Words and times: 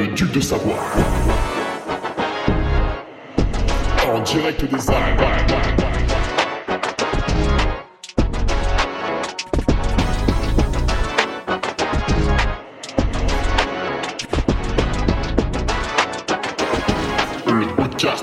le 0.00 0.14
duc 0.14 0.32
de 0.32 0.40
Savoie. 0.40 0.78
En 4.06 4.20
direct 4.22 4.64
des 4.64 4.90
Alpes. 4.90 5.20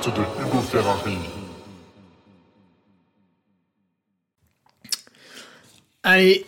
De 0.08 0.22
Hugo 0.42 0.62
Ferrari. 0.62 1.18
Allez, 6.02 6.46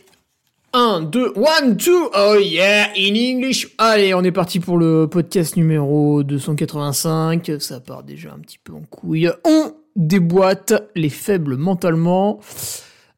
1, 0.99 1.03
2, 1.03 1.33
1, 1.61 1.67
2, 1.69 1.91
oh 2.13 2.35
yeah, 2.41 2.91
in 2.97 3.15
English. 3.15 3.73
Allez, 3.77 4.13
on 4.13 4.21
est 4.21 4.33
parti 4.33 4.59
pour 4.59 4.77
le 4.77 5.07
podcast 5.07 5.55
numéro 5.55 6.23
285. 6.23 7.51
Ça 7.59 7.79
part 7.79 8.03
déjà 8.03 8.33
un 8.33 8.39
petit 8.39 8.57
peu 8.57 8.73
en 8.73 8.81
couille. 8.81 9.31
On 9.45 9.75
déboîte 9.95 10.73
les 10.95 11.09
faibles 11.09 11.55
mentalement 11.55 12.41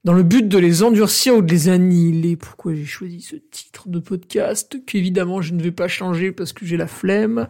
dans 0.04 0.13
le 0.13 0.21
but 0.21 0.48
de 0.48 0.59
les 0.59 0.84
endurcir 0.84 1.38
ou 1.38 1.41
de 1.41 1.52
les 1.52 1.70
annihiler. 1.70 2.35
Pourquoi 2.35 2.76
j'ai 2.76 2.85
choisi 2.85 3.21
ce 3.21 3.35
titre 3.35 3.90
de 3.90 3.98
podcast 3.98 4.77
qu'évidemment 4.85 5.41
je 5.41 5.55
ne 5.55 5.63
vais 5.63 5.71
pas 5.71 5.88
changer 5.88 6.32
parce 6.32 6.54
que 6.54 6.68
j'ai 6.68 6.77
la 6.77 6.88
flemme. 6.88 7.48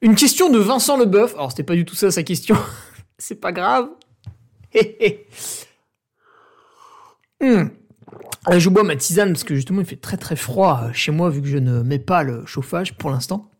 Une 0.00 0.14
question 0.14 0.48
de 0.48 0.58
Vincent 0.58 0.96
Leboeuf. 0.96 1.34
Alors 1.34 1.50
c'était 1.50 1.62
pas 1.62 1.74
du 1.74 1.84
tout 1.84 1.94
ça 1.94 2.10
sa 2.10 2.22
question. 2.22 2.56
C'est 3.18 3.38
pas 3.38 3.52
grave. 3.52 3.90
Hé. 4.72 5.26
Hmm. 7.42 7.68
Euh, 8.48 8.58
Je 8.58 8.68
bois 8.68 8.84
ma 8.84 8.96
tisane 8.96 9.32
parce 9.32 9.44
que 9.44 9.54
justement 9.54 9.80
il 9.80 9.86
fait 9.86 9.96
très 9.96 10.16
très 10.16 10.36
froid 10.36 10.82
euh, 10.84 10.92
chez 10.92 11.12
moi 11.12 11.30
vu 11.30 11.42
que 11.42 11.48
je 11.48 11.58
ne 11.58 11.82
mets 11.82 11.98
pas 11.98 12.22
le 12.22 12.46
chauffage 12.46 12.96
pour 12.96 13.10
l'instant. 13.10 13.50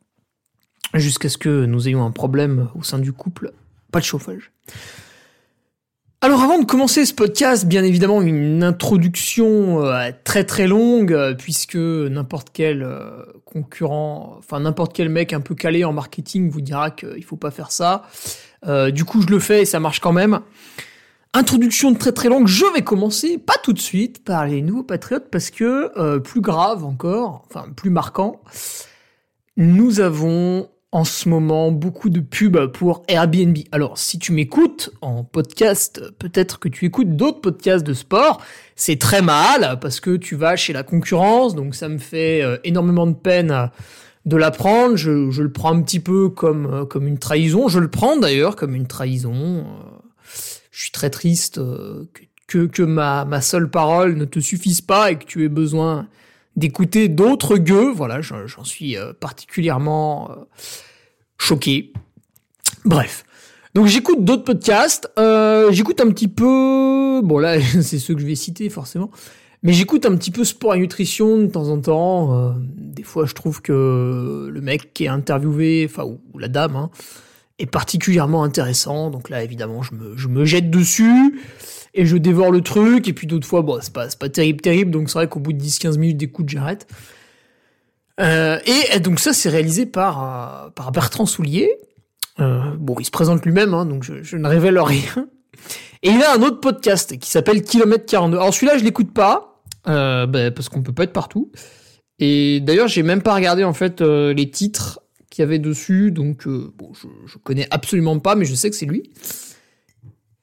Jusqu'à 0.95 1.29
ce 1.29 1.37
que 1.37 1.67
nous 1.67 1.89
ayons 1.89 2.05
un 2.05 2.11
problème 2.11 2.69
au 2.75 2.83
sein 2.83 2.99
du 2.99 3.13
couple. 3.13 3.53
Pas 3.93 4.01
de 4.01 4.05
chauffage. 4.05 4.53
Alors 6.21 6.43
avant 6.43 6.59
de 6.59 6.65
commencer 6.65 7.05
ce 7.05 7.15
podcast, 7.15 7.65
bien 7.65 7.85
évidemment 7.85 8.21
une 8.23 8.65
introduction 8.65 9.85
euh, 9.85 10.11
très 10.25 10.43
très 10.43 10.67
longue 10.67 11.12
euh, 11.12 11.35
puisque 11.35 11.77
n'importe 11.77 12.49
quel 12.53 12.83
euh, 12.83 13.23
concurrent, 13.45 14.35
enfin 14.37 14.59
n'importe 14.59 14.93
quel 14.97 15.11
mec 15.11 15.33
un 15.33 15.41
peu 15.41 15.55
calé 15.55 15.85
en 15.85 15.93
marketing 15.93 16.51
vous 16.51 16.61
dira 16.61 16.91
qu'il 16.91 17.23
faut 17.25 17.37
pas 17.37 17.53
faire 17.53 17.71
ça. 17.71 18.03
Euh, 18.67 18.91
du 18.91 19.05
coup 19.05 19.23
je 19.23 19.29
le 19.29 19.39
fais 19.39 19.62
et 19.62 19.65
ça 19.65 19.79
marche 19.79 20.01
quand 20.01 20.12
même. 20.12 20.41
Introduction 21.34 21.95
très 21.95 22.12
très 22.12 22.29
longue, 22.29 22.47
je 22.47 22.65
vais 22.75 22.83
commencer, 22.83 23.37
pas 23.37 23.57
tout 23.62 23.75
de 23.75 23.79
suite, 23.79 24.25
par 24.25 24.47
les 24.47 24.62
nouveaux 24.62 24.83
patriotes, 24.83 25.29
parce 25.31 25.51
que, 25.51 25.93
euh, 25.98 26.19
plus 26.21 26.41
grave 26.41 26.84
encore, 26.84 27.45
enfin 27.51 27.67
plus 27.77 27.91
marquant, 27.91 28.41
nous 29.59 30.01
avons 30.01 30.71
en 30.91 31.05
ce 31.05 31.29
moment 31.29 31.71
beaucoup 31.71 32.09
de 32.09 32.21
pubs 32.21 32.73
pour 32.73 33.03
Airbnb. 33.09 33.59
Alors 33.73 33.99
si 33.99 34.19
tu 34.19 34.33
m'écoutes 34.33 34.91
en 35.03 35.23
podcast, 35.23 36.03
peut-être 36.19 36.59
que 36.59 36.71
tu 36.71 36.87
écoutes 36.87 37.15
d'autres 37.15 37.43
podcasts 37.43 37.87
de 37.87 37.93
sport, 37.93 38.41
c'est 38.75 38.99
très 38.99 39.21
mal, 39.21 39.79
parce 39.81 40.01
que 40.01 40.17
tu 40.17 40.34
vas 40.34 40.56
chez 40.56 40.73
la 40.73 40.83
concurrence, 40.83 41.55
donc 41.55 41.75
ça 41.75 41.91
me 41.91 41.99
fait 41.99 42.43
euh, 42.43 42.56
énormément 42.65 43.06
de 43.06 43.15
peine 43.15 43.71
de 44.25 44.37
l'apprendre, 44.37 44.97
je, 44.97 45.11
le 45.43 45.53
prends 45.53 45.75
un 45.75 45.83
petit 45.83 46.01
peu 46.01 46.31
comme, 46.31 46.67
euh, 46.67 46.84
comme 46.87 47.06
une 47.06 47.19
trahison, 47.19 47.69
je 47.69 47.81
le 47.81 47.91
prends 47.91 48.17
d'ailleurs 48.17 48.56
comme 48.56 48.75
une 48.75 48.87
trahison. 48.87 49.67
Je 50.79 50.84
suis 50.84 50.93
très 50.93 51.11
triste 51.11 51.59
euh, 51.59 52.05
que, 52.47 52.67
que, 52.67 52.83
ma, 52.84 53.25
ma 53.25 53.41
seule 53.41 53.69
parole 53.69 54.15
ne 54.15 54.25
te 54.25 54.39
suffise 54.39 54.81
pas 54.81 55.11
et 55.11 55.19
que 55.19 55.25
tu 55.25 55.45
aies 55.45 55.48
besoin 55.48 56.07
d'écouter 56.55 57.09
d'autres 57.09 57.59
gueux. 57.59 57.91
Voilà, 57.91 58.21
j'en 58.21 58.62
suis 58.62 58.97
euh, 58.97 59.12
particulièrement 59.12 60.31
euh, 60.31 60.34
choqué. 61.37 61.93
Bref. 62.84 63.25
Donc 63.75 63.87
j'écoute 63.87 64.25
d'autres 64.25 64.44
podcasts. 64.44 65.11
J'écoute 65.16 66.00
un 66.00 66.11
petit 66.11 66.28
peu... 66.28 67.22
Bon 67.25 67.41
là, 67.41 67.60
c'est 67.83 67.99
ceux 67.99 68.15
que 68.15 68.21
je 68.21 68.27
vais 68.27 68.37
citer 68.37 68.71
forcément. 68.71 69.10
Mais 69.65 69.72
j'écoute 69.72 70.06
un 70.06 70.15
petit 70.15 70.31
peu 70.31 70.45
sport 70.45 70.77
et 70.77 70.78
nutrition 70.78 71.39
de 71.39 71.47
temps 71.49 71.71
en 71.71 71.81
temps. 71.81 72.55
Des 72.69 73.03
fois, 73.03 73.27
je 73.27 73.34
trouve 73.34 73.62
que 73.62 74.49
le 74.49 74.60
mec 74.60 74.95
qui 74.95 75.06
est 75.06 75.09
interviewé, 75.09 75.89
enfin, 75.91 76.05
ou 76.05 76.39
la 76.39 76.47
dame, 76.47 76.77
hein, 76.77 76.91
est 77.59 77.67
particulièrement 77.67 78.45
intéressant. 78.45 79.11
Donc 79.11 79.31
là, 79.31 79.43
évidemment, 79.43 79.83
je 79.83 79.95
me, 79.95 80.17
je 80.17 80.29
me 80.29 80.45
jette 80.45 80.71
dessus 80.71 81.41
et 81.95 82.07
je 82.07 82.17
dévore 82.17 82.51
le 82.51 82.61
truc. 82.61 83.09
Et 83.09 83.13
puis 83.13 83.27
d'autres 83.27 83.47
fois, 83.47 83.63
bon, 83.63 83.79
c'est 83.81 83.93
pas, 83.93 84.07
pas 84.19 84.29
terrible, 84.29 84.61
terrible. 84.61 84.91
Donc 84.91 85.09
c'est 85.11 85.19
vrai 85.19 85.29
qu'au 85.29 85.41
bout 85.41 85.53
de 85.53 85.63
10-15 85.63 85.99
minutes 85.99 86.17
d'écoute, 86.17 86.49
j'arrête. 86.49 86.87
Euh, 88.21 88.59
et, 88.67 88.99
donc 89.01 89.21
ça, 89.21 89.33
c'est 89.33 89.49
réalisé 89.49 89.87
par, 89.87 90.23
euh, 90.23 90.71
par 90.71 90.93
Bertrand 90.93 91.27
Soulier. 91.27 91.71
Euh, 92.41 92.61
bon, 92.79 92.97
il 92.99 93.05
se 93.05 93.11
présente 93.11 93.45
lui-même, 93.45 93.75
hein, 93.75 93.85
donc 93.85 94.05
je, 94.05 94.37
ne 94.37 94.49
révèle 94.49 94.79
rien. 94.79 95.29
Et 96.03 96.11
il 96.11 96.23
a 96.23 96.35
un 96.35 96.43
autre 96.43 96.61
podcast 96.61 97.19
qui 97.19 97.31
s'appelle 97.31 97.63
Kilomètre 97.63 98.07
42. 98.07 98.37
Alors 98.37 98.55
celui-là, 98.55 98.79
je 98.79 98.85
l'écoute 98.85 99.13
pas, 99.13 99.61
bah, 99.85 100.51
parce 100.53 100.69
qu'on 100.69 100.83
peut 100.83 100.93
pas 100.93 101.05
être 101.05 101.13
partout. 101.13 101.51
Et 102.21 102.61
d'ailleurs, 102.61 102.89
j'ai 102.89 103.03
même 103.03 103.23
pas 103.23 103.35
regardé 103.35 103.65
en 103.65 103.73
fait 103.73 104.01
les 104.01 104.51
titres 104.51 105.01
qu'il 105.38 105.44
y 105.44 105.47
avait 105.47 105.60
dessus, 105.60 106.10
donc 106.10 106.49
euh, 106.49 106.72
je, 107.26 107.38
connais 107.38 107.69
absolument 107.71 108.19
pas, 108.19 108.34
mais 108.34 108.44
je 108.44 108.56
sais 108.56 108.71
que 108.71 108.75
c'est 108.75 108.87
lui. 108.87 109.12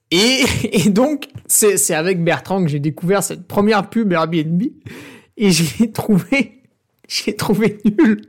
Et, 0.09 0.45
et 0.72 0.89
donc, 0.89 1.28
c'est 1.47 1.94
avec 1.94 2.23
Bertrand 2.23 2.63
que 2.63 2.69
j'ai 2.69 2.79
découvert 2.79 3.22
cette 3.22 3.45
première 3.45 3.89
pub 3.89 4.13
Airbnb, 4.13 4.63
et 5.35 5.51
je 5.51 5.66
l'ai 5.79 5.91
trouvé, 5.91 6.61
je 7.09 7.31
trouvé 7.31 7.78
nul. 7.84 8.22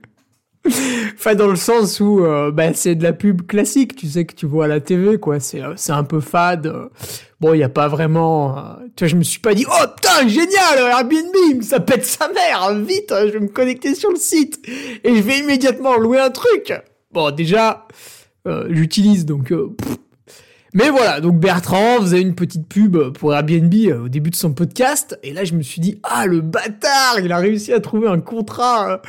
Enfin, 1.14 1.34
dans 1.34 1.46
le 1.48 1.56
sens 1.56 2.00
où 2.00 2.24
euh, 2.24 2.50
bah, 2.50 2.72
c'est 2.74 2.94
de 2.94 3.02
la 3.02 3.12
pub 3.12 3.46
classique, 3.46 3.96
tu 3.96 4.06
sais 4.08 4.24
que 4.24 4.34
tu 4.34 4.46
vois 4.46 4.66
à 4.66 4.68
la 4.68 4.80
TV, 4.80 5.18
quoi. 5.18 5.40
C'est 5.40 5.62
euh, 5.62 5.72
c'est 5.76 5.92
un 5.92 6.04
peu 6.04 6.20
fade. 6.20 6.66
euh. 6.66 6.88
Bon, 7.40 7.52
il 7.54 7.58
y 7.60 7.62
a 7.64 7.68
pas 7.68 7.88
vraiment. 7.88 8.76
tu 8.96 9.04
vois, 9.04 9.08
je 9.08 9.16
me 9.16 9.22
suis 9.22 9.40
pas 9.40 9.54
dit, 9.54 9.66
oh 9.68 9.86
putain, 9.94 10.26
génial, 10.26 10.78
Airbnb, 10.90 11.62
ça 11.62 11.80
pète 11.80 12.04
sa 12.04 12.28
mère, 12.28 12.74
vite, 12.74 13.12
je 13.26 13.32
vais 13.32 13.40
me 13.40 13.48
connecter 13.48 13.94
sur 13.94 14.10
le 14.10 14.16
site 14.16 14.58
et 15.04 15.14
je 15.16 15.20
vais 15.20 15.38
immédiatement 15.40 15.96
louer 15.98 16.18
un 16.18 16.30
truc. 16.30 16.72
Bon, 17.12 17.30
déjà, 17.30 17.86
j'utilise 18.70 19.26
donc. 19.26 19.52
mais 20.72 20.88
voilà, 20.88 21.20
donc 21.20 21.38
Bertrand 21.38 22.00
faisait 22.00 22.22
une 22.22 22.34
petite 22.34 22.66
pub 22.68 22.96
pour 23.12 23.34
Airbnb 23.34 23.74
au 24.02 24.08
début 24.08 24.30
de 24.30 24.36
son 24.36 24.54
podcast, 24.54 25.18
et 25.22 25.34
là 25.34 25.44
je 25.44 25.52
me 25.54 25.62
suis 25.62 25.82
dit, 25.82 26.00
ah 26.04 26.24
le 26.26 26.40
bâtard, 26.40 27.20
il 27.22 27.32
a 27.32 27.36
réussi 27.36 27.70
à 27.74 27.80
trouver 27.80 28.08
un 28.08 28.20
contrat 28.20 29.02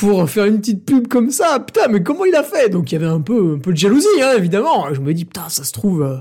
pour 0.00 0.30
faire 0.30 0.46
une 0.46 0.60
petite 0.60 0.86
pub 0.86 1.08
comme 1.08 1.30
ça. 1.30 1.60
Putain, 1.60 1.88
mais 1.88 2.02
comment 2.02 2.24
il 2.24 2.34
a 2.34 2.42
fait? 2.42 2.70
Donc 2.70 2.90
il 2.90 2.94
y 2.94 2.96
avait 2.96 3.06
un 3.06 3.20
peu, 3.20 3.56
un 3.56 3.58
peu 3.58 3.70
de 3.72 3.76
jalousie, 3.76 4.06
hein, 4.22 4.32
évidemment. 4.36 4.92
Je 4.94 5.00
me 5.00 5.12
dis, 5.12 5.26
putain, 5.26 5.50
ça 5.50 5.62
se 5.62 5.72
trouve... 5.72 6.02
euh, 6.02 6.16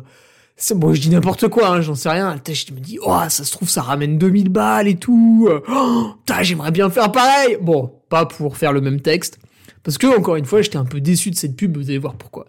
bon, 0.75 0.93
je 0.93 0.99
dis 0.99 1.09
n'importe 1.09 1.47
quoi, 1.47 1.69
hein, 1.69 1.81
j'en 1.81 1.95
sais 1.95 2.09
rien. 2.09 2.35
Je 2.45 2.73
me 2.73 2.79
dis, 2.81 2.99
oh, 3.01 3.17
ça 3.29 3.45
se 3.45 3.51
trouve, 3.53 3.69
ça 3.69 3.81
ramène 3.81 4.17
2000 4.17 4.49
balles 4.49 4.89
et 4.89 4.97
tout. 4.97 5.47
Euh, 5.49 5.61
Oh, 5.69 6.11
putain, 6.25 6.43
j'aimerais 6.43 6.71
bien 6.71 6.89
faire 6.89 7.09
pareil. 7.13 7.57
Bon, 7.61 7.89
pas 8.09 8.25
pour 8.25 8.57
faire 8.57 8.73
le 8.73 8.81
même 8.81 8.99
texte. 8.99 9.39
Parce 9.81 9.97
que, 9.97 10.07
encore 10.07 10.35
une 10.35 10.45
fois, 10.45 10.61
j'étais 10.61 10.77
un 10.77 10.83
peu 10.83 10.99
déçu 10.99 11.31
de 11.31 11.35
cette 11.37 11.55
pub, 11.55 11.77
vous 11.77 11.89
allez 11.89 11.99
voir 11.99 12.15
pourquoi. 12.15 12.47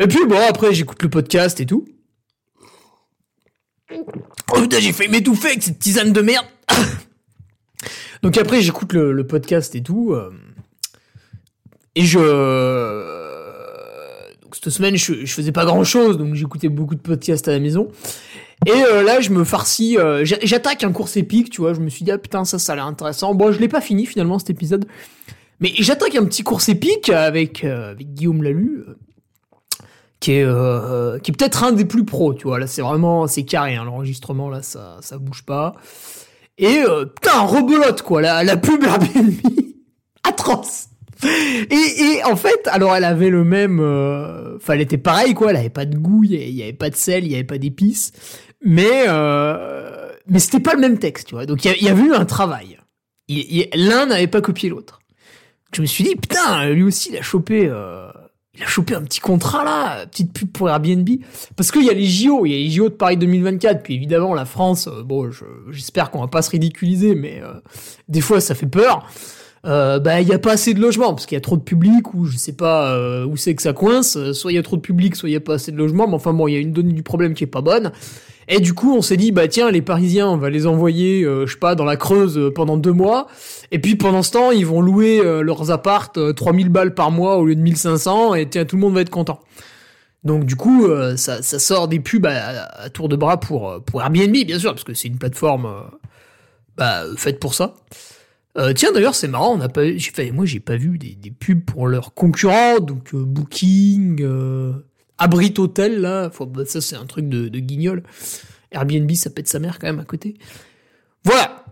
Et 0.00 0.08
puis, 0.08 0.26
bon, 0.26 0.36
après, 0.48 0.74
j'écoute 0.74 1.00
le 1.04 1.10
podcast 1.10 1.60
et 1.60 1.66
tout. 1.66 1.84
Oh 4.52 4.60
putain, 4.60 4.80
j'ai 4.80 4.92
failli 4.92 5.10
m'étouffer 5.10 5.48
avec 5.48 5.62
cette 5.62 5.78
tisane 5.78 6.12
de 6.12 6.20
merde. 6.20 6.46
Donc 8.24 8.38
après, 8.38 8.62
j'écoute 8.62 8.94
le, 8.94 9.26
podcast 9.26 9.74
et 9.74 9.82
tout. 9.82 10.12
euh, 10.14 10.30
et 11.94 12.02
je... 12.02 12.18
Donc 14.42 14.56
cette 14.56 14.70
semaine, 14.70 14.96
je, 14.96 15.26
faisais 15.26 15.52
pas 15.52 15.66
grand-chose, 15.66 16.16
donc 16.16 16.34
j'écoutais 16.34 16.70
beaucoup 16.70 16.94
de 16.94 17.00
podcasts 17.00 17.46
à 17.48 17.52
la 17.52 17.60
maison. 17.60 17.88
Et 18.66 18.70
euh, 18.72 19.02
là, 19.02 19.20
je 19.20 19.28
me 19.28 19.44
farcis... 19.44 19.98
euh, 19.98 20.24
j'a- 20.24 20.38
J'attaque 20.42 20.84
un 20.84 20.92
course 20.92 21.18
épique, 21.18 21.50
tu 21.50 21.60
vois. 21.60 21.74
Je 21.74 21.80
me 21.80 21.90
suis 21.90 22.02
dit, 22.02 22.10
ah 22.12 22.16
putain, 22.16 22.46
ça, 22.46 22.58
ça 22.58 22.72
a 22.72 22.76
l'air 22.76 22.86
intéressant. 22.86 23.34
Bon, 23.34 23.52
je 23.52 23.60
l'ai 23.60 23.68
pas 23.68 23.82
fini, 23.82 24.06
finalement, 24.06 24.38
cet 24.38 24.48
épisode. 24.48 24.86
Mais 25.60 25.72
j'attaque 25.78 26.16
un 26.16 26.24
petit 26.24 26.42
course 26.44 26.70
épique 26.70 27.10
avec, 27.10 27.62
euh, 27.62 27.90
avec 27.90 28.14
Guillaume 28.14 28.42
Lalu, 28.42 28.84
euh, 28.88 28.94
qui 30.18 30.32
est, 30.32 30.44
euh, 30.44 31.18
qui 31.18 31.30
est 31.30 31.34
peut-être 31.34 31.62
un 31.62 31.72
des 31.72 31.84
plus 31.84 32.06
pros, 32.06 32.32
tu 32.32 32.44
vois. 32.48 32.58
Là, 32.58 32.66
c'est 32.66 32.80
vraiment... 32.80 33.26
C'est 33.26 33.44
carré, 33.44 33.76
hein, 33.76 33.84
l'enregistrement, 33.84 34.48
là, 34.48 34.62
ça, 34.62 34.96
ça 35.02 35.18
bouge 35.18 35.42
pas. 35.42 35.74
Et 36.58 36.78
euh, 36.86 37.06
putain, 37.06 37.40
rebelote 37.40 38.02
quoi, 38.02 38.20
la, 38.22 38.44
la 38.44 38.56
pub 38.56 38.82
Airbnb, 38.84 39.34
atroce. 40.22 40.86
Et, 41.24 42.02
et 42.18 42.24
en 42.24 42.36
fait, 42.36 42.68
alors 42.68 42.94
elle 42.94 43.04
avait 43.04 43.30
le 43.30 43.44
même, 43.44 43.80
euh, 43.80 44.56
enfin 44.56 44.74
elle 44.74 44.80
était 44.82 44.98
pareille 44.98 45.32
quoi, 45.34 45.50
elle 45.50 45.56
avait 45.56 45.70
pas 45.70 45.86
de 45.86 45.96
goût, 45.96 46.22
il 46.24 46.32
y 46.50 46.62
avait- 46.62 46.72
pas 46.72 46.90
de 46.90 46.96
sel, 46.96 47.24
il 47.24 47.30
y 47.32 47.34
avait 47.34 47.44
pas 47.44 47.56
d'épices, 47.58 48.12
mais 48.62 49.04
euh, 49.08 50.10
mais 50.26 50.38
c'était 50.38 50.60
pas 50.60 50.74
le 50.74 50.80
même 50.80 50.98
texte, 50.98 51.28
tu 51.28 51.34
vois. 51.34 51.46
Donc 51.46 51.64
il 51.64 51.72
y, 51.80 51.84
y 51.84 51.88
avait 51.88 52.02
eu 52.02 52.12
un 52.12 52.24
travail. 52.26 52.78
Il- 53.28 53.38
il- 53.72 53.88
L'un 53.88 54.06
n'avait 54.06 54.26
pas 54.26 54.40
copié 54.42 54.68
l'autre. 54.68 54.98
Je 55.74 55.80
me 55.82 55.86
suis 55.86 56.04
dit 56.04 56.14
putain, 56.16 56.68
lui 56.70 56.82
aussi 56.82 57.08
il 57.10 57.16
a 57.16 57.22
chopé. 57.22 57.66
euh, 57.68 58.08
il 58.56 58.62
a 58.62 58.66
chopé 58.66 58.94
un 58.94 59.02
petit 59.02 59.20
contrat 59.20 59.64
là, 59.64 60.06
petite 60.06 60.32
pub 60.32 60.50
pour 60.52 60.68
Airbnb. 60.70 61.08
Parce 61.56 61.72
qu'il 61.72 61.84
y 61.84 61.90
a 61.90 61.94
les 61.94 62.04
JO, 62.06 62.46
il 62.46 62.52
y 62.52 62.54
a 62.54 62.58
les 62.58 62.70
JO 62.70 62.88
de 62.88 62.94
Paris 62.94 63.16
2024, 63.16 63.82
puis 63.82 63.94
évidemment 63.94 64.32
la 64.34 64.44
France, 64.44 64.86
euh, 64.88 65.02
bon, 65.02 65.30
je- 65.30 65.44
j'espère 65.70 66.10
qu'on 66.10 66.20
va 66.20 66.28
pas 66.28 66.42
se 66.42 66.50
ridiculiser, 66.50 67.14
mais 67.14 67.40
euh, 67.42 67.54
des 68.08 68.20
fois 68.20 68.40
ça 68.40 68.54
fait 68.54 68.66
peur. 68.66 69.06
euh, 69.66 69.98
bah 69.98 70.20
il 70.20 70.28
y 70.28 70.32
a 70.34 70.38
pas 70.38 70.52
assez 70.52 70.74
de 70.74 70.80
logements 70.80 71.14
parce 71.14 71.24
qu'il 71.24 71.36
y 71.36 71.38
a 71.38 71.40
trop 71.40 71.56
de 71.56 71.62
public 71.62 72.12
ou 72.12 72.26
je 72.26 72.36
sais 72.36 72.52
pas 72.52 72.92
euh, 72.92 73.24
où 73.24 73.36
c'est 73.38 73.54
que 73.54 73.62
ça 73.62 73.72
coince. 73.72 74.18
Soit 74.32 74.52
il 74.52 74.56
y 74.56 74.58
a 74.58 74.62
trop 74.62 74.76
de 74.76 74.82
public, 74.82 75.16
soit 75.16 75.30
il 75.30 75.32
y 75.32 75.36
a 75.36 75.40
pas 75.40 75.54
assez 75.54 75.72
de 75.72 75.76
logements. 75.78 76.06
Mais 76.06 76.14
enfin 76.14 76.34
bon, 76.34 76.46
il 76.48 76.52
y 76.52 76.56
a 76.56 76.60
une 76.60 76.72
donnée 76.72 76.92
du 76.92 77.02
problème 77.02 77.32
qui 77.32 77.44
est 77.44 77.48
pas 77.48 77.62
bonne. 77.62 77.90
Et 78.48 78.60
du 78.60 78.74
coup, 78.74 78.94
on 78.94 79.02
s'est 79.02 79.16
dit 79.16 79.32
bah 79.32 79.48
tiens, 79.48 79.70
les 79.70 79.82
Parisiens, 79.82 80.28
on 80.28 80.36
va 80.36 80.50
les 80.50 80.66
envoyer, 80.66 81.24
euh, 81.24 81.46
je 81.46 81.52
sais 81.52 81.58
pas, 81.58 81.74
dans 81.74 81.84
la 81.84 81.96
Creuse 81.96 82.38
euh, 82.38 82.52
pendant 82.52 82.76
deux 82.76 82.92
mois. 82.92 83.26
Et 83.70 83.78
puis 83.78 83.96
pendant 83.96 84.22
ce 84.22 84.32
temps, 84.32 84.50
ils 84.50 84.66
vont 84.66 84.80
louer 84.80 85.20
euh, 85.20 85.42
leurs 85.42 85.70
appartes 85.70 86.18
3000 86.34 86.68
balles 86.68 86.94
par 86.94 87.10
mois 87.10 87.38
au 87.38 87.46
lieu 87.46 87.56
de 87.56 87.60
1500. 87.60 88.34
Et 88.34 88.48
tiens, 88.48 88.64
tout 88.64 88.76
le 88.76 88.82
monde 88.82 88.94
va 88.94 89.00
être 89.00 89.10
content. 89.10 89.40
Donc 90.22 90.44
du 90.44 90.56
coup, 90.56 90.88
ça, 91.16 91.42
sort 91.42 91.86
des 91.86 92.00
pubs 92.00 92.24
à, 92.26 92.88
tour 92.88 93.10
de 93.10 93.16
bras 93.16 93.38
pour 93.38 93.84
pour 93.84 94.00
Airbnb, 94.00 94.32
bien 94.32 94.58
sûr, 94.58 94.72
parce 94.72 94.84
que 94.84 94.94
c'est 94.94 95.08
une 95.08 95.18
plateforme 95.18 95.68
bah, 96.78 97.02
faite 97.18 97.38
pour 97.38 97.52
ça. 97.52 97.74
Tiens 98.74 98.90
d'ailleurs 98.92 99.14
c'est 99.14 99.28
marrant, 99.28 99.52
on 99.52 99.58
n'a 99.58 99.68
pas, 99.68 99.84
j'ai 99.84 100.12
fait, 100.12 100.30
moi 100.30 100.46
j'ai 100.46 100.60
pas 100.60 100.76
vu 100.76 100.96
des, 100.96 101.30
pubs 101.30 101.62
pour 101.62 101.88
leurs 101.88 102.14
concurrents, 102.14 102.78
donc 102.80 103.14
Booking, 103.14 104.24
Abrit 105.18 105.54
Hotel 105.58 106.00
là, 106.00 106.30
bah, 106.40 106.64
ça 106.66 106.80
c'est 106.80 106.96
un 106.96 107.06
truc 107.06 107.28
de, 107.28 107.48
guignol. 107.58 108.02
Airbnb 108.70 109.10
ça 109.12 109.30
pète 109.30 109.48
sa 109.48 109.58
mère 109.58 109.78
quand 109.78 109.86
même 109.86 110.00
à 110.00 110.04
côté. 110.04 110.34
Voilà. 111.24 111.64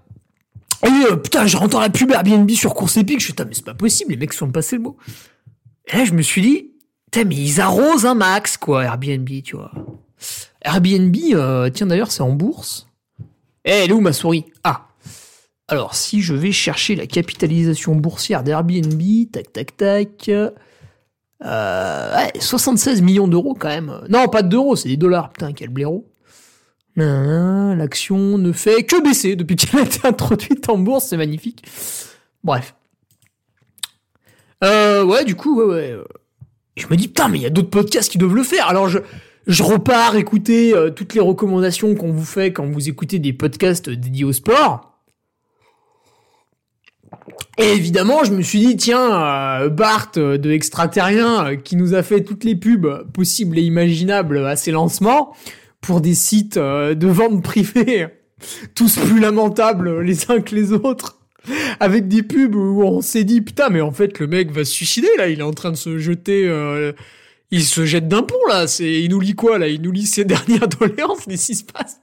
Et 0.85 1.07
euh, 1.11 1.17
putain, 1.17 1.47
je 1.47 1.57
rentre 1.57 1.79
la 1.79 1.91
pub 1.91 2.11
Airbnb 2.11 2.51
sur 2.51 2.75
course 2.75 2.97
épique, 2.97 3.21
je 3.21 3.27
suis 3.27 3.35
mais 3.39 3.55
c'est 3.55 3.65
pas 3.65 3.75
possible, 3.75 4.13
les 4.13 4.17
mecs 4.17 4.33
sont 4.33 4.51
passés 4.51 4.77
le 4.77 4.83
mot. 4.83 4.97
Et 5.87 5.97
là 5.97 6.05
je 6.05 6.13
me 6.13 6.23
suis 6.23 6.43
dit, 6.43 6.71
putain 7.11 7.27
mais 7.29 7.37
ils 7.37 7.61
arrosent 7.61 8.07
un 8.07 8.15
max 8.15 8.57
quoi 8.57 8.85
Airbnb, 8.85 9.29
tu 9.45 9.57
vois. 9.57 9.73
Airbnb, 10.63 11.17
euh, 11.35 11.71
tiens 11.71 11.87
d'ailleurs 11.87 12.13
c'est 12.13 12.23
en 12.23 12.33
bourse. 12.33 12.89
Eh, 13.65 13.71
elle 13.71 13.91
est 13.91 13.93
où 13.93 14.01
ma 14.01 14.13
souris? 14.13 14.45
Ah, 14.65 14.89
alors, 15.73 15.95
si 15.95 16.21
je 16.21 16.35
vais 16.35 16.53
chercher 16.53 16.97
la 16.97 17.07
capitalisation 17.07 17.95
boursière 17.95 18.43
d'Airbnb, 18.43 19.01
tac, 19.33 19.55
tac, 19.55 19.75
tac. 19.75 20.31
Euh, 21.45 22.17
ouais, 22.17 22.33
76 22.39 23.03
millions 23.03 23.29
d'euros 23.29 23.55
quand 23.59 23.69
même. 23.69 24.01
Non, 24.09 24.29
pas 24.29 24.43
d'euros, 24.43 24.77
c'est 24.77 24.89
des 24.89 24.97
dollars. 24.97 25.31
Putain, 25.31 25.53
quel 25.53 25.71
blaireau. 25.71 26.09
L'action 26.97 28.39
ne 28.39 28.53
fait 28.53 28.85
que 28.85 29.03
baisser 29.03 29.35
depuis 29.35 29.57
qu'elle 29.57 29.81
a 29.81 29.85
été 29.85 30.01
introduite 30.05 30.69
en 30.69 30.79
bourse, 30.79 31.07
c'est 31.07 31.17
magnifique. 31.17 31.65
Bref. 32.45 32.75
Euh, 34.63 35.05
ouais, 35.05 35.25
du 35.25 35.35
coup, 35.35 35.61
ouais, 35.61 35.67
ouais. 35.67 35.97
Je 36.77 36.87
me 36.89 36.97
dis, 36.97 37.09
putain, 37.09 37.29
mais 37.29 37.39
il 37.39 37.43
y 37.43 37.47
a 37.47 37.51
d'autres 37.51 37.71
podcasts 37.71 38.11
qui 38.11 38.19
doivent 38.19 38.35
le 38.35 38.45
faire. 38.45 38.69
Alors, 38.69 38.89
je, 38.89 38.99
je 39.47 39.63
repars 39.63 40.17
écouter 40.17 40.75
euh, 40.75 40.91
toutes 40.91 41.15
les 41.15 41.21
recommandations 41.21 41.95
qu'on 41.95 42.13
vous 42.13 42.25
fait 42.25 42.53
quand 42.53 42.67
vous 42.67 42.89
écoutez 42.89 43.19
des 43.19 43.33
podcasts 43.33 43.91
dédiés 43.91 44.25
au 44.25 44.33
sport. 44.33 44.92
Et 47.59 47.73
évidemment, 47.73 48.25
je 48.25 48.33
me 48.33 48.43
suis 48.43 48.61
dit, 48.61 48.77
tiens, 48.77 49.23
euh, 49.23 49.69
Bart 49.69 50.13
euh, 50.17 50.39
de 50.39 50.51
Extraterrien, 50.51 51.47
euh, 51.47 51.57
qui 51.57 51.77
nous 51.77 51.95
a 51.95 52.03
fait 52.03 52.23
toutes 52.23 52.45
les 52.45 52.57
pubs 52.57 53.11
possibles 53.13 53.59
et 53.59 53.63
imaginables 53.63 54.39
à 54.47 54.57
ses 54.57 54.71
lancements, 54.71 55.35
pour 55.81 56.01
des 56.01 56.15
sites 56.15 56.59
de 56.59 57.07
vente 57.09 57.43
privée, 57.43 58.07
tous 58.75 58.97
plus 58.97 59.21
lamentables 59.21 60.01
les 60.01 60.31
uns 60.31 60.41
que 60.41 60.55
les 60.55 60.73
autres, 60.73 61.19
avec 61.81 62.09
des 62.09 62.23
pubs 62.23 62.55
où 62.55 62.83
on 62.85 63.01
s'est 63.01 63.25
dit, 63.25 63.41
putain, 63.41 63.69
mais 63.69 63.81
en 63.81 63.91
fait, 63.91 64.19
le 64.21 64.29
mec 64.29 64.53
va 64.53 64.65
se 64.65 64.73
suicider, 64.73 65.09
là, 65.19 65.29
il 65.29 65.41
est 65.41 65.45
en 65.45 65.53
train 65.53 65.73
de 65.73 65.77
se 65.77 65.99
jeter... 65.99 66.49
il 67.51 67.65
se 67.65 67.85
jette 67.85 68.07
d'un 68.07 68.23
pont, 68.23 68.47
là, 68.49 68.69
c'est, 68.69 69.03
il 69.03 69.11
nous 69.11 69.19
lit 69.19 69.35
quoi, 69.35 69.59
là 69.59 69.67
Il 69.67 69.83
nous 69.83 69.91
lit 69.91 70.07
ses 70.07 70.25
dernières 70.25 70.69
doléances, 70.69 71.25
qu'est-ce 71.27 71.47
qui 71.47 71.57
se 71.57 71.65
passe 71.65 72.02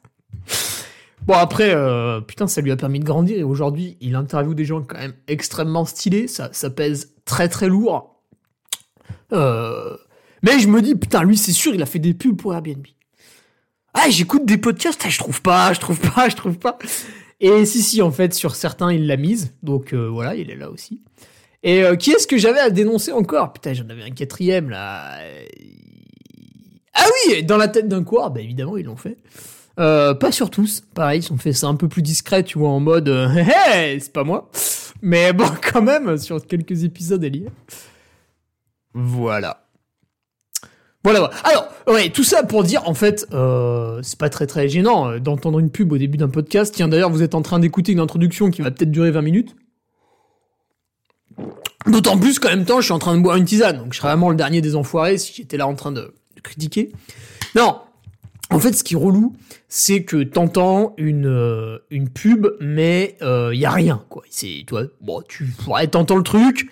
Bon 1.30 1.36
après, 1.36 1.76
euh, 1.76 2.22
putain, 2.22 2.48
ça 2.48 2.60
lui 2.60 2.72
a 2.72 2.76
permis 2.76 3.00
de 3.00 3.06
grandir 3.06 3.38
et 3.38 3.44
aujourd'hui, 3.44 3.98
il 4.02 4.16
interviewe 4.16 4.56
des 4.56 4.66
gens 4.66 4.82
quand 4.82 4.98
même 4.98 5.14
extrêmement 5.28 5.86
stylés. 5.86 6.28
Ça, 6.28 6.50
ça 6.54 6.72
pèse 6.72 7.14
très 7.24 7.48
très 7.48 7.68
lourd. 7.68 8.20
Euh, 9.32 9.96
mais 10.42 10.60
je 10.60 10.68
me 10.68 10.82
dis, 10.82 10.96
putain, 10.96 11.22
lui, 11.22 11.38
c'est 11.38 11.52
sûr, 11.52 11.76
il 11.76 11.84
a 11.84 11.86
fait 11.86 12.00
des 12.00 12.16
pubs 12.16 12.36
pour 12.36 12.56
Airbnb. 12.56 12.84
Ah, 13.94 14.10
j'écoute 14.10 14.44
des 14.48 14.58
podcasts, 14.58 15.08
je 15.08 15.20
trouve 15.20 15.44
pas, 15.44 15.72
je 15.72 15.80
trouve 15.80 16.00
pas, 16.00 16.30
je 16.30 16.36
trouve 16.36 16.58
pas. 16.58 16.80
Et 17.40 17.64
si, 17.64 17.84
si, 17.84 18.02
en 18.02 18.10
fait, 18.10 18.34
sur 18.34 18.56
certains, 18.56 18.92
il 18.92 19.06
l'a 19.06 19.16
mise. 19.16 19.54
Donc 19.62 19.94
euh, 19.94 20.10
voilà, 20.10 20.34
il 20.34 20.50
est 20.50 20.56
là 20.56 20.72
aussi. 20.72 21.04
Et 21.62 21.84
qui 22.00 22.10
est-ce 22.10 22.26
que 22.26 22.40
j'avais 22.40 22.60
à 22.60 22.72
dénoncer 22.72 23.12
encore? 23.12 23.54
Putain, 23.54 23.76
j'en 23.76 23.88
avais 23.90 24.02
un 24.02 24.10
quatrième 24.10 24.72
là. 24.72 25.20
Ah 26.96 27.06
oui, 27.28 27.44
dans 27.44 27.58
la 27.58 27.68
tête 27.68 27.88
d'un 27.88 28.04
quoi? 28.04 28.32
Bah 28.32 28.42
évidemment, 28.42 28.78
ils 28.78 28.86
l'ont 28.86 28.98
fait. 28.98 29.18
Euh, 29.78 30.14
pas 30.14 30.32
sur 30.32 30.50
tous, 30.50 30.82
pareil, 30.94 31.22
ils 31.22 31.34
ont 31.34 31.38
fait 31.38 31.54
ça 31.54 31.68
un 31.68 31.76
peu 31.76 31.88
plus 31.88 32.02
discret, 32.02 32.44
tu 32.44 32.58
vois, 32.58 32.70
en 32.70 32.80
mode 32.80 33.10
euh, 33.10 33.30
c'est 34.00 34.14
pas 34.14 34.24
moi. 34.24 34.50
Mais 35.02 35.34
bon, 35.34 35.46
quand 35.72 35.82
même, 35.82 36.18
sur 36.18 36.46
quelques 36.46 36.84
épisodes, 36.84 37.24
elle 37.24 37.36
y 37.36 37.46
est. 37.46 37.52
Voilà. 38.94 39.66
Voilà, 41.04 41.20
voilà. 41.20 41.36
Alors, 41.46 41.70
ouais, 41.88 42.10
tout 42.10 42.26
ça 42.26 42.44
pour 42.44 42.64
dire, 42.64 42.88
en 42.88 42.94
fait, 42.94 43.26
euh, 43.32 44.02
c'est 44.04 44.20
pas 44.20 44.30
très 44.30 44.48
très 44.48 44.68
gênant 44.68 45.10
euh, 45.10 45.20
d'entendre 45.20 45.60
une 45.60 45.70
pub 45.70 45.94
au 45.94 45.98
début 45.98 46.18
d'un 46.18 46.28
podcast. 46.28 46.74
Tiens, 46.76 46.90
d'ailleurs, 46.90 47.10
vous 47.10 47.24
êtes 47.24 47.36
en 47.36 47.42
train 47.42 47.60
d'écouter 47.60 47.94
une 47.94 48.02
introduction 48.02 48.52
qui 48.52 48.62
va 48.62 48.72
peut-être 48.72 48.92
durer 48.92 49.12
20 49.12 49.22
minutes. 49.22 49.56
D'autant 51.88 52.18
plus 52.18 52.40
qu'en 52.40 52.50
même 52.50 52.66
temps, 52.66 52.82
je 52.82 52.86
suis 52.86 52.94
en 52.94 53.00
train 53.00 53.16
de 53.16 53.22
boire 53.22 53.38
une 53.38 53.46
tisane, 53.46 53.78
donc 53.78 53.94
je 53.94 54.00
serais 54.00 54.10
vraiment 54.10 54.30
le 54.30 54.36
dernier 54.36 54.60
des 54.60 54.76
enfoirés 54.76 55.18
si 55.18 55.34
j'étais 55.34 55.56
là 55.56 55.66
en 55.66 55.76
train 55.76 55.94
de 55.94 56.14
critiquer. 56.44 56.92
Non, 57.56 57.78
en 58.52 58.60
fait, 58.60 58.74
ce 58.74 58.84
qui 58.84 58.96
est 58.96 58.98
relou, 58.98 59.36
c'est 59.68 60.04
que 60.04 60.24
t'entends 60.24 60.96
une 60.98 61.28
euh, 61.28 61.78
une 61.92 62.10
pub, 62.10 62.48
mais 62.60 63.16
il 63.22 63.28
euh, 63.28 63.56
y 63.56 63.66
a 63.66 63.72
rien 63.72 64.04
quoi. 64.10 64.24
C'est 64.30 64.64
toi, 64.66 64.84
bon, 65.02 65.22
tu 65.28 65.50
ouais, 65.68 65.88
t'entends 65.88 66.16
le 66.16 66.24
truc, 66.24 66.70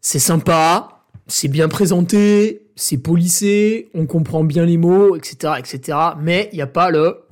c'est 0.00 0.20
sympa, 0.20 1.02
c'est 1.26 1.48
bien 1.48 1.68
présenté, 1.68 2.68
c'est 2.76 2.98
polissé, 2.98 3.90
on 3.94 4.06
comprend 4.06 4.44
bien 4.44 4.64
les 4.64 4.76
mots, 4.76 5.16
etc., 5.16 5.54
etc. 5.58 5.98
Mais 6.20 6.48
il 6.52 6.58
y 6.58 6.62
a 6.62 6.68
pas 6.68 6.90
le, 6.90 7.24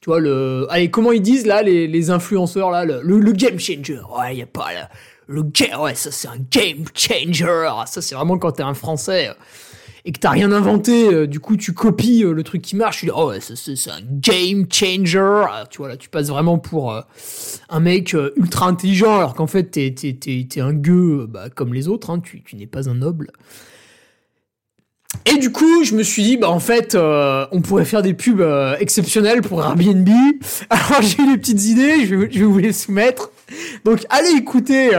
tu 0.00 0.10
vois 0.10 0.20
le, 0.20 0.66
allez 0.68 0.90
comment 0.90 1.12
ils 1.12 1.22
disent 1.22 1.46
là 1.46 1.62
les, 1.62 1.86
les 1.86 2.10
influenceurs 2.10 2.70
là, 2.70 2.84
le, 2.84 3.00
le, 3.02 3.32
game 3.32 3.58
changer? 3.58 4.00
Ouais, 4.14 4.34
il 4.34 4.38
y 4.40 4.42
a 4.42 4.46
pas 4.46 4.68
le, 5.26 5.40
le 5.40 5.78
ouais 5.80 5.94
ça 5.94 6.10
c'est 6.10 6.28
un 6.28 6.38
game 6.50 6.84
changer. 6.94 7.70
Ça 7.86 8.02
c'est 8.02 8.14
vraiment 8.14 8.36
quand 8.36 8.52
t'es 8.52 8.62
un 8.62 8.74
Français 8.74 9.30
et 10.04 10.12
que 10.12 10.18
t'as 10.18 10.30
rien 10.30 10.52
inventé, 10.52 11.12
euh, 11.12 11.26
du 11.26 11.40
coup 11.40 11.56
tu 11.56 11.72
copies 11.72 12.24
euh, 12.24 12.32
le 12.32 12.42
truc 12.42 12.62
qui 12.62 12.76
marche, 12.76 12.98
tu 12.98 13.06
dis 13.06 13.12
oh 13.14 13.30
ouais 13.30 13.40
c'est 13.40 13.90
un 13.90 14.00
game 14.02 14.66
changer, 14.70 15.44
ah, 15.48 15.64
tu 15.70 15.78
vois 15.78 15.88
là 15.88 15.96
tu 15.96 16.08
passes 16.08 16.28
vraiment 16.28 16.58
pour 16.58 16.92
euh, 16.92 17.00
un 17.68 17.80
mec 17.80 18.14
ultra 18.36 18.66
intelligent 18.66 19.16
alors 19.16 19.34
qu'en 19.34 19.46
fait 19.46 19.64
t'es 19.64 19.94
t'es 19.94 20.60
un 20.60 20.72
gueux 20.72 21.26
bah, 21.28 21.50
comme 21.50 21.74
les 21.74 21.88
autres, 21.88 22.10
hein, 22.10 22.20
tu 22.20 22.42
tu 22.42 22.56
n'es 22.56 22.66
pas 22.66 22.88
un 22.88 22.94
noble. 22.94 23.30
Et 25.24 25.38
du 25.38 25.50
coup, 25.50 25.84
je 25.84 25.94
me 25.94 26.02
suis 26.02 26.22
dit, 26.22 26.36
bah 26.36 26.50
en 26.50 26.60
fait, 26.60 26.94
on 26.94 27.60
pourrait 27.60 27.84
faire 27.84 28.02
des 28.02 28.14
pubs 28.14 28.44
exceptionnelles 28.78 29.40
pour 29.40 29.62
Airbnb. 29.62 30.08
Alors 30.70 31.02
j'ai 31.02 31.22
eu 31.22 31.32
des 31.32 31.38
petites 31.38 31.64
idées, 31.64 32.06
je 32.06 32.14
vais, 32.14 32.28
je 32.30 32.38
vais 32.38 32.44
vous 32.44 32.58
les 32.58 32.72
soumettre. 32.72 33.30
Donc 33.84 34.04
allez 34.10 34.30
écouter 34.30 34.90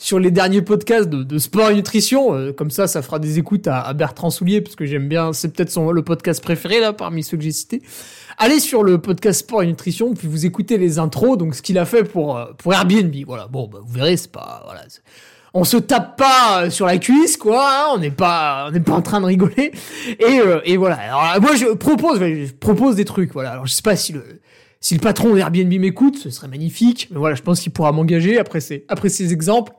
sur 0.00 0.18
les 0.18 0.30
derniers 0.30 0.62
podcasts 0.62 1.08
de, 1.10 1.38
sport 1.38 1.70
et 1.70 1.74
nutrition. 1.74 2.34
Euh, 2.34 2.52
comme 2.52 2.70
ça, 2.70 2.88
ça 2.88 3.02
fera 3.02 3.18
des 3.18 3.38
écoutes 3.38 3.68
à, 3.68 3.92
Bertrand 3.92 4.30
Soulier, 4.30 4.62
parce 4.62 4.74
que 4.74 4.86
j'aime 4.86 5.08
bien, 5.08 5.32
c'est 5.34 5.54
peut-être 5.54 5.70
son 5.70 5.92
le 5.92 6.02
podcast 6.02 6.42
préféré 6.42 6.80
là 6.80 6.92
parmi 6.94 7.22
ceux 7.22 7.36
que 7.36 7.42
j'ai 7.42 7.52
cités. 7.52 7.82
Allez 8.38 8.60
sur 8.60 8.82
le 8.82 8.98
podcast 8.98 9.40
sport 9.40 9.62
et 9.62 9.66
nutrition, 9.66 10.14
puis 10.14 10.26
vous 10.26 10.46
écoutez 10.46 10.78
les 10.78 10.98
intros, 10.98 11.36
donc 11.36 11.54
ce 11.54 11.60
qu'il 11.60 11.78
a 11.78 11.84
fait 11.84 12.04
pour 12.04 12.38
euh, 12.38 12.46
pour 12.56 12.72
Airbnb. 12.72 13.14
Voilà, 13.26 13.46
bon, 13.46 13.68
bah, 13.68 13.78
vous 13.82 13.92
verrez, 13.92 14.16
c'est 14.16 14.32
pas 14.32 14.62
voilà. 14.64 14.80
On 15.52 15.64
se 15.64 15.76
tape 15.76 16.16
pas 16.16 16.62
euh, 16.62 16.70
sur 16.70 16.86
la 16.86 16.96
cuisse, 16.96 17.36
quoi. 17.36 17.68
Hein, 17.68 17.86
on 17.94 17.98
n'est 17.98 18.10
pas, 18.10 18.68
on 18.68 18.70
n'est 18.70 18.80
pas 18.80 18.92
en 18.92 19.02
train 19.02 19.20
de 19.20 19.26
rigoler. 19.26 19.72
Et, 20.64 20.76
voilà. 20.78 20.96
Alors 20.96 21.40
moi, 21.42 21.56
je 21.56 21.66
propose, 21.74 22.20
propose 22.58 22.96
des 22.96 23.04
trucs. 23.04 23.34
Voilà. 23.34 23.50
Alors 23.50 23.66
je 23.66 23.74
sais 23.74 23.82
pas 23.82 23.96
si 23.96 24.12
le 24.14 24.24
si 24.80 24.94
le 24.94 25.00
patron 25.00 25.34
d'Airbnb 25.34 25.72
m'écoute, 25.78 26.16
ce 26.16 26.30
serait 26.30 26.48
magnifique. 26.48 27.08
Mais 27.10 27.18
voilà, 27.18 27.34
je 27.34 27.42
pense 27.42 27.60
qu'il 27.60 27.72
pourra 27.72 27.92
m'engager 27.92 28.38
après 28.38 28.60
ces, 28.60 28.86
après 28.88 29.10
exemples. 29.22 29.72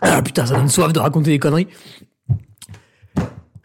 Ah 0.00 0.22
putain, 0.22 0.46
ça 0.46 0.54
donne 0.54 0.68
soif 0.68 0.92
de 0.92 1.00
raconter 1.00 1.30
des 1.30 1.38
conneries. 1.40 1.66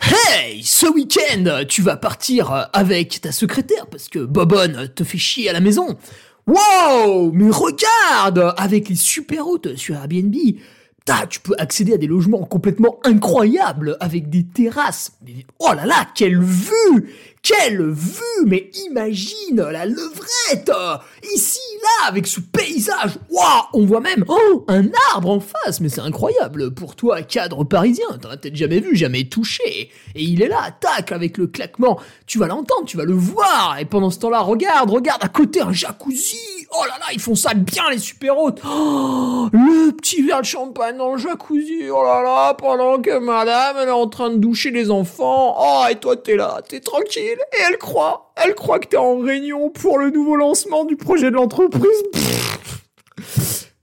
Hey, 0.01 0.63
ce 0.63 0.87
week-end, 0.87 1.63
tu 1.69 1.81
vas 1.81 1.95
partir 1.95 2.69
avec 2.73 3.21
ta 3.21 3.31
secrétaire 3.31 3.87
parce 3.87 4.09
que 4.09 4.19
Bobonne 4.19 4.89
te 4.93 5.03
fait 5.03 5.19
chier 5.19 5.49
à 5.49 5.53
la 5.53 5.59
maison. 5.59 5.95
Wow, 6.47 7.31
mais 7.31 7.49
regarde, 7.51 8.53
avec 8.57 8.89
les 8.89 8.95
super 8.95 9.47
hôtes 9.47 9.75
sur 9.77 9.95
Airbnb, 9.95 10.35
tu 11.29 11.39
peux 11.39 11.53
accéder 11.57 11.93
à 11.93 11.97
des 11.97 12.07
logements 12.07 12.43
complètement 12.43 12.99
incroyables 13.03 13.97
avec 13.99 14.29
des 14.29 14.45
terrasses. 14.45 15.13
oh 15.59 15.73
là 15.73 15.85
là, 15.85 16.07
quelle 16.15 16.41
vue 16.41 17.13
quelle 17.43 17.91
vue 17.91 18.45
Mais 18.45 18.71
imagine 18.87 19.69
la 19.69 19.85
levrette! 19.85 20.71
Ici, 21.35 21.59
là, 21.83 22.07
avec 22.07 22.27
ce 22.27 22.39
paysage 22.39 23.19
Waouh 23.29 23.63
On 23.73 23.85
voit 23.85 24.01
même 24.01 24.25
oh, 24.27 24.65
un 24.67 24.85
arbre 25.13 25.29
en 25.29 25.39
face 25.39 25.79
Mais 25.79 25.89
c'est 25.89 26.01
incroyable 26.01 26.73
Pour 26.73 26.95
toi, 26.95 27.21
cadre 27.21 27.63
parisien, 27.63 28.05
t'en 28.21 28.29
as 28.29 28.37
peut-être 28.37 28.55
jamais 28.55 28.79
vu, 28.79 28.95
jamais 28.95 29.25
touché. 29.25 29.91
Et 30.15 30.23
il 30.23 30.41
est 30.41 30.47
là, 30.47 30.71
tac, 30.79 31.11
avec 31.11 31.37
le 31.37 31.47
claquement. 31.47 31.99
Tu 32.25 32.39
vas 32.39 32.47
l'entendre, 32.47 32.85
tu 32.85 32.97
vas 32.97 33.05
le 33.05 33.13
voir. 33.13 33.77
Et 33.79 33.85
pendant 33.85 34.09
ce 34.09 34.19
temps-là, 34.19 34.39
regarde, 34.39 34.89
regarde, 34.89 35.23
à 35.23 35.29
côté, 35.29 35.61
un 35.61 35.71
jacuzzi 35.71 36.37
Oh 36.75 36.85
là 36.85 36.97
là, 36.99 37.05
ils 37.13 37.19
font 37.19 37.35
ça 37.35 37.53
bien 37.53 37.83
les 37.91 37.99
super 37.99 38.37
hôtes. 38.37 38.61
Oh, 38.65 39.47
le 39.51 39.91
petit 39.91 40.23
verre 40.23 40.41
de 40.41 40.45
champagne 40.45 40.97
dans 40.97 41.13
le 41.13 41.19
jacuzzi. 41.19 41.89
Oh 41.91 42.03
là 42.03 42.23
là, 42.23 42.53
pendant 42.55 42.99
que 42.99 43.19
madame 43.19 43.77
elle 43.79 43.89
est 43.89 43.91
en 43.91 44.07
train 44.07 44.31
de 44.31 44.37
doucher 44.37 44.71
les 44.71 44.89
enfants. 44.89 45.55
Oh 45.59 45.83
et 45.89 45.95
toi 45.95 46.17
t'es 46.17 46.35
là, 46.35 46.61
t'es 46.67 46.79
tranquille. 46.79 47.37
Et 47.53 47.61
elle 47.69 47.77
croit, 47.77 48.32
elle 48.35 48.55
croit 48.55 48.79
que 48.79 48.87
t'es 48.87 48.97
en 48.97 49.17
réunion 49.19 49.69
pour 49.69 49.99
le 49.99 50.09
nouveau 50.09 50.35
lancement 50.35 50.85
du 50.85 50.95
projet 50.95 51.31
de 51.31 51.35
l'entreprise. 51.35 52.03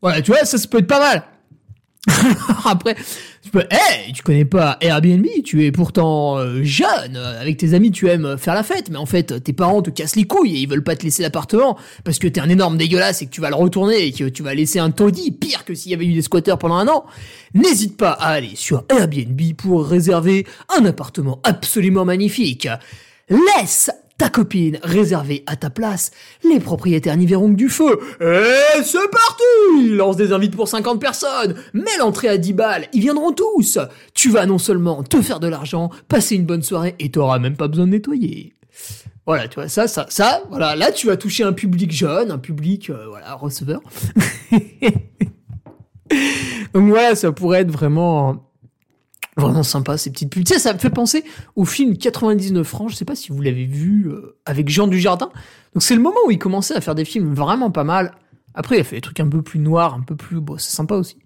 Voilà, 0.02 0.22
tu 0.22 0.30
vois, 0.30 0.46
ça, 0.46 0.56
peut 0.66 0.78
être 0.78 0.86
pas 0.86 0.98
mal. 0.98 1.22
Après, 2.64 2.96
tu 3.42 3.50
peux, 3.50 3.64
hey, 3.70 4.12
tu 4.14 4.22
connais 4.22 4.46
pas 4.46 4.78
Airbnb, 4.80 5.26
tu 5.44 5.66
es 5.66 5.72
pourtant 5.72 6.38
euh, 6.38 6.62
jeune, 6.62 7.16
avec 7.16 7.58
tes 7.58 7.74
amis 7.74 7.90
tu 7.90 8.08
aimes 8.08 8.38
faire 8.38 8.54
la 8.54 8.62
fête, 8.62 8.88
mais 8.90 8.96
en 8.96 9.04
fait 9.04 9.42
tes 9.44 9.52
parents 9.52 9.82
te 9.82 9.90
cassent 9.90 10.16
les 10.16 10.24
couilles 10.24 10.56
et 10.56 10.60
ils 10.60 10.68
veulent 10.68 10.82
pas 10.82 10.96
te 10.96 11.04
laisser 11.04 11.22
l'appartement 11.22 11.78
parce 12.04 12.18
que 12.18 12.26
t'es 12.26 12.40
un 12.40 12.48
énorme 12.48 12.78
dégueulasse 12.78 13.20
et 13.20 13.26
que 13.26 13.30
tu 13.30 13.42
vas 13.42 13.50
le 13.50 13.56
retourner 13.56 14.06
et 14.06 14.12
que 14.12 14.24
tu 14.24 14.42
vas 14.42 14.54
laisser 14.54 14.78
un 14.78 14.90
taudis, 14.90 15.30
pire 15.30 15.66
que 15.66 15.74
s'il 15.74 15.90
y 15.90 15.94
avait 15.94 16.06
eu 16.06 16.14
des 16.14 16.22
squatteurs 16.22 16.58
pendant 16.58 16.76
un 16.76 16.88
an. 16.88 17.04
N'hésite 17.52 17.98
pas 17.98 18.12
à 18.12 18.28
aller 18.28 18.56
sur 18.56 18.84
Airbnb 18.88 19.40
pour 19.58 19.86
réserver 19.86 20.46
un 20.74 20.84
appartement 20.86 21.40
absolument 21.44 22.06
magnifique. 22.06 22.68
Laisse 23.28 23.90
ta 24.20 24.28
copine 24.28 24.78
réservée 24.82 25.42
à 25.46 25.56
ta 25.56 25.70
place, 25.70 26.10
les 26.44 26.60
propriétaires 26.60 27.16
n'y 27.16 27.24
verront 27.24 27.48
que 27.48 27.56
du 27.56 27.70
feu. 27.70 27.98
Et 28.20 28.82
c'est 28.84 29.10
parti 29.10 29.88
Lance 29.88 30.16
des 30.16 30.34
invites 30.34 30.54
pour 30.54 30.68
50 30.68 31.00
personnes, 31.00 31.54
mets 31.72 31.96
l'entrée 31.98 32.28
à 32.28 32.36
10 32.36 32.52
balles, 32.52 32.86
ils 32.92 33.00
viendront 33.00 33.32
tous. 33.32 33.78
Tu 34.12 34.28
vas 34.28 34.44
non 34.44 34.58
seulement 34.58 35.02
te 35.02 35.22
faire 35.22 35.40
de 35.40 35.48
l'argent, 35.48 35.88
passer 36.06 36.36
une 36.36 36.44
bonne 36.44 36.62
soirée 36.62 36.96
et 36.98 37.10
t'auras 37.10 37.38
même 37.38 37.56
pas 37.56 37.66
besoin 37.66 37.86
de 37.86 37.92
nettoyer. 37.92 38.52
Voilà, 39.26 39.48
tu 39.48 39.54
vois, 39.54 39.68
ça, 39.68 39.88
ça, 39.88 40.04
ça, 40.10 40.42
voilà, 40.50 40.76
là 40.76 40.92
tu 40.92 41.06
vas 41.06 41.16
toucher 41.16 41.44
un 41.44 41.54
public 41.54 41.90
jeune, 41.90 42.30
un 42.30 42.36
public, 42.36 42.90
euh, 42.90 43.06
voilà, 43.08 43.32
receveur. 43.36 43.80
Donc 46.74 46.90
voilà, 46.90 47.14
ça 47.14 47.32
pourrait 47.32 47.60
être 47.60 47.70
vraiment 47.70 48.49
Vraiment 49.40 49.62
sympa 49.62 49.96
ces 49.96 50.10
petites 50.10 50.30
pubs. 50.30 50.44
Tu 50.44 50.54
sais, 50.54 50.58
ça 50.58 50.72
me 50.72 50.78
fait 50.78 50.90
penser 50.90 51.24
au 51.56 51.64
film 51.64 51.96
99 51.96 52.66
francs. 52.66 52.90
Je 52.90 52.96
sais 52.96 53.04
pas 53.04 53.14
si 53.14 53.32
vous 53.32 53.40
l'avez 53.40 53.64
vu 53.64 54.08
euh, 54.08 54.36
avec 54.46 54.68
Jean 54.68 54.86
Dujardin. 54.86 55.30
Donc 55.74 55.82
c'est 55.82 55.94
le 55.94 56.00
moment 56.00 56.18
où 56.26 56.30
il 56.30 56.38
commençait 56.38 56.74
à 56.74 56.80
faire 56.80 56.94
des 56.94 57.04
films 57.04 57.34
vraiment 57.34 57.70
pas 57.70 57.84
mal. 57.84 58.12
Après, 58.54 58.76
il 58.76 58.80
a 58.80 58.84
fait 58.84 58.96
des 58.96 59.02
trucs 59.02 59.20
un 59.20 59.28
peu 59.28 59.42
plus 59.42 59.60
noirs, 59.60 59.94
un 59.94 60.00
peu 60.00 60.16
plus. 60.16 60.40
Bon, 60.40 60.58
c'est 60.58 60.74
sympa 60.74 60.96
aussi. 60.96 61.18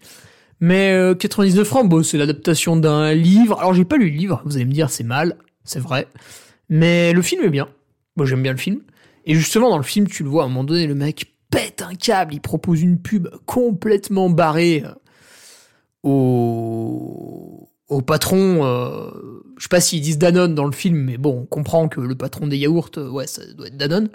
Mais 0.61 1.15
99 1.19 1.59
euh, 1.59 1.65
francs, 1.65 1.89
bon, 1.89 2.03
c'est 2.03 2.19
l'adaptation 2.19 2.77
d'un 2.77 3.13
livre. 3.13 3.59
Alors 3.59 3.75
j'ai 3.75 3.85
pas 3.85 3.97
lu 3.97 4.11
le 4.11 4.17
livre. 4.17 4.43
Vous 4.45 4.57
allez 4.57 4.65
me 4.65 4.73
dire 4.73 4.91
c'est 4.91 5.05
mal, 5.05 5.37
c'est 5.65 5.81
vrai. 5.81 6.09
Mais 6.69 7.13
le 7.13 7.23
film 7.23 7.43
est 7.45 7.51
bien. 7.51 7.69
Moi 8.17 8.27
j'aime 8.27 8.43
bien 8.43 8.53
le 8.53 8.59
film. 8.59 8.81
Et 9.27 9.35
justement 9.35 9.71
dans 9.71 9.77
le 9.77 9.83
film, 9.83 10.07
tu 10.07 10.23
le 10.23 10.29
vois 10.29 10.43
à 10.43 10.47
un 10.47 10.49
moment 10.49 10.65
donné, 10.65 10.87
le 10.87 10.95
mec 10.95 11.35
pète 11.51 11.83
un 11.83 11.95
câble. 11.95 12.35
Il 12.35 12.41
propose 12.41 12.83
une 12.83 12.99
pub 13.01 13.29
complètement 13.47 14.31
barrée 14.31 14.85
euh, 14.87 14.95
au 16.03 17.69
au 17.89 18.03
patron, 18.03 18.65
euh, 18.65 19.11
je 19.59 19.65
sais 19.65 19.69
pas 19.69 19.81
s'ils 19.81 20.01
disent 20.01 20.19
Danone 20.19 20.55
dans 20.55 20.65
le 20.65 20.73
film, 20.73 20.97
mais 20.97 21.19
bon, 21.19 21.41
on 21.43 21.47
comprend 21.47 21.89
que 21.89 22.01
le 22.01 22.15
patron 22.15 22.47
des 22.47 22.57
yaourts, 22.57 22.91
euh, 22.97 23.09
ouais, 23.09 23.27
ça 23.27 23.45
doit 23.55 23.67
être 23.67 23.77
Danone. 23.77 24.09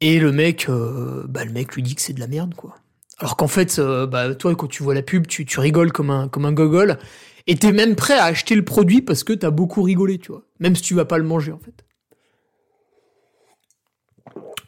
Et 0.00 0.20
le 0.20 0.32
mec, 0.32 0.68
euh, 0.68 1.24
bah 1.28 1.44
le 1.44 1.52
mec 1.52 1.74
lui 1.74 1.82
dit 1.82 1.94
que 1.94 2.02
c'est 2.02 2.12
de 2.12 2.20
la 2.20 2.28
merde, 2.28 2.54
quoi. 2.54 2.76
Alors 3.18 3.36
qu'en 3.36 3.48
fait, 3.48 3.78
euh, 3.78 4.06
bah 4.06 4.34
toi, 4.34 4.54
quand 4.54 4.68
tu 4.68 4.82
vois 4.82 4.94
la 4.94 5.02
pub, 5.02 5.26
tu, 5.26 5.44
rigoles 5.58 5.90
comme 5.90 6.10
un 6.10 6.28
comme 6.28 6.44
un 6.44 6.52
gogol, 6.52 6.98
et 7.48 7.56
t'es 7.56 7.72
même 7.72 7.96
prêt 7.96 8.16
à 8.16 8.24
acheter 8.24 8.54
le 8.54 8.64
produit 8.64 9.02
parce 9.02 9.24
que 9.24 9.32
t'as 9.32 9.50
beaucoup 9.50 9.82
rigolé, 9.82 10.18
tu 10.18 10.30
vois. 10.30 10.44
Même 10.60 10.76
si 10.76 10.82
tu 10.82 10.94
vas 10.94 11.04
pas 11.04 11.18
le 11.18 11.24
manger, 11.24 11.52
en 11.52 11.58
fait. 11.58 11.84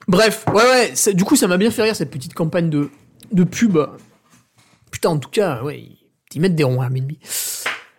Bref, 0.08 0.44
ouais, 0.52 0.64
ouais, 0.64 1.14
du 1.14 1.24
coup, 1.24 1.36
ça 1.36 1.46
m'a 1.46 1.56
bien 1.56 1.70
fait 1.70 1.82
rire 1.82 1.94
cette 1.94 2.10
petite 2.10 2.34
campagne 2.34 2.70
de, 2.70 3.44
pub. 3.44 3.78
Putain, 4.90 5.10
en 5.10 5.18
tout 5.18 5.30
cas, 5.30 5.62
ouais, 5.62 5.84
ils 6.34 6.40
mettent 6.40 6.56
des 6.56 6.64
ronds 6.64 6.80
à 6.80 6.86
Airbnb. 6.86 7.12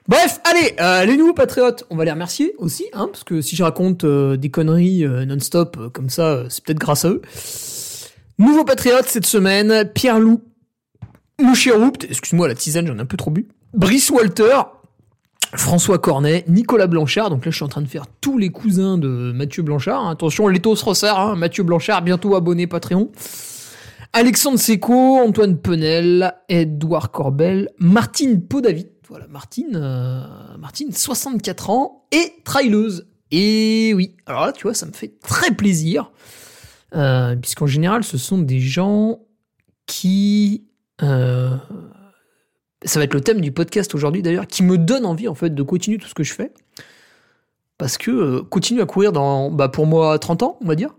Bref, 0.08 0.42
allez, 0.44 0.74
euh, 0.80 1.06
les 1.06 1.16
nouveaux 1.16 1.34
patriotes, 1.34 1.86
on 1.92 1.96
va 1.96 2.06
les 2.06 2.12
remercier 2.12 2.56
aussi, 2.58 2.86
hein, 2.94 3.08
parce 3.12 3.24
que 3.24 3.42
si 3.42 3.56
je 3.56 3.64
raconte 3.64 4.04
euh, 4.04 4.36
des 4.36 4.50
conneries 4.50 5.06
euh, 5.06 5.26
non-stop 5.26 5.92
comme 5.94 6.10
ça, 6.10 6.44
c'est 6.50 6.64
peut-être 6.64 6.80
grâce 6.80 7.06
à 7.06 7.10
eux. 7.10 7.22
Nouveaux 8.40 8.66
patriotes 8.66 9.06
cette 9.06 9.28
semaine, 9.28 9.88
Pierre-Loup, 9.94 10.42
Mouchiroupt, 11.40 12.04
excuse-moi 12.10 12.48
la 12.48 12.56
tisane, 12.56 12.88
j'en 12.88 12.98
ai 12.98 13.02
un 13.02 13.06
peu 13.06 13.18
trop 13.18 13.30
bu, 13.30 13.48
Brice 13.76 14.10
Walter, 14.10 14.62
François 15.54 16.00
Cornet, 16.00 16.46
Nicolas 16.48 16.88
Blanchard, 16.88 17.30
donc 17.30 17.46
là 17.46 17.52
je 17.52 17.58
suis 17.58 17.66
en 17.66 17.70
train 17.70 17.82
de 17.82 17.88
faire 17.88 18.06
tous 18.22 18.40
les 18.40 18.50
cousins 18.50 18.98
de 18.98 19.32
Mathieu 19.34 19.62
Blanchard, 19.62 20.08
hein. 20.08 20.12
attention, 20.12 20.48
l'étau 20.48 20.76
se 20.76 20.84
resserre, 20.84 21.20
hein, 21.20 21.36
Mathieu 21.36 21.64
Blanchard, 21.64 22.02
bientôt 22.02 22.36
abonné 22.36 22.66
Patreon. 22.66 23.12
Alexandre 24.14 24.60
Seco, 24.60 25.20
Antoine 25.20 25.58
Penel, 25.58 26.34
Edouard 26.50 27.12
Corbel, 27.12 27.70
Martine 27.78 28.42
Podavit, 28.42 28.90
voilà, 29.12 29.28
Martine, 29.28 29.76
euh, 29.76 30.24
Martine, 30.58 30.94
64 30.94 31.70
ans 31.70 32.08
et 32.14 32.34
traileuse. 32.46 33.10
Et 33.30 33.92
oui, 33.94 34.16
alors 34.26 34.46
là, 34.46 34.54
tu 34.54 34.64
vois, 34.64 34.74
ça 34.74 34.86
me 34.86 34.94
fait 34.94 35.20
très 35.20 35.52
plaisir, 35.52 36.12
euh, 36.96 37.36
puisqu'en 37.36 37.68
général, 37.68 38.06
ce 38.06 38.18
sont 38.18 38.38
des 38.38 38.62
gens 38.62 39.20
qui... 39.86 40.64
Euh, 41.04 41.58
ça 42.86 43.00
va 43.00 43.04
être 43.04 43.14
le 43.14 43.20
thème 43.20 43.42
du 43.42 43.52
podcast 43.52 43.94
aujourd'hui 43.96 44.22
d'ailleurs, 44.22 44.48
qui 44.48 44.64
me 44.64 44.78
donne 44.78 45.06
envie 45.06 45.28
en 45.28 45.36
fait 45.36 45.54
de 45.54 45.62
continuer 45.62 45.98
tout 45.98 46.08
ce 46.08 46.16
que 46.16 46.24
je 46.24 46.34
fais. 46.34 46.54
Parce 47.78 47.98
que 47.98 48.40
continuer 48.40 48.82
à 48.82 48.86
courir 48.86 49.12
dans, 49.12 49.52
bah, 49.52 49.68
pour 49.68 49.88
moi, 49.88 50.18
30 50.20 50.44
ans, 50.44 50.58
on 50.62 50.68
va 50.68 50.76
dire, 50.76 50.96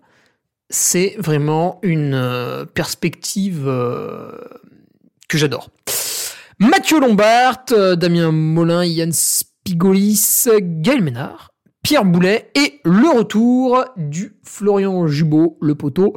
c'est 0.68 1.16
vraiment 1.18 1.78
une 1.82 2.66
perspective 2.74 3.64
que 5.28 5.38
j'adore. 5.38 5.70
Mathieu 6.62 7.00
Lombard, 7.00 7.64
euh, 7.72 7.96
Damien 7.96 8.30
Molin, 8.30 8.84
Yann 8.84 9.10
Spigolis, 9.12 10.46
Gaël 10.60 11.02
Ménard, 11.02 11.50
Pierre 11.82 12.04
Boulet 12.04 12.52
et 12.54 12.78
le 12.84 13.18
retour 13.18 13.84
du 13.96 14.36
Florian 14.44 15.08
Jubot, 15.08 15.58
le 15.60 15.74
poteau, 15.74 16.16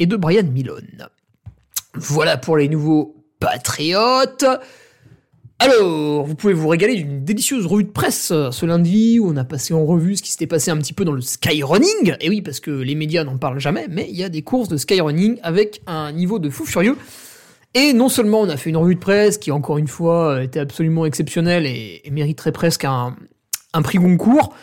et 0.00 0.06
de 0.06 0.16
Brian 0.16 0.48
Milone. 0.52 1.06
Voilà 1.94 2.36
pour 2.38 2.56
les 2.56 2.68
nouveaux 2.68 3.24
patriotes. 3.38 4.44
Alors, 5.60 6.26
vous 6.26 6.34
pouvez 6.34 6.54
vous 6.54 6.66
régaler 6.66 6.96
d'une 6.96 7.24
délicieuse 7.24 7.64
revue 7.64 7.84
de 7.84 7.92
presse 7.92 8.32
euh, 8.32 8.50
ce 8.50 8.66
lundi 8.66 9.20
où 9.20 9.28
on 9.28 9.36
a 9.36 9.44
passé 9.44 9.74
en 9.74 9.84
revue 9.86 10.16
ce 10.16 10.24
qui 10.24 10.32
s'était 10.32 10.48
passé 10.48 10.72
un 10.72 10.76
petit 10.78 10.92
peu 10.92 11.04
dans 11.04 11.12
le 11.12 11.20
skyrunning. 11.20 12.16
Et 12.20 12.28
oui, 12.28 12.42
parce 12.42 12.58
que 12.58 12.72
les 12.72 12.96
médias 12.96 13.22
n'en 13.22 13.38
parlent 13.38 13.60
jamais, 13.60 13.86
mais 13.88 14.08
il 14.10 14.16
y 14.16 14.24
a 14.24 14.28
des 14.28 14.42
courses 14.42 14.68
de 14.68 14.76
skyrunning 14.76 15.38
avec 15.44 15.82
un 15.86 16.10
niveau 16.10 16.40
de 16.40 16.50
fou 16.50 16.66
furieux. 16.66 16.96
Et 17.74 17.92
non 17.92 18.08
seulement 18.08 18.40
on 18.40 18.48
a 18.48 18.56
fait 18.56 18.70
une 18.70 18.76
revue 18.76 18.94
de 18.94 19.00
presse 19.00 19.36
qui, 19.36 19.50
encore 19.50 19.78
une 19.78 19.88
fois, 19.88 20.42
était 20.42 20.60
absolument 20.60 21.04
exceptionnelle 21.06 21.66
et, 21.66 22.02
mériterait 22.10 22.52
presque 22.52 22.84
un, 22.84 23.16
prix 23.82 23.98
Goncourt, 23.98 24.54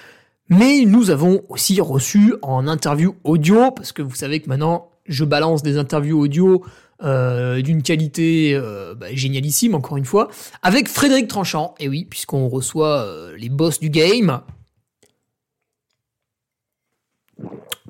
mais 0.50 0.86
nous 0.86 1.10
avons 1.10 1.42
aussi 1.50 1.82
reçu 1.82 2.34
en 2.42 2.68
interview 2.68 3.16
audio, 3.26 3.72
parce 3.72 3.92
que 3.92 4.02
vous 4.02 4.16
savez 4.16 4.40
que 4.40 4.48
maintenant 4.48 4.90
je 5.08 5.26
balance 5.26 5.62
des 5.62 5.78
interviews 5.78 6.20
audio 6.20 6.64
euh, 7.04 7.62
d'une 7.62 7.84
qualité 7.84 8.54
euh, 8.54 8.96
bah, 8.96 9.08
génialissime, 9.12 9.76
encore 9.76 9.98
une 9.98 10.06
fois, 10.06 10.30
avec 10.62 10.88
Frédéric 10.88 11.28
Tranchant. 11.28 11.76
Et 11.80 11.90
oui, 11.90 12.06
puisqu'on 12.10 12.48
reçoit 12.48 13.02
euh, 13.02 13.36
les 13.38 13.50
boss 13.50 13.80
du 13.80 13.90
game. 13.90 14.40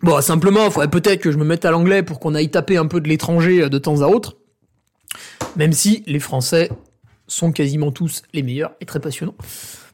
Bon, 0.02 0.20
simplement, 0.22 0.66
il 0.66 0.72
faudrait 0.72 0.90
peut-être 0.90 1.20
que 1.20 1.32
je 1.32 1.38
me 1.38 1.46
mette 1.46 1.66
à 1.66 1.72
l'anglais 1.72 2.02
pour 2.02 2.20
qu'on 2.20 2.34
aille 2.34 2.50
taper 2.50 2.78
un 2.78 2.88
peu 2.88 3.02
de 3.02 3.08
l'étranger 3.08 3.70
de 3.70 3.78
temps 3.78 4.02
à 4.02 4.08
autre. 4.08 4.38
Même 5.58 5.74
si 5.74 6.04
les 6.08 6.20
Français 6.20 6.70
sont 7.28 7.52
quasiment 7.52 7.92
tous 7.92 8.24
les 8.34 8.44
meilleurs 8.44 8.72
et 8.82 8.86
très 8.86 9.00
passionnants. 9.00 9.36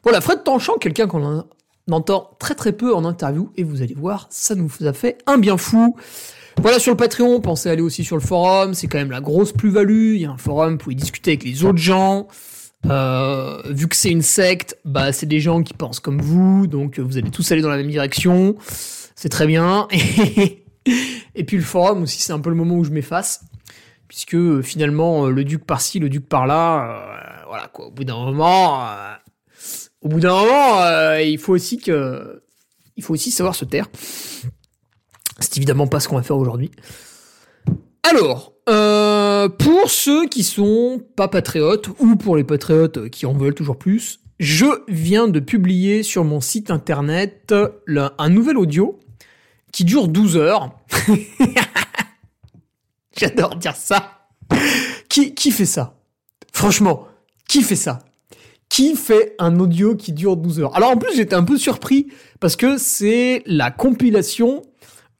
Voilà, 0.02 0.20
Fred 0.20 0.44
Tranchant, 0.44 0.74
quelqu'un 0.74 1.06
qu'on 1.06 1.24
en- 1.24 1.46
entend 1.90 2.30
très 2.38 2.54
très 2.54 2.72
peu 2.72 2.94
en 2.94 3.04
interview, 3.04 3.50
et 3.56 3.62
vous 3.64 3.82
allez 3.82 3.94
voir, 3.94 4.26
ça 4.30 4.54
nous 4.54 4.70
a 4.84 4.92
fait 4.92 5.18
un 5.26 5.38
bien 5.38 5.56
fou. 5.56 5.96
Voilà 6.60 6.78
sur 6.78 6.92
le 6.92 6.96
Patreon, 6.96 7.40
pensez 7.40 7.68
à 7.68 7.72
aller 7.72 7.82
aussi 7.82 8.02
sur 8.04 8.16
le 8.16 8.22
forum, 8.22 8.74
c'est 8.74 8.88
quand 8.88 8.98
même 8.98 9.10
la 9.12 9.20
grosse 9.20 9.52
plus-value, 9.52 10.14
il 10.16 10.20
y 10.22 10.24
a 10.26 10.30
un 10.30 10.36
forum, 10.36 10.72
vous 10.72 10.78
pouvez 10.78 10.94
discuter 10.96 11.30
avec 11.32 11.44
les 11.44 11.64
autres 11.64 11.78
gens. 11.78 12.26
Euh, 12.86 13.60
vu 13.66 13.88
que 13.88 13.96
c'est 13.96 14.10
une 14.10 14.22
secte, 14.22 14.76
bah 14.84 15.12
c'est 15.12 15.26
des 15.26 15.40
gens 15.40 15.62
qui 15.62 15.74
pensent 15.74 16.00
comme 16.00 16.20
vous, 16.20 16.66
donc 16.66 16.98
vous 16.98 17.16
allez 17.16 17.30
tous 17.30 17.50
aller 17.52 17.62
dans 17.62 17.68
la 17.70 17.76
même 17.76 17.90
direction, 17.90 18.56
c'est 19.16 19.28
très 19.28 19.46
bien. 19.46 19.86
Et 21.34 21.44
puis 21.44 21.56
le 21.56 21.62
forum 21.62 22.02
aussi, 22.02 22.20
c'est 22.20 22.32
un 22.32 22.38
peu 22.40 22.50
le 22.50 22.56
moment 22.56 22.74
où 22.76 22.84
je 22.84 22.90
m'efface, 22.90 23.42
puisque 24.08 24.34
euh, 24.34 24.62
finalement 24.62 25.26
euh, 25.26 25.30
le 25.30 25.44
duc 25.44 25.64
par-ci, 25.64 25.98
le 25.98 26.08
duc 26.08 26.26
par-là, 26.26 26.82
euh, 26.82 27.44
voilà 27.46 27.68
quoi. 27.68 27.86
Au 27.86 27.90
bout 27.90 28.04
d'un 28.04 28.16
moment, 28.16 28.86
au 30.02 30.08
bout 30.08 30.20
d'un 30.20 30.34
moment, 30.34 31.14
il 31.18 31.38
faut 31.38 31.52
aussi 31.52 31.80
faut 33.00 33.14
aussi 33.14 33.30
savoir 33.30 33.54
se 33.54 33.64
taire. 33.64 33.88
C'est 35.38 35.56
évidemment 35.58 35.86
pas 35.86 36.00
ce 36.00 36.08
qu'on 36.08 36.16
va 36.16 36.22
faire 36.22 36.38
aujourd'hui. 36.38 36.70
Alors, 38.02 38.54
pour 38.64 39.90
ceux 39.90 40.26
qui 40.28 40.42
sont 40.42 41.02
pas 41.14 41.28
patriotes, 41.28 41.88
ou 42.00 42.16
pour 42.16 42.36
les 42.36 42.44
patriotes 42.44 43.08
qui 43.10 43.26
en 43.26 43.34
veulent 43.34 43.54
toujours 43.54 43.78
plus, 43.78 44.20
je 44.40 44.66
viens 44.88 45.28
de 45.28 45.40
publier 45.40 46.02
sur 46.02 46.24
mon 46.24 46.40
site 46.40 46.70
internet 46.70 47.54
un 48.18 48.28
nouvel 48.28 48.56
audio 48.56 48.98
qui 49.72 49.84
dure 49.84 50.08
12 50.08 50.36
heures. 50.36 50.70
J'adore 53.20 53.56
dire 53.56 53.74
ça. 53.74 54.28
Qui, 55.08 55.34
qui 55.34 55.50
fait 55.50 55.66
ça? 55.66 55.98
Franchement, 56.52 57.08
qui 57.48 57.62
fait 57.62 57.76
ça? 57.76 57.98
Qui 58.68 58.94
fait 58.94 59.34
un 59.38 59.58
audio 59.58 59.96
qui 59.96 60.12
dure 60.12 60.36
12 60.36 60.60
heures? 60.60 60.76
Alors 60.76 60.90
en 60.90 60.96
plus, 60.96 61.16
j'étais 61.16 61.34
un 61.34 61.42
peu 61.42 61.56
surpris 61.56 62.08
parce 62.38 62.54
que 62.54 62.78
c'est 62.78 63.42
la 63.46 63.70
compilation 63.70 64.62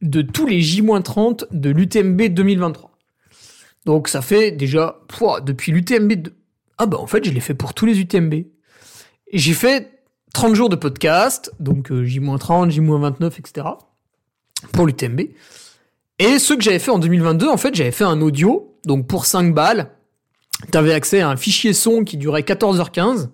de 0.00 0.22
tous 0.22 0.46
les 0.46 0.60
J-30 0.60 1.46
de 1.50 1.70
l'UTMB 1.70 2.22
2023. 2.28 2.92
Donc 3.84 4.08
ça 4.08 4.22
fait 4.22 4.52
déjà, 4.52 5.00
depuis 5.42 5.72
l'UTMB... 5.72 6.28
Ah 6.76 6.86
bah 6.86 6.98
en 6.98 7.08
fait, 7.08 7.24
je 7.24 7.30
l'ai 7.30 7.40
fait 7.40 7.54
pour 7.54 7.74
tous 7.74 7.86
les 7.86 7.98
UTMB. 7.98 8.34
J'ai 9.32 9.54
fait 9.54 10.04
30 10.34 10.54
jours 10.54 10.68
de 10.68 10.76
podcast, 10.76 11.52
donc 11.58 11.90
euh, 11.90 12.04
J-30, 12.04 12.70
J-29, 12.70 13.26
etc. 13.38 13.66
pour 14.72 14.86
l'UTMB. 14.86 15.22
Et 16.18 16.38
ceux 16.38 16.56
que 16.56 16.62
j'avais 16.62 16.78
fait 16.78 16.90
en 16.90 16.98
2022, 16.98 17.48
en 17.48 17.56
fait, 17.56 17.74
j'avais 17.74 17.92
fait 17.92 18.04
un 18.04 18.20
audio, 18.20 18.76
donc 18.84 19.06
pour 19.06 19.24
5 19.26 19.54
balles, 19.54 19.90
t'avais 20.70 20.92
accès 20.92 21.20
à 21.20 21.28
un 21.28 21.36
fichier 21.36 21.72
son 21.72 22.04
qui 22.04 22.16
durait 22.16 22.42
14h15. 22.42 23.28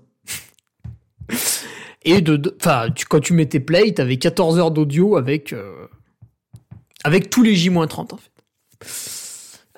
Et 2.06 2.20
de, 2.20 2.36
tu, 2.94 3.06
quand 3.06 3.20
tu 3.20 3.32
mettais 3.32 3.60
play, 3.60 3.92
t'avais 3.92 4.18
14 4.18 4.58
heures 4.58 4.70
d'audio 4.70 5.16
avec, 5.16 5.54
euh, 5.54 5.86
avec 7.02 7.30
tous 7.30 7.42
les 7.42 7.54
J-30, 7.54 8.12
en 8.12 8.18
fait. 8.18 8.30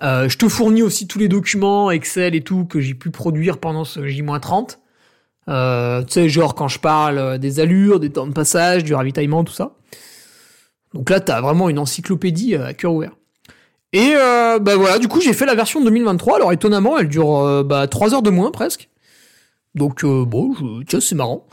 Euh, 0.03 0.29
je 0.29 0.37
te 0.37 0.49
fournis 0.49 0.83
aussi 0.83 1.07
tous 1.07 1.21
les 1.21 1.29
documents 1.29 1.91
Excel 1.91 2.35
et 2.35 2.43
tout 2.43 2.65
que 2.65 2.81
j'ai 2.81 2.95
pu 2.95 3.11
produire 3.11 3.59
pendant 3.59 3.85
ce 3.85 4.05
J-30. 4.07 4.79
Euh, 5.49 6.03
tu 6.03 6.13
sais, 6.13 6.29
genre 6.29 6.57
quand 6.57 6.67
je 6.67 6.81
parle 6.81 7.39
des 7.39 7.61
allures, 7.61 8.01
des 8.01 8.11
temps 8.11 8.27
de 8.27 8.33
passage, 8.33 8.83
du 8.83 8.93
ravitaillement, 8.93 9.45
tout 9.45 9.53
ça. 9.53 9.77
Donc 10.95 11.11
là, 11.11 11.21
t'as 11.21 11.41
vraiment 11.41 11.69
une 11.69 11.79
encyclopédie 11.79 12.55
à 12.55 12.75
cœur 12.75 12.95
ouvert. 12.95 13.13
Et 13.93 14.13
euh, 14.15 14.59
bah 14.59 14.77
voilà, 14.77 14.99
du 14.99 15.09
coup, 15.09 15.21
j'ai 15.21 15.33
fait 15.33 15.47
la 15.47 15.55
version 15.55 15.83
2023. 15.83 16.37
Alors 16.37 16.53
étonnamment, 16.53 16.99
elle 16.99 17.09
dure 17.09 17.39
euh, 17.39 17.63
bah, 17.63 17.87
3 17.87 18.15
heures 18.15 18.23
de 18.23 18.31
moins 18.31 18.51
presque. 18.51 18.89
Donc 19.75 20.05
euh, 20.05 20.25
bon, 20.25 20.55
je, 20.55 20.85
tiens, 20.85 21.01
c'est 21.01 21.15
marrant. 21.15 21.47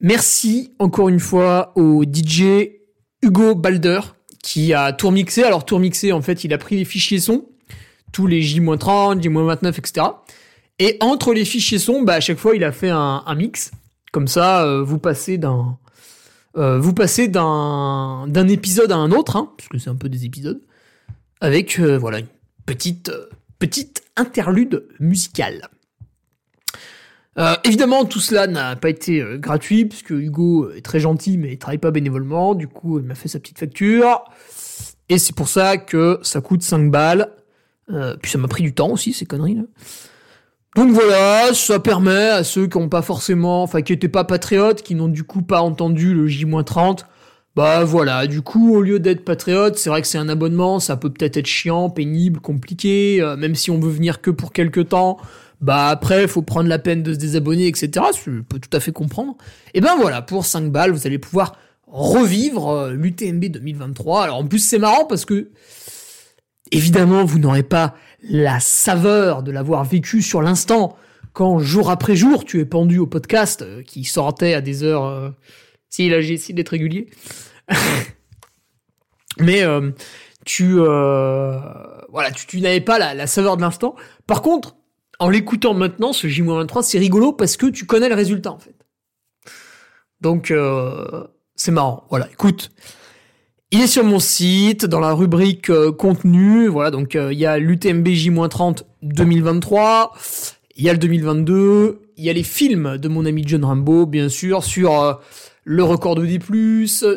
Merci 0.00 0.74
encore 0.78 1.08
une 1.08 1.20
fois 1.20 1.72
au 1.74 2.04
DJ 2.04 2.68
Hugo 3.22 3.54
Balder 3.54 4.00
qui 4.42 4.74
a 4.74 4.92
tour 4.92 5.10
mixé. 5.10 5.42
Alors 5.42 5.64
tour 5.64 5.80
mixé, 5.80 6.12
en 6.12 6.22
fait, 6.22 6.44
il 6.44 6.52
a 6.52 6.58
pris 6.58 6.76
les 6.76 6.84
fichiers 6.84 7.18
son, 7.18 7.46
tous 8.12 8.26
les 8.26 8.42
J-30, 8.42 9.22
J-29, 9.22 9.68
etc. 9.78 10.06
Et 10.78 10.98
entre 11.00 11.32
les 11.32 11.44
fichiers 11.44 11.78
son, 11.78 12.02
bah, 12.02 12.14
à 12.14 12.20
chaque 12.20 12.38
fois, 12.38 12.54
il 12.54 12.62
a 12.62 12.72
fait 12.72 12.90
un, 12.90 13.22
un 13.26 13.34
mix. 13.34 13.70
Comme 14.12 14.28
ça, 14.28 14.64
euh, 14.64 14.82
vous 14.82 14.98
passez 14.98 15.38
d'un 15.38 15.78
euh, 16.56 16.78
vous 16.78 16.94
passez 16.94 17.28
d'un 17.28 18.26
d'un 18.28 18.48
épisode 18.48 18.90
à 18.92 18.96
un 18.96 19.10
autre, 19.12 19.36
hein, 19.36 19.52
puisque 19.56 19.78
c'est 19.78 19.90
un 19.90 19.96
peu 19.96 20.08
des 20.08 20.24
épisodes, 20.24 20.60
avec 21.40 21.78
euh, 21.78 21.98
voilà 21.98 22.20
une 22.20 22.28
petite 22.64 23.10
euh, 23.10 23.26
petite 23.58 24.02
interlude 24.16 24.86
musicale. 25.00 25.68
Évidemment, 27.64 28.06
tout 28.06 28.18
cela 28.18 28.46
n'a 28.46 28.76
pas 28.76 28.88
été 28.88 29.22
gratuit, 29.34 29.84
puisque 29.84 30.08
Hugo 30.08 30.70
est 30.70 30.80
très 30.80 31.00
gentil, 31.00 31.36
mais 31.36 31.52
il 31.52 31.58
travaille 31.58 31.76
pas 31.76 31.90
bénévolement. 31.90 32.54
Du 32.54 32.66
coup, 32.66 32.98
il 32.98 33.04
m'a 33.04 33.14
fait 33.14 33.28
sa 33.28 33.38
petite 33.38 33.58
facture. 33.58 34.24
Et 35.10 35.18
c'est 35.18 35.34
pour 35.34 35.46
ça 35.46 35.76
que 35.76 36.18
ça 36.22 36.40
coûte 36.40 36.62
5 36.62 36.90
balles. 36.90 37.30
Puis 38.22 38.30
ça 38.30 38.38
m'a 38.38 38.48
pris 38.48 38.62
du 38.62 38.72
temps 38.72 38.88
aussi, 38.88 39.12
ces 39.12 39.26
conneries 39.26 39.56
là. 39.56 39.64
Donc 40.76 40.90
voilà, 40.90 41.54
ça 41.54 41.80
permet 41.80 42.28
à 42.28 42.44
ceux 42.44 42.66
qui 42.66 42.76
n'ont 42.76 42.90
pas 42.90 43.00
forcément, 43.00 43.62
enfin 43.62 43.80
qui 43.80 43.92
n'étaient 43.92 44.08
pas 44.08 44.24
patriotes, 44.24 44.82
qui 44.82 44.94
n'ont 44.94 45.08
du 45.08 45.24
coup 45.24 45.40
pas 45.40 45.62
entendu 45.62 46.12
le 46.12 46.26
J-30, 46.26 47.06
bah 47.56 47.84
voilà, 47.84 48.26
du 48.26 48.42
coup 48.42 48.74
au 48.76 48.82
lieu 48.82 49.00
d'être 49.00 49.24
patriote, 49.24 49.78
c'est 49.78 49.88
vrai 49.88 50.02
que 50.02 50.06
c'est 50.06 50.18
un 50.18 50.28
abonnement, 50.28 50.78
ça 50.78 50.98
peut 50.98 51.08
peut-être 51.08 51.38
être 51.38 51.46
chiant, 51.46 51.88
pénible, 51.88 52.40
compliqué, 52.40 53.22
euh, 53.22 53.38
même 53.38 53.54
si 53.54 53.70
on 53.70 53.80
veut 53.80 53.90
venir 53.90 54.20
que 54.20 54.30
pour 54.30 54.52
quelques 54.52 54.90
temps, 54.90 55.16
bah 55.62 55.88
après 55.88 56.28
faut 56.28 56.42
prendre 56.42 56.68
la 56.68 56.78
peine 56.78 57.02
de 57.02 57.14
se 57.14 57.18
désabonner, 57.18 57.68
etc. 57.68 58.04
Je 58.22 58.42
peux 58.42 58.58
tout 58.58 58.76
à 58.76 58.80
fait 58.80 58.92
comprendre. 58.92 59.38
Et 59.72 59.80
ben 59.80 59.96
voilà, 59.98 60.20
pour 60.20 60.44
5 60.44 60.70
balles, 60.70 60.90
vous 60.90 61.06
allez 61.06 61.18
pouvoir 61.18 61.56
revivre 61.86 62.68
euh, 62.68 62.92
l'UTMB 62.92 63.46
2023. 63.46 64.24
Alors 64.24 64.36
en 64.36 64.46
plus 64.46 64.58
c'est 64.58 64.78
marrant 64.78 65.06
parce 65.06 65.24
que 65.24 65.48
Évidemment, 66.72 67.24
vous 67.24 67.38
n'aurez 67.38 67.62
pas 67.62 67.94
la 68.28 68.60
saveur 68.60 69.42
de 69.42 69.50
l'avoir 69.50 69.84
vécu 69.84 70.22
sur 70.22 70.42
l'instant, 70.42 70.96
quand 71.32 71.58
jour 71.58 71.90
après 71.90 72.16
jour, 72.16 72.44
tu 72.44 72.60
es 72.60 72.64
pendu 72.64 72.98
au 72.98 73.06
podcast 73.06 73.62
euh, 73.62 73.82
qui 73.82 74.04
sortait 74.04 74.54
à 74.54 74.60
des 74.60 74.82
heures... 74.82 75.04
Euh... 75.04 75.30
Si, 75.88 76.08
là, 76.08 76.20
j'ai 76.20 76.34
essayé 76.34 76.54
d'être 76.54 76.70
régulier. 76.70 77.08
Mais 79.38 79.62
euh, 79.62 79.90
tu... 80.44 80.74
Euh... 80.78 81.58
Voilà, 82.10 82.30
tu, 82.30 82.60
n'avais 82.60 82.80
pas 82.80 82.98
la, 82.98 83.14
la 83.14 83.26
saveur 83.26 83.56
de 83.56 83.62
l'instant. 83.62 83.94
Par 84.26 84.42
contre, 84.42 84.76
en 85.18 85.28
l'écoutant 85.28 85.74
maintenant, 85.74 86.12
ce 86.12 86.26
J-23, 86.26 86.82
c'est 86.82 86.98
rigolo 86.98 87.32
parce 87.32 87.56
que 87.56 87.66
tu 87.66 87.86
connais 87.86 88.08
le 88.08 88.14
résultat, 88.14 88.52
en 88.52 88.58
fait. 88.58 88.74
Donc, 90.20 90.52
c'est 91.54 91.72
marrant. 91.72 92.06
Voilà, 92.08 92.28
écoute... 92.32 92.70
Il 93.72 93.80
est 93.80 93.88
sur 93.88 94.04
mon 94.04 94.20
site, 94.20 94.86
dans 94.86 95.00
la 95.00 95.12
rubrique 95.12 95.70
euh, 95.70 95.90
contenu. 95.90 96.68
Voilà, 96.68 96.92
donc 96.92 97.16
euh, 97.16 97.32
il 97.32 97.38
y 97.40 97.46
a 97.46 97.58
l'UTMB 97.58 98.06
J-30 98.06 98.84
2023, 99.02 100.12
il 100.76 100.84
y 100.84 100.88
a 100.88 100.92
le 100.92 101.00
2022, 101.00 102.00
il 102.16 102.24
y 102.24 102.30
a 102.30 102.32
les 102.32 102.44
films 102.44 102.96
de 102.96 103.08
mon 103.08 103.26
ami 103.26 103.42
John 103.44 103.64
Rambo, 103.64 104.06
bien 104.06 104.28
sûr, 104.28 104.62
sur 104.62 105.02
euh, 105.02 105.14
le 105.64 105.82
record 105.82 106.14
de 106.14 106.24
D+, 106.24 106.38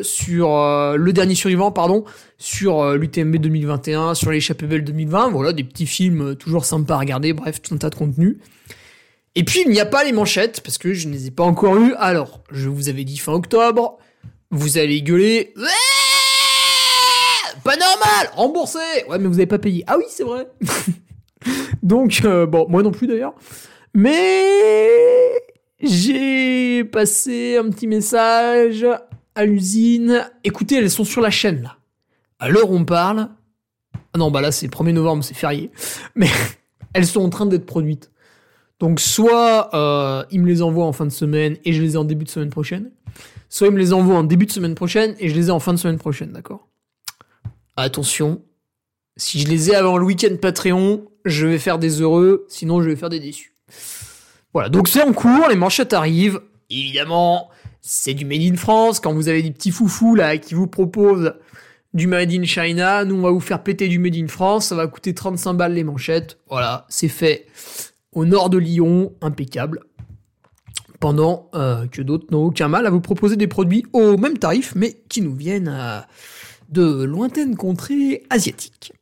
sur 0.02 0.48
le 0.96 1.12
dernier 1.12 1.36
survivant, 1.36 1.70
pardon, 1.70 2.04
sur 2.36 2.96
l'UTMB 2.96 3.36
2021, 3.36 4.16
sur 4.16 4.32
l'échappée 4.32 4.66
belle 4.66 4.82
2020. 4.82 5.30
Voilà, 5.30 5.52
des 5.52 5.62
petits 5.62 5.86
films 5.86 6.34
toujours 6.34 6.64
sympas 6.64 6.96
à 6.96 6.98
regarder. 6.98 7.32
Bref, 7.32 7.62
tout 7.62 7.72
un 7.72 7.78
tas 7.78 7.90
de 7.90 7.94
contenu. 7.94 8.38
Et 9.36 9.44
puis 9.44 9.62
il 9.64 9.70
n'y 9.70 9.78
a 9.78 9.86
pas 9.86 10.02
les 10.02 10.10
manchettes 10.10 10.62
parce 10.62 10.78
que 10.78 10.94
je 10.94 11.06
ne 11.06 11.12
les 11.12 11.28
ai 11.28 11.30
pas 11.30 11.44
encore 11.44 11.76
eues. 11.76 11.94
Alors, 11.96 12.40
je 12.50 12.68
vous 12.68 12.88
avais 12.88 13.04
dit 13.04 13.18
fin 13.18 13.34
octobre. 13.34 13.98
Vous 14.50 14.78
allez 14.78 15.00
gueuler. 15.00 15.54
Pas 17.64 17.76
normal, 17.76 18.30
remboursé. 18.34 18.78
Ouais, 19.08 19.18
mais 19.18 19.28
vous 19.28 19.34
avez 19.34 19.46
pas 19.46 19.58
payé. 19.58 19.84
Ah 19.86 19.96
oui, 19.98 20.04
c'est 20.08 20.24
vrai. 20.24 20.48
Donc 21.82 22.22
euh, 22.24 22.46
bon, 22.46 22.66
moi 22.68 22.82
non 22.82 22.90
plus 22.90 23.06
d'ailleurs. 23.06 23.34
Mais 23.94 24.44
j'ai 25.82 26.84
passé 26.84 27.56
un 27.56 27.68
petit 27.70 27.86
message 27.86 28.86
à 29.34 29.44
l'usine. 29.44 30.28
Écoutez, 30.44 30.76
elles 30.76 30.90
sont 30.90 31.04
sur 31.04 31.20
la 31.20 31.30
chaîne 31.30 31.62
là. 31.62 31.76
À 32.38 32.48
l'heure 32.48 32.70
où 32.70 32.74
on 32.74 32.84
parle. 32.84 33.28
Ah 34.12 34.18
non, 34.18 34.30
bah 34.30 34.40
là 34.40 34.52
c'est 34.52 34.66
le 34.66 34.70
1er 34.70 34.92
novembre, 34.92 35.24
c'est 35.24 35.34
férié. 35.34 35.70
Mais 36.14 36.28
elles 36.92 37.06
sont 37.06 37.22
en 37.22 37.30
train 37.30 37.46
d'être 37.46 37.66
produites. 37.66 38.10
Donc 38.78 38.98
soit 38.98 39.74
euh, 39.74 40.24
ils 40.30 40.40
me 40.40 40.46
les 40.46 40.62
envoient 40.62 40.86
en 40.86 40.92
fin 40.92 41.04
de 41.04 41.10
semaine 41.10 41.56
et 41.64 41.72
je 41.72 41.82
les 41.82 41.94
ai 41.94 41.96
en 41.96 42.04
début 42.04 42.24
de 42.24 42.30
semaine 42.30 42.50
prochaine. 42.50 42.90
Soit 43.48 43.66
ils 43.66 43.72
me 43.72 43.78
les 43.78 43.92
envoient 43.92 44.16
en 44.16 44.24
début 44.24 44.46
de 44.46 44.52
semaine 44.52 44.74
prochaine 44.74 45.14
et 45.18 45.28
je 45.28 45.34
les 45.34 45.48
ai 45.48 45.50
en 45.50 45.60
fin 45.60 45.72
de 45.74 45.78
semaine 45.78 45.98
prochaine, 45.98 46.32
d'accord? 46.32 46.69
Attention, 47.76 48.42
si 49.16 49.40
je 49.40 49.48
les 49.48 49.70
ai 49.70 49.74
avant 49.74 49.96
le 49.96 50.04
week-end 50.04 50.34
Patreon, 50.40 51.06
je 51.24 51.46
vais 51.46 51.58
faire 51.58 51.78
des 51.78 52.00
heureux, 52.00 52.46
sinon 52.48 52.82
je 52.82 52.88
vais 52.88 52.96
faire 52.96 53.08
des 53.08 53.20
déçus. 53.20 53.54
Voilà, 54.52 54.68
donc 54.68 54.88
c'est 54.88 55.02
en 55.02 55.12
cours, 55.12 55.48
les 55.48 55.56
manchettes 55.56 55.92
arrivent. 55.92 56.40
Évidemment, 56.70 57.50
c'est 57.80 58.14
du 58.14 58.24
Made 58.24 58.42
in 58.42 58.56
France. 58.56 59.00
Quand 59.00 59.12
vous 59.12 59.28
avez 59.28 59.42
des 59.42 59.50
petits 59.50 59.70
foufous 59.70 60.14
là 60.14 60.38
qui 60.38 60.54
vous 60.54 60.66
proposent 60.66 61.34
du 61.94 62.06
Made 62.06 62.32
in 62.32 62.44
China, 62.44 63.04
nous 63.04 63.16
on 63.16 63.22
va 63.22 63.30
vous 63.30 63.40
faire 63.40 63.62
péter 63.62 63.88
du 63.88 63.98
Made 63.98 64.16
in 64.16 64.28
France. 64.28 64.66
Ça 64.66 64.74
va 64.74 64.86
coûter 64.86 65.14
35 65.14 65.54
balles 65.54 65.74
les 65.74 65.84
manchettes. 65.84 66.38
Voilà, 66.48 66.86
c'est 66.88 67.08
fait 67.08 67.46
au 68.12 68.24
nord 68.24 68.50
de 68.50 68.58
Lyon, 68.58 69.12
impeccable. 69.20 69.80
Pendant 70.98 71.48
euh, 71.54 71.86
que 71.86 72.02
d'autres 72.02 72.26
n'ont 72.30 72.44
aucun 72.44 72.68
mal 72.68 72.86
à 72.86 72.90
vous 72.90 73.00
proposer 73.00 73.36
des 73.36 73.46
produits 73.46 73.86
au 73.92 74.18
même 74.18 74.36
tarif, 74.36 74.74
mais 74.76 75.00
qui 75.08 75.22
nous 75.22 75.34
viennent 75.34 75.72
euh, 75.72 76.00
de 76.70 77.04
lointaines 77.04 77.56
contrées 77.56 78.22
asiatiques. 78.30 78.92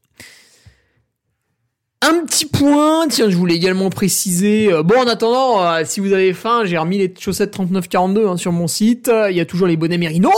Un 2.01 2.25
petit 2.25 2.47
point, 2.47 3.09
tiens, 3.09 3.29
je 3.29 3.37
voulais 3.37 3.57
également 3.57 3.91
préciser. 3.91 4.73
euh, 4.73 4.83
bon, 4.83 5.01
en 5.01 5.07
attendant, 5.09 5.63
euh, 5.65 5.83
si 5.85 6.01
vous 6.01 6.13
avez 6.13 6.33
faim, 6.33 6.63
j'ai 6.65 6.79
remis 6.79 6.99
les 6.99 7.13
chaussettes 7.19 7.51
3942 7.51 8.27
hein, 8.27 8.37
sur 8.37 8.53
mon 8.53 8.69
site. 8.69 9.11
Il 9.31 9.37
y 9.37 9.41
a 9.41 9.45
toujours 9.45 9.67
les 9.67 9.77
bonnets 9.77 9.99
Merino. 9.99 10.31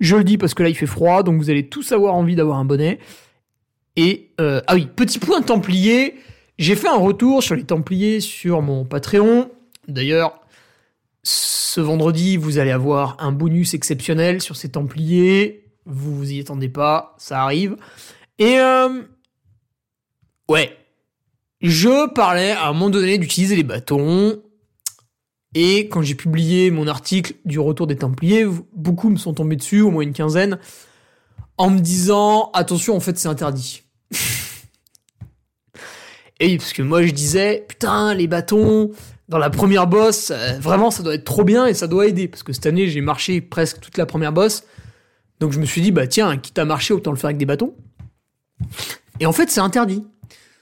Je 0.00 0.16
le 0.16 0.24
dis 0.24 0.38
parce 0.38 0.54
que 0.54 0.62
là 0.62 0.70
il 0.70 0.74
fait 0.74 0.86
froid, 0.86 1.22
donc 1.22 1.36
vous 1.36 1.50
allez 1.50 1.68
tous 1.68 1.92
avoir 1.92 2.14
envie 2.14 2.34
d'avoir 2.34 2.58
un 2.58 2.64
bonnet. 2.64 2.98
Et 3.96 4.30
euh, 4.40 4.62
ah 4.66 4.74
oui, 4.74 4.88
petit 4.96 5.18
point 5.18 5.42
Templier. 5.42 6.14
J'ai 6.58 6.74
fait 6.74 6.88
un 6.88 6.96
retour 6.96 7.42
sur 7.42 7.54
les 7.54 7.64
Templiers 7.64 8.20
sur 8.20 8.62
mon 8.62 8.84
Patreon. 8.84 9.50
D'ailleurs, 9.88 10.40
ce 11.70 11.80
vendredi, 11.80 12.36
vous 12.36 12.58
allez 12.58 12.72
avoir 12.72 13.16
un 13.20 13.30
bonus 13.30 13.74
exceptionnel 13.74 14.42
sur 14.42 14.56
ces 14.56 14.70
Templiers. 14.70 15.68
Vous 15.86 16.16
vous 16.16 16.32
y 16.32 16.40
attendez 16.40 16.68
pas, 16.68 17.14
ça 17.16 17.44
arrive. 17.44 17.76
Et 18.40 18.58
euh, 18.58 19.02
ouais, 20.48 20.76
je 21.60 22.12
parlais 22.12 22.50
à 22.50 22.66
un 22.66 22.72
moment 22.72 22.90
donné 22.90 23.18
d'utiliser 23.18 23.54
les 23.54 23.62
bâtons. 23.62 24.42
Et 25.54 25.88
quand 25.88 26.02
j'ai 26.02 26.16
publié 26.16 26.72
mon 26.72 26.88
article 26.88 27.34
du 27.44 27.60
retour 27.60 27.86
des 27.86 27.96
Templiers, 27.96 28.46
beaucoup 28.74 29.08
me 29.08 29.16
sont 29.16 29.34
tombés 29.34 29.56
dessus, 29.56 29.80
au 29.80 29.92
moins 29.92 30.02
une 30.02 30.12
quinzaine, 30.12 30.58
en 31.56 31.70
me 31.70 31.78
disant 31.78 32.50
attention, 32.52 32.96
en 32.96 33.00
fait, 33.00 33.16
c'est 33.16 33.28
interdit. 33.28 33.82
Et 36.40 36.56
parce 36.56 36.72
que 36.72 36.82
moi 36.82 37.02
je 37.04 37.12
disais 37.12 37.66
putain 37.68 38.14
les 38.14 38.26
bâtons 38.26 38.90
dans 39.30 39.38
la 39.38 39.48
première 39.48 39.86
bosse, 39.86 40.32
euh, 40.32 40.58
vraiment 40.60 40.90
ça 40.90 41.04
doit 41.04 41.14
être 41.14 41.24
trop 41.24 41.44
bien 41.44 41.66
et 41.66 41.72
ça 41.72 41.86
doit 41.86 42.06
aider 42.06 42.26
parce 42.26 42.42
que 42.42 42.52
cette 42.52 42.66
année 42.66 42.88
j'ai 42.88 43.00
marché 43.00 43.40
presque 43.40 43.80
toute 43.80 43.96
la 43.96 44.04
première 44.04 44.32
bosse. 44.32 44.64
Donc 45.38 45.52
je 45.52 45.60
me 45.60 45.64
suis 45.64 45.80
dit 45.80 45.92
bah 45.92 46.08
tiens, 46.08 46.36
quitte 46.36 46.58
à 46.58 46.64
marcher 46.64 46.92
autant 46.92 47.12
le 47.12 47.16
faire 47.16 47.28
avec 47.28 47.38
des 47.38 47.46
bâtons. 47.46 47.72
Et 49.20 49.26
en 49.26 49.32
fait 49.32 49.48
c'est 49.48 49.60
interdit. 49.60 50.04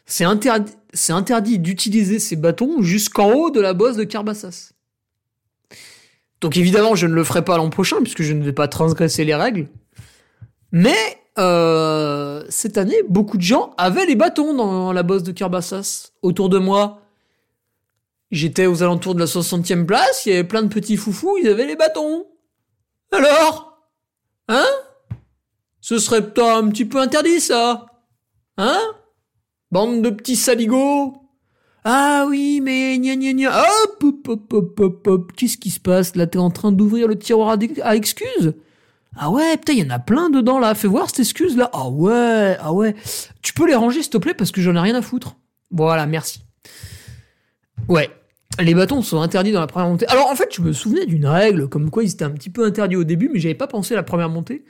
C'est 0.04 0.24
interdit, 0.24 1.58
d'utiliser 1.58 2.18
ces 2.18 2.36
bâtons 2.36 2.82
jusqu'en 2.82 3.32
haut 3.32 3.50
de 3.50 3.60
la 3.60 3.72
bosse 3.72 3.96
de 3.96 4.04
Carbassas. 4.04 4.72
Donc 6.42 6.58
évidemment 6.58 6.94
je 6.94 7.06
ne 7.06 7.14
le 7.14 7.24
ferai 7.24 7.42
pas 7.42 7.56
l'an 7.56 7.70
prochain 7.70 7.96
puisque 8.02 8.22
je 8.22 8.34
ne 8.34 8.44
vais 8.44 8.52
pas 8.52 8.68
transgresser 8.68 9.24
les 9.24 9.34
règles. 9.34 9.68
Mais 10.72 11.18
euh, 11.38 12.44
cette 12.50 12.76
année, 12.76 13.02
beaucoup 13.08 13.38
de 13.38 13.42
gens 13.42 13.72
avaient 13.78 14.04
les 14.04 14.16
bâtons 14.16 14.54
dans 14.54 14.92
la 14.92 15.02
bosse 15.02 15.22
de 15.22 15.32
Kerbassas. 15.32 16.12
Autour 16.20 16.50
de 16.50 16.58
moi, 16.58 17.00
j'étais 18.30 18.66
aux 18.66 18.82
alentours 18.82 19.14
de 19.14 19.20
la 19.20 19.26
60e 19.26 19.86
place, 19.86 20.26
il 20.26 20.30
y 20.30 20.32
avait 20.32 20.44
plein 20.44 20.62
de 20.62 20.68
petits 20.68 20.96
foufous, 20.96 21.38
ils 21.38 21.48
avaient 21.48 21.66
les 21.66 21.76
bâtons. 21.76 22.26
Alors? 23.12 23.88
Hein? 24.48 24.66
Ce 25.80 25.98
serait 25.98 26.22
peut-être 26.22 26.56
un 26.56 26.68
petit 26.68 26.84
peu 26.84 27.00
interdit, 27.00 27.40
ça 27.40 27.86
Hein? 28.56 28.80
Bande 29.70 30.02
de 30.02 30.10
petits 30.10 30.36
saligots 30.36 31.28
ah 31.90 32.26
oui, 32.28 32.60
mais 32.60 32.98
gna 32.98 33.16
gna 33.16 33.32
gna. 33.32 33.62
Hop, 33.62 34.04
hop, 34.04 34.28
hop, 34.28 34.52
hop, 34.52 34.80
hop, 34.80 35.06
hop. 35.06 35.32
Qu'est-ce 35.34 35.56
qui 35.56 35.70
se 35.70 35.80
passe? 35.80 36.16
Là, 36.16 36.26
t'es 36.26 36.38
en 36.38 36.50
train 36.50 36.70
d'ouvrir 36.70 37.08
le 37.08 37.18
tiroir 37.18 37.56
à 37.82 37.96
excuses? 37.96 38.54
Ah 39.16 39.30
ouais, 39.30 39.56
putain, 39.56 39.72
il 39.72 39.78
y 39.78 39.86
en 39.86 39.90
a 39.90 39.98
plein 39.98 40.28
dedans 40.28 40.58
là. 40.58 40.74
Fais 40.74 40.86
voir 40.86 41.08
cette 41.08 41.20
excuse 41.20 41.56
là. 41.56 41.70
Ah 41.72 41.88
ouais, 41.88 42.56
ah 42.60 42.72
ouais. 42.72 42.94
Tu 43.42 43.54
peux 43.54 43.66
les 43.66 43.74
ranger 43.74 44.02
s'il 44.02 44.10
te 44.10 44.18
plaît 44.18 44.34
parce 44.34 44.50
que 44.50 44.60
j'en 44.60 44.74
ai 44.74 44.80
rien 44.80 44.94
à 44.94 45.02
foutre. 45.02 45.36
Voilà, 45.70 46.04
merci. 46.06 46.42
Ouais. 47.88 48.10
Les 48.60 48.74
bâtons 48.74 49.02
sont 49.02 49.20
interdits 49.20 49.52
dans 49.52 49.60
la 49.60 49.66
première 49.66 49.88
montée. 49.88 50.06
Alors 50.08 50.28
en 50.28 50.34
fait, 50.34 50.52
je 50.52 50.62
me 50.62 50.72
souvenais 50.72 51.06
d'une 51.06 51.26
règle 51.26 51.68
comme 51.68 51.90
quoi 51.90 52.02
ils 52.02 52.10
étaient 52.10 52.24
un 52.24 52.30
petit 52.30 52.50
peu 52.50 52.64
interdits 52.64 52.96
au 52.96 53.04
début, 53.04 53.30
mais 53.32 53.38
j'avais 53.38 53.54
pas 53.54 53.68
pensé 53.68 53.94
à 53.94 53.96
la 53.96 54.02
première 54.02 54.28
montée 54.28 54.64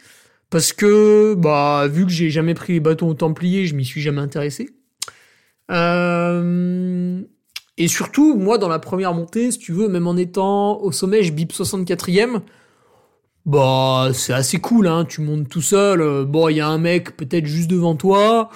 parce 0.51 0.73
que 0.73 1.35
bah 1.35 1.87
vu 1.89 2.05
que 2.05 2.13
j'ai 2.13 2.31
jamais 2.31 2.55
pris 2.55 2.75
les 2.75 2.81
bâtons 2.81 3.09
au 3.09 3.15
Templier, 3.15 3.67
je 3.67 3.75
m'y 3.75 3.85
suis 3.85 4.01
jamais 4.01 4.21
intéressé. 4.21 4.71
Euh... 5.71 7.23
Et 7.77 7.89
surtout, 7.89 8.37
moi 8.37 8.59
dans 8.59 8.69
la 8.69 8.79
première 8.79 9.15
montée, 9.15 9.51
si 9.53 9.59
tu 9.59 9.73
veux, 9.73 9.89
même 9.89 10.07
en 10.07 10.17
étant 10.17 10.81
au 10.81 10.93
sommet, 10.93 11.23
je 11.23 11.33
bip 11.33 11.53
64e. 11.53 12.41
Bah, 13.49 14.11
c'est 14.13 14.35
assez 14.35 14.61
cool, 14.61 14.87
hein. 14.87 15.07
Tu 15.07 15.23
montes 15.23 15.49
tout 15.49 15.63
seul. 15.63 16.03
Euh, 16.03 16.27
bon, 16.27 16.51
il 16.51 16.57
y 16.57 16.61
a 16.61 16.69
un 16.69 16.77
mec 16.77 17.17
peut-être 17.17 17.47
juste 17.47 17.71
devant 17.71 17.97
toi. 17.97 18.51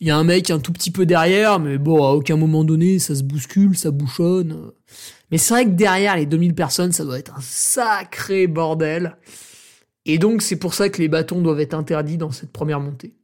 Il 0.00 0.08
y 0.08 0.10
a 0.10 0.16
un 0.16 0.24
mec 0.24 0.50
un 0.50 0.58
tout 0.58 0.72
petit 0.72 0.90
peu 0.90 1.06
derrière, 1.06 1.60
mais 1.60 1.78
bon, 1.78 2.04
à 2.04 2.10
aucun 2.10 2.34
moment 2.34 2.64
donné, 2.64 2.98
ça 2.98 3.14
se 3.14 3.22
bouscule, 3.22 3.78
ça 3.78 3.92
bouchonne. 3.92 4.72
Mais 5.30 5.38
c'est 5.38 5.54
vrai 5.54 5.64
que 5.66 5.70
derrière 5.70 6.16
les 6.16 6.26
2000 6.26 6.56
personnes, 6.56 6.90
ça 6.90 7.04
doit 7.04 7.20
être 7.20 7.32
un 7.36 7.40
sacré 7.40 8.48
bordel. 8.48 9.16
Et 10.06 10.18
donc, 10.18 10.42
c'est 10.42 10.56
pour 10.56 10.74
ça 10.74 10.88
que 10.88 11.00
les 11.00 11.08
bâtons 11.08 11.40
doivent 11.40 11.60
être 11.60 11.74
interdits 11.74 12.18
dans 12.18 12.32
cette 12.32 12.50
première 12.50 12.80
montée. 12.80 13.14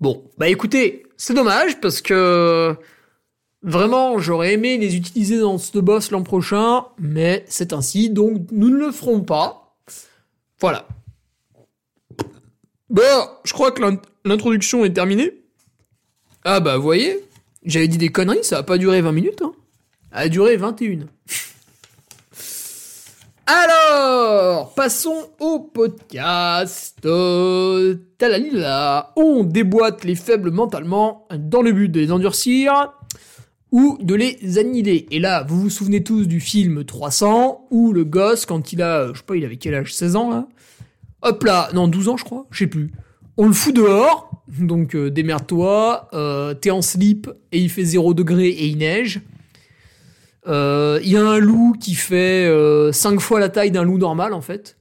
Bon, 0.00 0.30
bah 0.38 0.48
écoutez, 0.48 1.04
c'est 1.18 1.34
dommage 1.34 1.80
parce 1.82 2.00
que 2.00 2.74
Vraiment, 3.64 4.18
j'aurais 4.18 4.52
aimé 4.52 4.76
les 4.76 4.94
utiliser 4.94 5.38
dans 5.38 5.56
ce 5.56 5.78
boss 5.78 6.10
l'an 6.10 6.22
prochain, 6.22 6.84
mais 6.98 7.46
c'est 7.48 7.72
ainsi, 7.72 8.10
donc 8.10 8.42
nous 8.52 8.68
ne 8.68 8.76
le 8.76 8.92
ferons 8.92 9.22
pas. 9.22 9.74
Voilà. 10.60 10.86
Bon, 12.90 13.26
je 13.42 13.54
crois 13.54 13.72
que 13.72 13.82
l'introduction 14.26 14.84
est 14.84 14.92
terminée. 14.92 15.32
Ah 16.44 16.60
bah, 16.60 16.76
vous 16.76 16.82
voyez, 16.82 17.24
j'avais 17.64 17.88
dit 17.88 17.96
des 17.96 18.10
conneries, 18.10 18.44
ça 18.44 18.58
a 18.58 18.62
pas 18.62 18.76
duré 18.76 19.00
20 19.00 19.12
minutes, 19.12 19.40
hein. 19.40 19.54
Ça 20.12 20.18
a 20.18 20.28
duré 20.28 20.58
21. 20.58 21.06
Alors, 23.46 24.74
passons 24.74 25.30
au 25.40 25.60
podcast. 25.60 27.00
talalila. 28.18 29.12
On 29.16 29.42
déboîte 29.42 30.04
les 30.04 30.16
faibles 30.16 30.50
mentalement 30.50 31.26
dans 31.34 31.62
le 31.62 31.72
but 31.72 31.88
de 31.88 32.00
les 32.00 32.12
endurcir 32.12 32.92
ou 33.74 33.98
de 34.00 34.14
les 34.14 34.58
annihiler. 34.58 35.08
Et 35.10 35.18
là, 35.18 35.42
vous 35.42 35.62
vous 35.62 35.68
souvenez 35.68 36.04
tous 36.04 36.28
du 36.28 36.38
film 36.38 36.84
300, 36.84 37.66
où 37.72 37.92
le 37.92 38.04
gosse, 38.04 38.46
quand 38.46 38.72
il 38.72 38.80
a, 38.80 39.08
je 39.12 39.18
sais 39.18 39.24
pas, 39.26 39.34
il 39.34 39.44
avait 39.44 39.56
quel 39.56 39.74
âge, 39.74 39.92
16 39.92 40.14
ans, 40.14 40.30
là 40.30 40.46
Hop 41.22 41.42
là, 41.42 41.70
non, 41.74 41.88
12 41.88 42.08
ans, 42.08 42.16
je 42.16 42.22
crois, 42.22 42.46
je 42.52 42.60
sais 42.60 42.66
plus. 42.68 42.92
On 43.36 43.48
le 43.48 43.52
fout 43.52 43.74
dehors, 43.74 44.30
donc 44.60 44.94
euh, 44.94 45.10
démerde-toi, 45.10 46.08
euh, 46.14 46.54
t'es 46.54 46.70
en 46.70 46.82
slip, 46.82 47.28
et 47.50 47.58
il 47.58 47.68
fait 47.68 47.84
0 47.84 48.14
degré 48.14 48.46
et 48.46 48.66
il 48.66 48.78
neige. 48.78 49.22
Euh, 50.46 51.00
il 51.02 51.10
y 51.10 51.16
a 51.16 51.26
un 51.26 51.40
loup 51.40 51.74
qui 51.80 51.96
fait 51.96 52.48
5 52.92 53.18
fois 53.18 53.40
la 53.40 53.48
taille 53.48 53.72
d'un 53.72 53.82
loup 53.82 53.98
normal, 53.98 54.34
en 54.34 54.40
fait. 54.40 54.76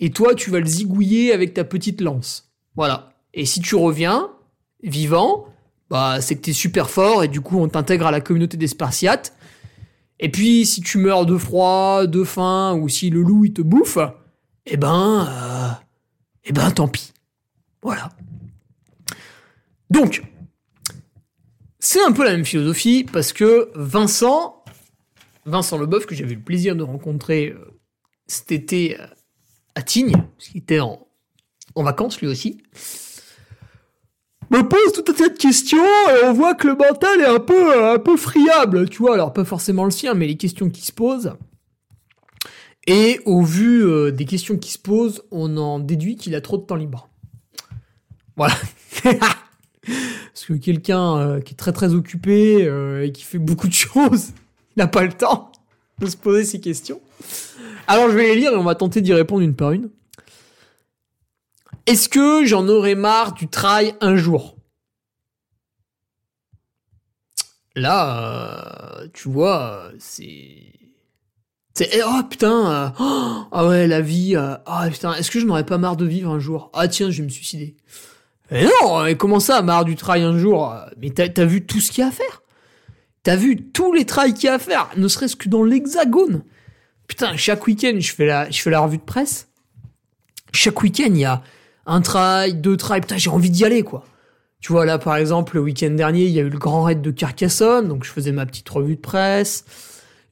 Et 0.00 0.10
toi, 0.10 0.34
tu 0.34 0.50
vas 0.50 0.58
le 0.58 0.66
zigouiller 0.66 1.32
avec 1.32 1.54
ta 1.54 1.62
petite 1.62 2.00
lance. 2.00 2.50
Voilà. 2.74 3.12
Et 3.32 3.44
si 3.44 3.60
tu 3.60 3.76
reviens, 3.76 4.30
vivant, 4.82 5.53
bah, 5.90 6.20
c'est 6.20 6.36
que 6.36 6.40
t'es 6.40 6.52
super 6.52 6.90
fort 6.90 7.22
et 7.24 7.28
du 7.28 7.40
coup 7.40 7.58
on 7.58 7.68
t'intègre 7.68 8.06
à 8.06 8.10
la 8.10 8.20
communauté 8.20 8.56
des 8.56 8.68
Spartiates. 8.68 9.34
Et 10.20 10.30
puis 10.30 10.64
si 10.66 10.80
tu 10.80 10.98
meurs 10.98 11.26
de 11.26 11.36
froid, 11.36 12.06
de 12.06 12.24
faim 12.24 12.74
ou 12.74 12.88
si 12.88 13.10
le 13.10 13.22
loup 13.22 13.44
il 13.44 13.52
te 13.52 13.62
bouffe, 13.62 13.98
eh 14.66 14.76
ben, 14.76 15.28
euh, 15.28 15.70
eh 16.44 16.52
ben 16.52 16.70
tant 16.70 16.88
pis. 16.88 17.12
Voilà. 17.82 18.10
Donc, 19.90 20.22
c'est 21.78 22.02
un 22.02 22.12
peu 22.12 22.24
la 22.24 22.30
même 22.30 22.46
philosophie 22.46 23.04
parce 23.04 23.32
que 23.32 23.70
Vincent, 23.74 24.64
Vincent 25.44 25.76
Leboeuf 25.76 26.06
que 26.06 26.14
j'avais 26.14 26.34
le 26.34 26.40
plaisir 26.40 26.76
de 26.76 26.82
rencontrer 26.82 27.48
euh, 27.50 27.78
cet 28.26 28.52
été 28.52 28.98
euh, 28.98 29.06
à 29.74 29.82
Tignes, 29.82 30.12
parce 30.12 30.48
qu'il 30.48 30.62
était 30.62 30.80
en 30.80 31.06
vacances 31.76 32.20
lui 32.20 32.28
aussi 32.28 32.62
me 34.50 34.62
pose 34.62 34.92
tout 34.92 35.04
un 35.10 35.14
tas 35.14 35.28
de 35.28 35.38
questions 35.38 35.78
et 35.78 36.24
on 36.24 36.32
voit 36.32 36.54
que 36.54 36.68
le 36.68 36.76
mental 36.76 37.20
est 37.20 37.26
un 37.26 37.40
peu, 37.40 37.92
un 37.92 37.98
peu 37.98 38.16
friable, 38.16 38.88
tu 38.88 38.98
vois. 38.98 39.14
Alors, 39.14 39.32
pas 39.32 39.44
forcément 39.44 39.84
le 39.84 39.90
sien, 39.90 40.14
mais 40.14 40.26
les 40.26 40.36
questions 40.36 40.70
qui 40.70 40.82
se 40.82 40.92
posent. 40.92 41.32
Et 42.86 43.20
au 43.24 43.42
vu 43.42 43.84
euh, 43.84 44.10
des 44.10 44.24
questions 44.24 44.58
qui 44.58 44.70
se 44.70 44.78
posent, 44.78 45.22
on 45.30 45.56
en 45.56 45.78
déduit 45.78 46.16
qu'il 46.16 46.34
a 46.34 46.40
trop 46.40 46.58
de 46.58 46.62
temps 46.62 46.76
libre. 46.76 47.08
Voilà. 48.36 48.54
Parce 49.04 50.46
que 50.46 50.54
quelqu'un 50.54 51.16
euh, 51.18 51.40
qui 51.40 51.54
est 51.54 51.56
très 51.56 51.72
très 51.72 51.94
occupé 51.94 52.66
euh, 52.66 53.04
et 53.04 53.12
qui 53.12 53.22
fait 53.22 53.38
beaucoup 53.38 53.68
de 53.68 53.74
choses, 53.74 54.32
il 54.76 54.78
n'a 54.78 54.86
pas 54.86 55.02
le 55.02 55.12
temps 55.12 55.52
de 55.98 56.06
se 56.06 56.16
poser 56.16 56.44
ces 56.44 56.60
questions. 56.60 57.00
Alors 57.86 58.10
je 58.10 58.16
vais 58.16 58.34
les 58.34 58.36
lire 58.36 58.52
et 58.52 58.56
on 58.56 58.64
va 58.64 58.74
tenter 58.74 59.00
d'y 59.00 59.12
répondre 59.12 59.42
une 59.42 59.54
par 59.54 59.72
une. 59.72 59.90
Est-ce 61.86 62.08
que 62.08 62.46
j'en 62.46 62.66
aurais 62.68 62.94
marre 62.94 63.34
du 63.34 63.48
trail 63.48 63.94
un 64.00 64.16
jour? 64.16 64.56
Là, 67.76 69.02
euh, 69.02 69.08
tu 69.12 69.28
vois, 69.28 69.90
c'est... 69.98 70.72
C'est 71.76 71.90
eh, 71.92 72.02
oh 72.06 72.22
putain 72.30 72.70
euh, 72.70 72.88
oh, 73.00 73.46
ah 73.50 73.66
ouais 73.66 73.88
la 73.88 74.00
vie 74.00 74.36
euh, 74.36 74.54
ah 74.64 74.88
putain 74.88 75.12
est-ce 75.14 75.28
que 75.28 75.40
je 75.40 75.44
n'aurais 75.44 75.66
pas 75.66 75.76
marre 75.76 75.96
de 75.96 76.04
vivre 76.04 76.30
un 76.30 76.38
jour? 76.38 76.70
Ah 76.72 76.86
tiens 76.86 77.10
je 77.10 77.18
vais 77.18 77.24
me 77.24 77.32
suicider. 77.32 77.74
Et 78.52 78.64
non 78.64 79.02
comment 79.18 79.40
ça 79.40 79.60
marre 79.60 79.84
du 79.84 79.96
trail 79.96 80.22
un 80.22 80.38
jour? 80.38 80.72
Mais 80.98 81.10
t'as 81.10 81.26
as 81.36 81.44
vu 81.44 81.66
tout 81.66 81.80
ce 81.80 81.90
qu'il 81.90 82.02
y 82.02 82.04
a 82.04 82.10
à 82.10 82.12
faire? 82.12 82.44
T'as 83.24 83.34
vu 83.34 83.56
tous 83.72 83.92
les 83.92 84.06
trails 84.06 84.34
qu'il 84.34 84.44
y 84.44 84.48
a 84.50 84.54
à 84.54 84.58
faire 84.60 84.88
ne 84.96 85.08
serait-ce 85.08 85.34
que 85.34 85.48
dans 85.48 85.64
l'hexagone? 85.64 86.44
Putain 87.08 87.36
chaque 87.36 87.66
week-end 87.66 87.96
je 87.98 88.22
la 88.22 88.48
je 88.48 88.62
fais 88.62 88.70
la 88.70 88.78
revue 88.78 88.98
de 88.98 89.02
presse. 89.02 89.48
Chaque 90.52 90.80
week-end 90.80 91.08
il 91.08 91.18
y 91.18 91.24
a 91.24 91.42
un 91.86 92.00
trail, 92.00 92.54
deux 92.54 92.76
trails, 92.76 93.00
putain, 93.00 93.16
j'ai 93.16 93.30
envie 93.30 93.50
d'y 93.50 93.64
aller, 93.64 93.82
quoi. 93.82 94.04
Tu 94.60 94.72
vois, 94.72 94.86
là, 94.86 94.98
par 94.98 95.16
exemple, 95.16 95.56
le 95.56 95.62
week-end 95.62 95.90
dernier, 95.90 96.24
il 96.24 96.30
y 96.30 96.40
a 96.40 96.42
eu 96.42 96.48
le 96.48 96.58
grand 96.58 96.84
raid 96.84 97.02
de 97.02 97.10
Carcassonne, 97.10 97.88
donc 97.88 98.04
je 98.04 98.10
faisais 98.10 98.32
ma 98.32 98.46
petite 98.46 98.68
revue 98.68 98.96
de 98.96 99.00
presse. 99.00 99.64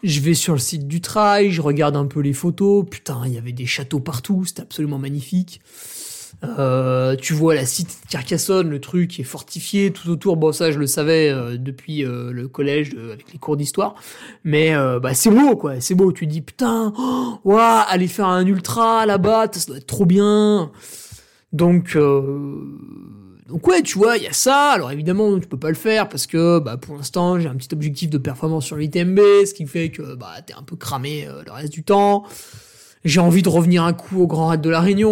Je 0.03 0.21
vais 0.21 0.35
sur 0.35 0.55
le 0.55 0.59
site 0.59 0.89
du 0.89 1.01
trail, 1.01 1.51
je 1.53 1.61
regarde 1.61 1.97
un 1.97 2.07
peu 2.07 2.21
les 2.21 2.33
photos. 2.33 2.85
Putain, 2.91 3.21
il 3.27 3.35
y 3.35 3.39
avait 3.39 3.53
des 3.53 3.67
châteaux 3.67 4.01
partout, 4.01 4.45
c'était 4.47 4.63
absolument 4.63 4.99
magnifique. 4.99 5.61
Euh, 6.59 7.15
tu 7.15 7.35
vois 7.35 7.55
la 7.55 7.65
cité 7.65 7.93
de 8.05 8.11
Carcassonne, 8.11 8.69
le 8.69 8.81
truc 8.81 9.21
est 9.21 9.25
fortifié 9.25 9.93
tout 9.93 10.09
autour. 10.09 10.37
Bon, 10.37 10.51
ça, 10.51 10.73
je 10.73 10.79
le 10.79 10.87
savais 10.89 11.31
euh, 11.31 11.57
depuis 11.57 12.05
euh, 12.05 12.33
le 12.33 12.49
collège 12.49 12.97
avec 13.13 13.33
les 13.33 13.39
cours 13.39 13.57
d'histoire. 13.57 13.95
Mais 14.45 14.75
bah, 15.01 15.15
c'est 15.15 15.31
beau, 15.31 15.57
quoi. 15.57 15.81
C'est 15.81 15.95
beau. 15.95 16.11
Tu 16.11 16.27
dis, 16.27 16.41
putain, 16.41 16.93
oh, 17.45 17.59
aller 17.59 18.09
faire 18.09 18.27
un 18.27 18.47
ultra 18.47 19.07
là-bas, 19.07 19.47
ça 19.53 19.67
doit 19.67 19.77
être 19.77 19.87
trop 19.87 20.07
bien. 20.07 20.73
Donc, 21.53 21.97
euh, 21.97 22.61
donc 23.49 23.67
ouais, 23.69 23.83
tu 23.83 23.99
vois, 23.99 24.17
il 24.17 24.23
y 24.23 24.27
a 24.27 24.33
ça. 24.33 24.71
Alors 24.71 24.91
évidemment, 24.91 25.39
tu 25.39 25.47
peux 25.47 25.59
pas 25.59 25.69
le 25.69 25.75
faire 25.75 26.09
parce 26.09 26.27
que 26.27 26.59
bah, 26.59 26.77
pour 26.77 26.97
l'instant, 26.97 27.39
j'ai 27.39 27.49
un 27.49 27.55
petit 27.57 27.69
objectif 27.73 28.09
de 28.11 28.19
performance 28.19 28.65
sur 28.65 28.77
l'ITMB, 28.77 29.19
ce 29.47 29.53
qui 29.55 29.67
fait 29.67 29.91
que 29.91 30.15
bah, 30.15 30.31
t'es 30.47 30.55
un 30.55 30.63
peu 30.63 30.77
cramé 30.77 31.27
euh, 31.29 31.43
le 31.45 31.53
reste 31.53 31.73
du 31.73 31.83
temps. 31.85 32.25
j'ai 33.05 33.21
envie 33.21 33.43
de 33.43 33.49
revenir 33.51 33.83
un 33.85 33.93
coup 33.93 34.23
au 34.23 34.27
Grand 34.27 34.49
Raid 34.49 34.61
de 34.63 34.71
la 34.71 34.81
Réunion. 34.81 35.11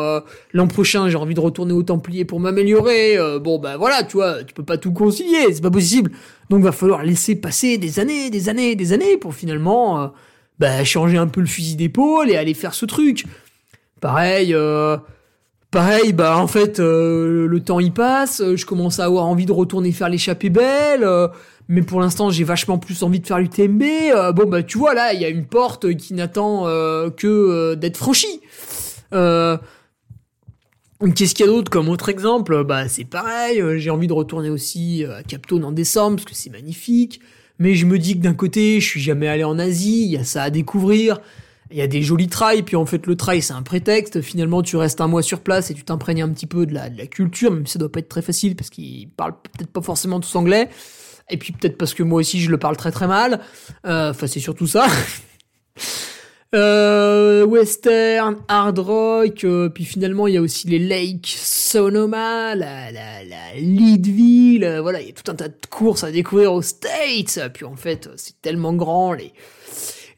euh, 0.00 0.20
L'an 0.52 0.66
prochain, 0.66 1.08
j'ai 1.10 1.16
envie 1.16 1.34
de 1.34 1.40
retourner 1.40 1.72
au 1.74 1.82
Templier 1.84 2.24
pour 2.24 2.40
m'améliorer. 2.40 3.16
euh, 3.16 3.38
bon, 3.38 3.58
bah 3.60 3.76
voilà, 3.76 4.02
tu 4.02 4.16
vois, 4.16 4.42
tu 4.42 4.54
peux 4.54 4.64
pas 4.64 4.78
tout 4.78 4.92
concilier, 4.92 5.52
c'est 5.52 5.62
pas 5.62 5.70
possible. 5.70 6.10
Donc, 6.50 6.62
va 6.64 6.72
falloir 6.72 7.04
laisser 7.04 7.36
passer 7.36 7.78
des 7.78 8.00
années, 8.00 8.30
des 8.30 8.48
années, 8.48 8.74
des 8.74 8.92
années 8.92 9.16
pour 9.18 9.34
finalement, 9.34 10.00
euh, 10.02 10.06
bah, 10.58 10.82
changer 10.84 11.18
un 11.18 11.28
peu 11.28 11.40
le 11.40 11.46
fusil 11.46 11.76
d'épaule 11.76 12.30
et 12.30 12.36
aller 12.36 12.54
faire 12.54 12.74
ce 12.74 12.86
truc. 12.86 13.26
Pareil, 14.00 14.54
euh, 14.54 14.96
pareil, 15.70 16.12
bah 16.12 16.38
en 16.38 16.46
fait, 16.46 16.80
euh, 16.80 17.46
le 17.46 17.60
temps 17.60 17.80
y 17.80 17.90
passe. 17.90 18.40
euh, 18.40 18.56
Je 18.56 18.66
commence 18.66 18.98
à 19.00 19.04
avoir 19.04 19.26
envie 19.26 19.46
de 19.46 19.52
retourner 19.52 19.92
faire 19.92 20.08
l'échappée 20.08 20.50
belle. 20.50 21.04
euh, 21.04 21.28
mais 21.68 21.82
pour 21.82 22.00
l'instant, 22.00 22.30
j'ai 22.30 22.44
vachement 22.44 22.78
plus 22.78 23.02
envie 23.02 23.20
de 23.20 23.26
faire 23.26 23.38
l'UTMB. 23.38 23.82
euh, 23.82 24.32
bon, 24.32 24.48
bah 24.48 24.62
tu 24.62 24.78
vois, 24.78 24.94
là, 24.94 25.12
il 25.12 25.20
y 25.20 25.24
a 25.24 25.28
une 25.28 25.44
porte 25.46 25.94
qui 25.96 26.14
n'attend 26.14 26.64
que 27.16 27.74
d'être 27.74 27.96
franchie. 27.98 28.40
Qu'est-ce 31.14 31.34
qu'il 31.34 31.46
y 31.46 31.48
a 31.48 31.52
d'autre 31.52 31.70
comme 31.70 31.88
autre 31.88 32.08
exemple? 32.08 32.64
Bah 32.64 32.88
c'est 32.88 33.04
pareil, 33.04 33.62
j'ai 33.76 33.90
envie 33.90 34.08
de 34.08 34.12
retourner 34.12 34.50
aussi 34.50 35.04
à 35.04 35.22
Captone 35.22 35.64
en 35.64 35.70
décembre 35.72 36.16
parce 36.16 36.24
que 36.24 36.34
c'est 36.34 36.50
magnifique. 36.50 37.20
Mais 37.60 37.74
je 37.74 37.86
me 37.86 37.98
dis 37.98 38.14
que 38.16 38.22
d'un 38.22 38.34
côté, 38.34 38.80
je 38.80 38.86
suis 38.88 39.00
jamais 39.00 39.28
allé 39.28 39.44
en 39.44 39.58
Asie, 39.58 40.04
il 40.04 40.10
y 40.10 40.16
a 40.16 40.24
ça 40.24 40.42
à 40.44 40.50
découvrir. 40.50 41.20
Il 41.70 41.76
y 41.76 41.82
a 41.82 41.86
des 41.86 42.02
jolis 42.02 42.28
trails, 42.28 42.62
puis 42.62 42.76
en 42.76 42.86
fait 42.86 43.06
le 43.06 43.16
trail 43.16 43.42
c'est 43.42 43.52
un 43.52 43.62
prétexte. 43.62 44.20
Finalement 44.22 44.62
tu 44.62 44.76
restes 44.76 45.00
un 45.00 45.06
mois 45.06 45.22
sur 45.22 45.40
place 45.40 45.70
et 45.70 45.74
tu 45.74 45.84
t'imprègnes 45.84 46.22
un 46.22 46.28
petit 46.30 46.46
peu 46.46 46.66
de 46.66 46.74
la, 46.74 46.88
de 46.88 46.96
la 46.96 47.06
culture, 47.06 47.50
même 47.50 47.66
si 47.66 47.74
ça 47.74 47.78
doit 47.78 47.92
pas 47.92 48.00
être 48.00 48.08
très 48.08 48.22
facile 48.22 48.56
parce 48.56 48.70
qu'ils 48.70 49.08
parlent 49.10 49.34
peut-être 49.34 49.70
pas 49.70 49.82
forcément 49.82 50.20
tous 50.20 50.34
anglais. 50.36 50.68
Et 51.30 51.36
puis 51.36 51.52
peut-être 51.52 51.76
parce 51.76 51.92
que 51.92 52.02
moi 52.02 52.20
aussi 52.20 52.40
je 52.40 52.50
le 52.50 52.58
parle 52.58 52.76
très 52.76 52.90
très 52.90 53.06
mal. 53.06 53.40
Euh, 53.86 54.10
Enfin 54.10 54.26
c'est 54.26 54.40
surtout 54.40 54.66
ça. 54.66 54.86
Euh, 56.54 57.44
western, 57.44 58.36
hard 58.48 58.78
rock, 58.78 59.44
euh, 59.44 59.68
puis 59.68 59.84
finalement 59.84 60.26
il 60.26 60.32
y 60.32 60.36
a 60.38 60.40
aussi 60.40 60.66
les 60.66 60.78
Lake 60.78 61.26
Sonoma, 61.26 62.54
la, 62.54 62.90
la, 62.90 63.22
la 63.22 63.54
Leadville, 63.54 64.64
euh, 64.64 64.80
voilà, 64.80 65.02
il 65.02 65.08
y 65.08 65.10
a 65.10 65.12
tout 65.12 65.30
un 65.30 65.34
tas 65.34 65.48
de 65.48 65.54
courses 65.68 66.04
à 66.04 66.10
découvrir 66.10 66.54
aux 66.54 66.62
States, 66.62 67.38
puis 67.52 67.66
en 67.66 67.76
fait 67.76 68.08
c'est 68.16 68.40
tellement 68.40 68.72
grand, 68.72 69.12
les, 69.12 69.34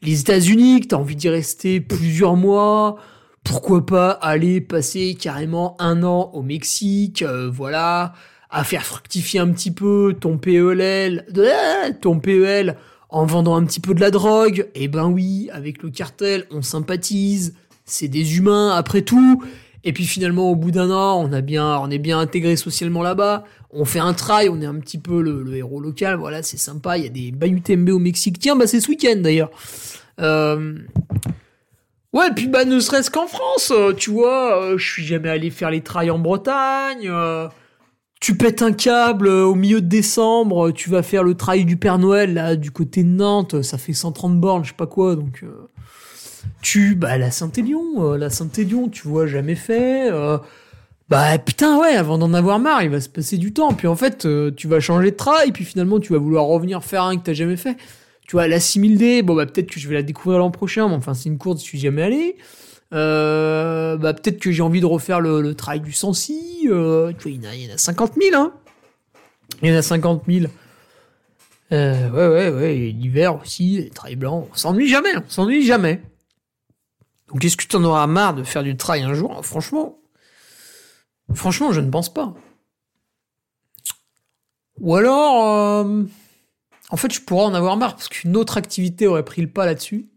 les 0.01 0.21
États-Unis, 0.21 0.81
que 0.81 0.87
t'as 0.87 0.95
envie 0.97 1.15
d'y 1.15 1.29
rester 1.29 1.79
plusieurs 1.79 2.35
mois, 2.35 2.97
pourquoi 3.43 3.85
pas 3.85 4.11
aller 4.11 4.61
passer 4.61 5.15
carrément 5.19 5.75
un 5.79 6.03
an 6.03 6.31
au 6.33 6.41
Mexique, 6.41 7.21
euh, 7.23 7.49
voilà, 7.51 8.13
à 8.49 8.63
faire 8.63 8.83
fructifier 8.85 9.39
un 9.39 9.49
petit 9.51 9.71
peu 9.71 10.15
ton 10.19 10.37
PEL, 10.37 11.25
de- 11.31 11.91
ton 12.01 12.19
PEL 12.19 12.77
en 13.09 13.25
vendant 13.25 13.55
un 13.55 13.63
petit 13.65 13.79
peu 13.79 13.93
de 13.93 13.99
la 14.01 14.11
drogue. 14.11 14.67
Eh 14.75 14.87
ben 14.87 15.05
oui, 15.07 15.49
avec 15.53 15.81
le 15.83 15.89
cartel, 15.89 16.45
on 16.51 16.61
sympathise, 16.61 17.53
c'est 17.85 18.07
des 18.07 18.37
humains 18.37 18.71
après 18.75 19.01
tout. 19.01 19.43
Et 19.83 19.93
puis 19.93 20.05
finalement, 20.05 20.51
au 20.51 20.55
bout 20.55 20.71
d'un 20.71 20.91
an, 20.91 21.19
on 21.19 21.33
a 21.33 21.41
bien, 21.41 21.77
on 21.79 21.89
est 21.89 21.97
bien 21.97 22.19
intégré 22.19 22.55
socialement 22.55 23.01
là-bas. 23.01 23.43
On 23.73 23.85
fait 23.85 23.99
un 23.99 24.13
trail, 24.13 24.49
on 24.49 24.61
est 24.61 24.65
un 24.65 24.75
petit 24.75 24.97
peu 24.97 25.21
le, 25.21 25.55
héros 25.55 25.79
local. 25.79 26.17
Voilà, 26.17 26.43
c'est 26.43 26.57
sympa. 26.57 26.97
Il 26.97 27.03
y 27.03 27.07
a 27.07 27.09
des 27.09 27.31
Bayou 27.31 27.59
TMB 27.59 27.89
au 27.89 27.99
Mexique. 27.99 28.39
Tiens, 28.39 28.55
bah 28.55 28.67
c'est 28.67 28.81
ce 28.81 28.89
week-end 28.89 29.17
d'ailleurs. 29.17 29.51
Euh, 30.19 30.75
Ouais, 32.13 32.29
puis 32.35 32.49
bah 32.49 32.65
ne 32.65 32.77
serait-ce 32.81 33.09
qu'en 33.09 33.25
France, 33.25 33.71
euh, 33.73 33.93
tu 33.93 34.09
vois, 34.11 34.61
euh, 34.61 34.77
je 34.77 34.85
suis 34.85 35.05
jamais 35.05 35.29
allé 35.29 35.49
faire 35.49 35.71
les 35.71 35.79
trails 35.79 36.11
en 36.11 36.19
Bretagne. 36.19 37.09
tu 38.19 38.35
pètes 38.35 38.61
un 38.61 38.73
câble 38.73 39.29
au 39.29 39.55
milieu 39.55 39.79
de 39.79 39.87
décembre, 39.87 40.71
tu 40.71 40.89
vas 40.89 41.03
faire 41.03 41.23
le 41.23 41.35
trail 41.35 41.63
du 41.63 41.77
Père 41.77 41.99
Noël 41.99 42.33
là 42.33 42.57
du 42.57 42.69
côté 42.69 43.03
de 43.03 43.07
Nantes, 43.07 43.61
ça 43.61 43.77
fait 43.77 43.93
130 43.93 44.39
bornes, 44.41 44.65
je 44.65 44.71
sais 44.71 44.75
pas 44.75 44.87
quoi, 44.87 45.15
donc 45.15 45.45
tu 46.61 46.95
bah 46.95 47.17
la 47.17 47.31
Saint-Élion, 47.31 48.13
la 48.15 48.29
Saint-Élion, 48.29 48.89
tu 48.89 49.07
vois 49.07 49.25
jamais 49.25 49.55
fait. 49.55 50.11
Bah 51.11 51.37
putain 51.37 51.77
ouais, 51.77 51.93
avant 51.93 52.17
d'en 52.17 52.33
avoir 52.33 52.57
marre, 52.57 52.83
il 52.83 52.89
va 52.89 53.01
se 53.01 53.09
passer 53.09 53.37
du 53.37 53.51
temps. 53.51 53.73
Puis 53.73 53.85
en 53.85 53.97
fait, 53.97 54.25
euh, 54.25 54.49
tu 54.49 54.69
vas 54.69 54.79
changer 54.79 55.11
de 55.11 55.15
trail, 55.17 55.51
puis 55.51 55.65
finalement 55.65 55.99
tu 55.99 56.13
vas 56.13 56.19
vouloir 56.19 56.45
revenir 56.45 56.85
faire 56.85 57.03
un 57.03 57.17
que 57.17 57.23
t'as 57.23 57.33
jamais 57.33 57.57
fait. 57.57 57.75
Tu 58.25 58.37
vois, 58.37 58.47
la 58.47 58.59
6000D, 58.59 59.21
bon 59.21 59.35
bah 59.35 59.45
peut-être 59.45 59.69
que 59.69 59.77
je 59.77 59.89
vais 59.89 59.95
la 59.95 60.03
découvrir 60.03 60.39
l'an 60.39 60.51
prochain, 60.51 60.87
mais 60.87 60.95
enfin 60.95 61.13
c'est 61.13 61.27
une 61.27 61.37
course, 61.37 61.59
je 61.59 61.65
suis 61.65 61.79
jamais 61.79 62.03
allé. 62.03 62.37
Euh, 62.93 63.97
bah 63.97 64.13
peut-être 64.13 64.39
que 64.39 64.53
j'ai 64.53 64.61
envie 64.63 64.79
de 64.79 64.85
refaire 64.85 65.19
le, 65.19 65.41
le 65.41 65.53
trail 65.53 65.81
du 65.81 65.91
Sancy. 65.91 66.69
Euh, 66.69 67.11
tu 67.19 67.23
vois, 67.23 67.31
il 67.31 67.43
y, 67.43 67.45
en 67.45 67.51
a, 67.51 67.55
il 67.55 67.69
y 67.69 67.69
en 67.69 67.75
a 67.75 67.77
50 67.77 68.13
000, 68.13 68.41
hein. 68.41 68.53
Il 69.61 69.69
y 69.69 69.73
en 69.73 69.77
a 69.77 69.81
50 69.81 70.23
000. 70.29 70.45
Euh, 71.73 72.09
ouais, 72.09 72.27
ouais, 72.27 72.57
ouais. 72.57 72.75
L'hiver 72.97 73.35
aussi, 73.35 73.81
les 73.81 73.89
trails 73.89 74.15
blancs. 74.15 74.47
On 74.49 74.55
s'ennuie 74.55 74.87
jamais, 74.87 75.13
on 75.17 75.29
s'ennuie 75.29 75.65
jamais. 75.65 76.01
Donc 77.27 77.43
est-ce 77.43 77.57
que 77.57 77.67
tu 77.67 77.75
en 77.75 77.83
auras 77.83 78.07
marre 78.07 78.33
de 78.33 78.43
faire 78.43 78.63
du 78.63 78.77
trail 78.77 79.01
un 79.01 79.13
jour? 79.13 79.45
Franchement, 79.45 79.97
franchement, 81.35 81.71
je 81.71 81.81
ne 81.81 81.89
pense 81.89 82.13
pas. 82.13 82.33
Ou 84.79 84.95
alors, 84.95 85.47
euh, 85.47 86.03
en 86.89 86.97
fait, 86.97 87.13
je 87.13 87.21
pourrais 87.21 87.45
en 87.45 87.53
avoir 87.53 87.77
marre 87.77 87.95
parce 87.95 88.09
qu'une 88.09 88.35
autre 88.35 88.57
activité 88.57 89.07
aurait 89.07 89.25
pris 89.25 89.41
le 89.41 89.49
pas 89.49 89.65
là-dessus. 89.65 90.09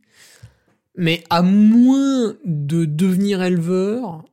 Mais 0.97 1.25
à 1.29 1.43
moins 1.43 2.35
de 2.45 2.85
devenir 2.85 3.43
éleveur 3.43 4.25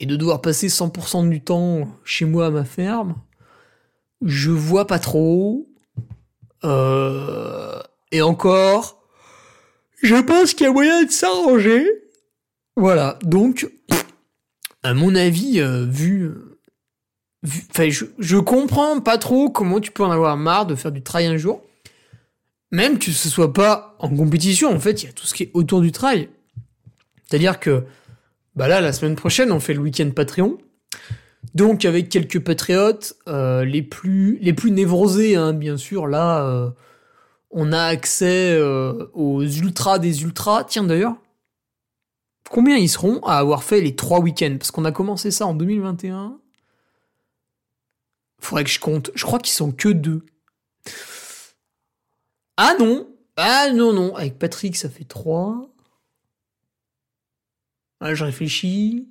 et 0.00 0.06
de 0.06 0.16
devoir 0.16 0.40
passer 0.40 0.68
100% 0.68 1.28
du 1.28 1.42
temps 1.42 1.88
chez 2.04 2.24
moi 2.24 2.46
à 2.46 2.50
ma 2.50 2.64
ferme, 2.64 3.14
je 4.22 4.50
vois 4.50 4.86
pas 4.86 4.98
trop. 4.98 5.68
Euh, 6.64 7.80
et 8.12 8.22
encore, 8.22 9.02
je 10.02 10.16
pense 10.16 10.54
qu'il 10.54 10.66
y 10.66 10.70
a 10.70 10.72
moyen 10.72 11.04
de 11.04 11.10
s'arranger. 11.10 11.86
Voilà, 12.76 13.18
donc, 13.22 13.70
à 14.82 14.94
mon 14.94 15.14
avis, 15.14 15.60
euh, 15.60 15.84
vu... 15.84 16.32
Enfin, 17.70 17.88
je, 17.88 18.04
je 18.18 18.36
comprends 18.36 19.00
pas 19.00 19.16
trop 19.16 19.50
comment 19.50 19.80
tu 19.80 19.90
peux 19.90 20.04
en 20.04 20.10
avoir 20.10 20.36
marre 20.36 20.66
de 20.66 20.74
faire 20.74 20.92
du 20.92 21.02
trail 21.02 21.26
un 21.26 21.36
jour. 21.36 21.62
Même 22.70 22.98
que 22.98 23.10
ce 23.10 23.28
soit 23.28 23.52
pas 23.52 23.96
en 23.98 24.08
compétition, 24.14 24.70
en 24.70 24.78
fait, 24.78 25.02
il 25.02 25.06
y 25.06 25.08
a 25.08 25.12
tout 25.12 25.26
ce 25.26 25.34
qui 25.34 25.44
est 25.44 25.50
autour 25.54 25.80
du 25.80 25.90
trail. 25.90 26.28
C'est-à-dire 27.24 27.58
que, 27.58 27.84
bah 28.56 28.68
là, 28.68 28.80
la 28.80 28.92
semaine 28.92 29.16
prochaine, 29.16 29.52
on 29.52 29.60
fait 29.60 29.74
le 29.74 29.80
week-end 29.80 30.10
Patreon. 30.14 30.58
Donc, 31.54 31.84
avec 31.84 32.10
quelques 32.10 32.40
patriotes, 32.40 33.16
euh, 33.26 33.64
les 33.64 33.82
plus 33.82 34.38
les 34.40 34.52
plus 34.52 34.70
névrosés, 34.70 35.34
hein, 35.34 35.52
bien 35.52 35.76
sûr, 35.76 36.06
là, 36.06 36.44
euh, 36.44 36.70
on 37.50 37.72
a 37.72 37.82
accès 37.82 38.60
aux 38.60 39.42
ultras 39.42 39.98
des 39.98 40.22
ultras. 40.22 40.64
Tiens, 40.64 40.84
d'ailleurs, 40.84 41.16
combien 42.50 42.76
ils 42.76 42.88
seront 42.88 43.20
à 43.24 43.38
avoir 43.38 43.62
fait 43.64 43.80
les 43.80 43.96
trois 43.96 44.20
week-ends? 44.20 44.56
Parce 44.58 44.70
qu'on 44.70 44.84
a 44.84 44.92
commencé 44.92 45.30
ça 45.30 45.46
en 45.46 45.54
2021. 45.54 46.38
Faudrait 48.40 48.64
que 48.64 48.70
je 48.70 48.80
compte. 48.80 49.10
Je 49.14 49.24
crois 49.24 49.38
qu'ils 49.38 49.54
sont 49.54 49.72
que 49.72 49.88
deux. 49.88 50.24
Ah 52.56 52.74
non 52.78 53.08
Ah 53.36 53.70
non, 53.72 53.92
non. 53.92 54.14
Avec 54.16 54.38
Patrick, 54.38 54.76
ça 54.76 54.88
fait 54.90 55.04
3. 55.04 55.68
Ah, 58.00 58.14
je 58.14 58.24
réfléchis. 58.24 59.08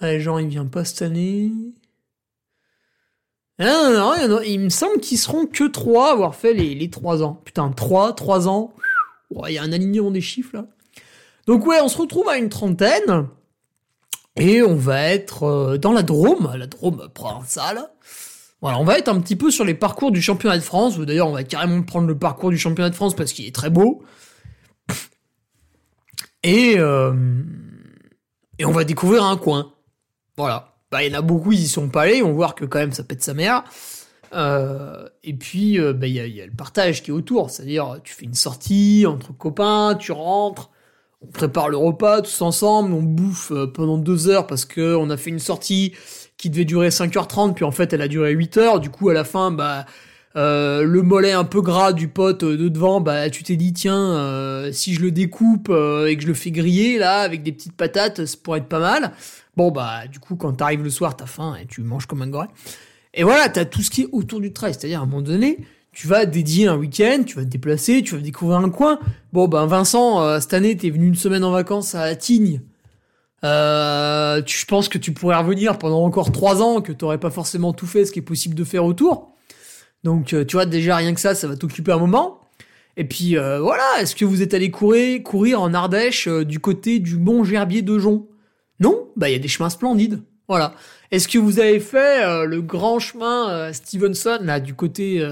Ah, 0.00 0.18
Jean, 0.18 0.38
il 0.38 0.48
vient 0.48 0.66
pas 0.66 0.84
cette 0.84 1.02
année. 1.02 1.50
Ah, 3.58 3.64
non, 3.64 3.92
non, 4.28 4.36
a- 4.38 4.44
il 4.44 4.60
me 4.60 4.68
semble 4.70 5.00
qu'ils 5.00 5.18
seront 5.18 5.46
que 5.46 5.64
3 5.64 6.08
à 6.08 6.12
avoir 6.12 6.34
fait 6.34 6.54
les, 6.54 6.74
les 6.74 6.88
3 6.90 7.22
ans. 7.22 7.34
Putain, 7.44 7.70
3, 7.72 8.14
3 8.14 8.48
ans. 8.48 8.72
Il 9.46 9.52
y 9.54 9.58
a 9.58 9.62
un 9.62 9.72
alignement 9.72 10.10
des 10.10 10.20
chiffres 10.22 10.56
là. 10.56 10.66
Donc 11.46 11.66
ouais, 11.66 11.80
on 11.82 11.88
se 11.88 11.98
retrouve 11.98 12.28
à 12.28 12.36
une 12.36 12.48
trentaine. 12.48 13.28
Et 14.36 14.62
on 14.62 14.76
va 14.76 15.02
être 15.02 15.42
euh, 15.44 15.78
dans 15.78 15.92
la 15.92 16.02
Drôme, 16.02 16.52
la 16.56 16.66
Drôme 16.66 17.08
provençale. 17.12 17.90
Voilà, 18.62 18.78
on 18.78 18.84
va 18.84 18.98
être 18.98 19.08
un 19.08 19.20
petit 19.20 19.36
peu 19.36 19.50
sur 19.50 19.64
les 19.64 19.74
parcours 19.74 20.12
du 20.12 20.22
championnat 20.22 20.56
de 20.56 20.62
France. 20.62 20.98
D'ailleurs, 20.98 21.28
on 21.28 21.32
va 21.32 21.44
carrément 21.44 21.82
prendre 21.82 22.06
le 22.06 22.16
parcours 22.16 22.50
du 22.50 22.58
championnat 22.58 22.90
de 22.90 22.94
France 22.94 23.14
parce 23.14 23.32
qu'il 23.32 23.46
est 23.46 23.54
très 23.54 23.70
beau. 23.70 24.02
Et, 26.42 26.74
euh, 26.78 27.12
on 28.64 28.72
va 28.72 28.84
découvrir 28.84 29.24
un 29.24 29.36
coin. 29.36 29.72
Voilà. 30.36 30.74
Bah, 30.90 31.02
il 31.02 31.12
y 31.12 31.14
en 31.14 31.18
a 31.18 31.22
beaucoup, 31.22 31.52
ils 31.52 31.60
y 31.60 31.68
sont 31.68 31.88
pas 31.88 32.02
allés. 32.02 32.16
Ils 32.16 32.22
vont 32.22 32.32
voir 32.32 32.54
que 32.54 32.64
quand 32.64 32.78
même 32.78 32.92
ça 32.92 33.02
pète 33.02 33.22
sa 33.22 33.34
mère. 33.34 33.64
Euh, 34.32 35.08
et 35.24 35.34
puis, 35.34 35.78
bah, 35.78 36.06
il 36.06 36.12
y 36.12 36.40
a 36.40 36.46
le 36.46 36.52
partage 36.52 37.02
qui 37.02 37.10
est 37.10 37.14
autour. 37.14 37.50
C'est-à-dire, 37.50 37.98
tu 38.04 38.14
fais 38.14 38.26
une 38.26 38.34
sortie 38.34 39.06
entre 39.06 39.32
copains, 39.32 39.96
tu 39.98 40.12
rentres, 40.12 40.70
on 41.22 41.26
prépare 41.26 41.68
le 41.68 41.76
repas 41.76 42.22
tous 42.22 42.42
ensemble, 42.42 42.92
on 42.92 43.02
bouffe 43.02 43.52
euh, 43.52 43.66
pendant 43.66 43.98
deux 43.98 44.28
heures 44.28 44.46
parce 44.46 44.64
que 44.64 44.94
on 44.94 45.10
a 45.10 45.16
fait 45.16 45.30
une 45.30 45.38
sortie 45.38 45.92
qui 46.36 46.48
devait 46.48 46.64
durer 46.64 46.88
5h30, 46.88 47.54
puis 47.54 47.64
en 47.64 47.70
fait 47.70 47.92
elle 47.92 48.02
a 48.02 48.08
duré 48.08 48.32
8 48.32 48.56
heures. 48.56 48.80
Du 48.80 48.90
coup, 48.90 49.10
à 49.10 49.14
la 49.14 49.24
fin, 49.24 49.50
bah, 49.50 49.84
euh, 50.36 50.84
le 50.84 51.02
mollet 51.02 51.32
un 51.32 51.44
peu 51.44 51.60
gras 51.60 51.92
du 51.92 52.08
pote 52.08 52.44
de 52.44 52.68
devant, 52.68 53.00
bah, 53.00 53.30
tu 53.30 53.42
t'es 53.42 53.56
dit, 53.56 53.72
tiens, 53.72 54.16
euh, 54.16 54.72
si 54.72 54.94
je 54.94 55.00
le 55.00 55.10
découpe 55.10 55.68
euh, 55.70 56.06
et 56.06 56.16
que 56.16 56.22
je 56.22 56.28
le 56.28 56.34
fais 56.34 56.50
griller, 56.50 56.98
là, 56.98 57.20
avec 57.20 57.42
des 57.42 57.52
petites 57.52 57.76
patates, 57.76 58.24
ça 58.24 58.36
pourrait 58.42 58.60
être 58.60 58.68
pas 58.68 58.78
mal. 58.78 59.12
Bon, 59.56 59.70
bah, 59.70 60.06
du 60.06 60.20
coup, 60.20 60.36
quand 60.36 60.52
t'arrives 60.52 60.82
le 60.82 60.90
soir, 60.90 61.16
t'as 61.16 61.26
faim 61.26 61.56
et 61.60 61.66
tu 61.66 61.82
manges 61.82 62.06
comme 62.06 62.22
un 62.22 62.28
goré. 62.28 62.46
Et 63.12 63.24
voilà, 63.24 63.48
t'as 63.48 63.64
tout 63.64 63.82
ce 63.82 63.90
qui 63.90 64.02
est 64.02 64.08
autour 64.12 64.40
du 64.40 64.52
trail. 64.52 64.72
C'est-à-dire, 64.72 65.00
à 65.00 65.02
un 65.02 65.06
moment 65.06 65.22
donné, 65.22 65.58
tu 65.92 66.06
vas 66.06 66.24
dédier 66.24 66.68
un 66.68 66.76
week-end, 66.76 67.22
tu 67.26 67.36
vas 67.36 67.44
te 67.44 67.48
déplacer, 67.48 68.02
tu 68.02 68.14
vas 68.14 68.20
découvrir 68.20 68.58
un 68.58 68.70
coin. 68.70 68.98
Bon, 69.32 69.48
ben 69.48 69.66
Vincent, 69.66 70.22
euh, 70.22 70.40
cette 70.40 70.54
année, 70.54 70.76
t'es 70.76 70.90
venu 70.90 71.08
une 71.08 71.16
semaine 71.16 71.44
en 71.44 71.50
vacances 71.50 71.94
à 71.94 72.14
Tignes. 72.14 72.60
Euh, 73.42 74.42
je 74.46 74.64
pense 74.66 74.88
que 74.88 74.98
tu 74.98 75.12
pourrais 75.12 75.36
revenir 75.36 75.78
pendant 75.78 76.04
encore 76.04 76.30
trois 76.30 76.62
ans, 76.62 76.80
que 76.80 76.92
t'aurais 76.92 77.18
pas 77.18 77.30
forcément 77.30 77.72
tout 77.72 77.86
fait 77.86 78.04
ce 78.04 78.12
qui 78.12 78.20
est 78.20 78.22
possible 78.22 78.54
de 78.54 78.64
faire 78.64 78.84
autour. 78.84 79.34
Donc, 80.04 80.32
euh, 80.32 80.44
tu 80.44 80.56
vois, 80.56 80.66
déjà 80.66 80.96
rien 80.96 81.12
que 81.14 81.20
ça, 81.20 81.34
ça 81.34 81.48
va 81.48 81.56
t'occuper 81.56 81.92
un 81.92 81.98
moment. 81.98 82.40
Et 82.96 83.04
puis 83.04 83.36
voilà, 83.36 83.84
est-ce 84.00 84.14
que 84.14 84.26
vous 84.26 84.42
êtes 84.42 84.52
allé 84.52 84.70
courir, 84.70 85.22
courir 85.22 85.62
en 85.62 85.72
Ardèche 85.72 86.28
du 86.28 86.58
côté 86.58 86.98
du 86.98 87.16
Mont 87.16 87.44
Gerbier 87.44 87.80
de 87.80 87.98
Jonc? 87.98 88.26
Non? 88.78 89.08
Bah 89.16 89.30
il 89.30 89.32
y 89.32 89.36
a 89.36 89.38
des 89.38 89.48
chemins 89.48 89.70
splendides. 89.70 90.20
Voilà. 90.50 90.74
Est-ce 91.12 91.28
que 91.28 91.38
vous 91.38 91.60
avez 91.60 91.78
fait 91.78 92.24
euh, 92.24 92.44
le 92.44 92.60
grand 92.60 92.98
chemin 92.98 93.72
Stevenson 93.72 94.40
là 94.42 94.58
du 94.58 94.74
côté 94.74 95.24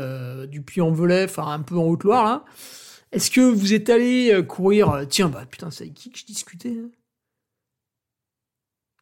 du 0.49 0.63
Puy-en-Velay, 0.63 1.25
enfin 1.25 1.49
un 1.49 1.61
peu 1.61 1.77
en 1.77 1.83
Haute-Loire 1.83 2.25
là? 2.25 2.45
Est-ce 3.11 3.31
que 3.31 3.41
vous 3.41 3.75
êtes 3.75 3.91
allé 3.91 4.45
courir 4.47 5.07
Tiens 5.09 5.29
bah 5.29 5.45
putain 5.51 5.73
c'est 5.73 5.85
avec 5.85 5.95
qui 5.95 6.13
que 6.13 6.19
je 6.19 6.25
discutais 6.25 6.77
hein? 6.79 6.89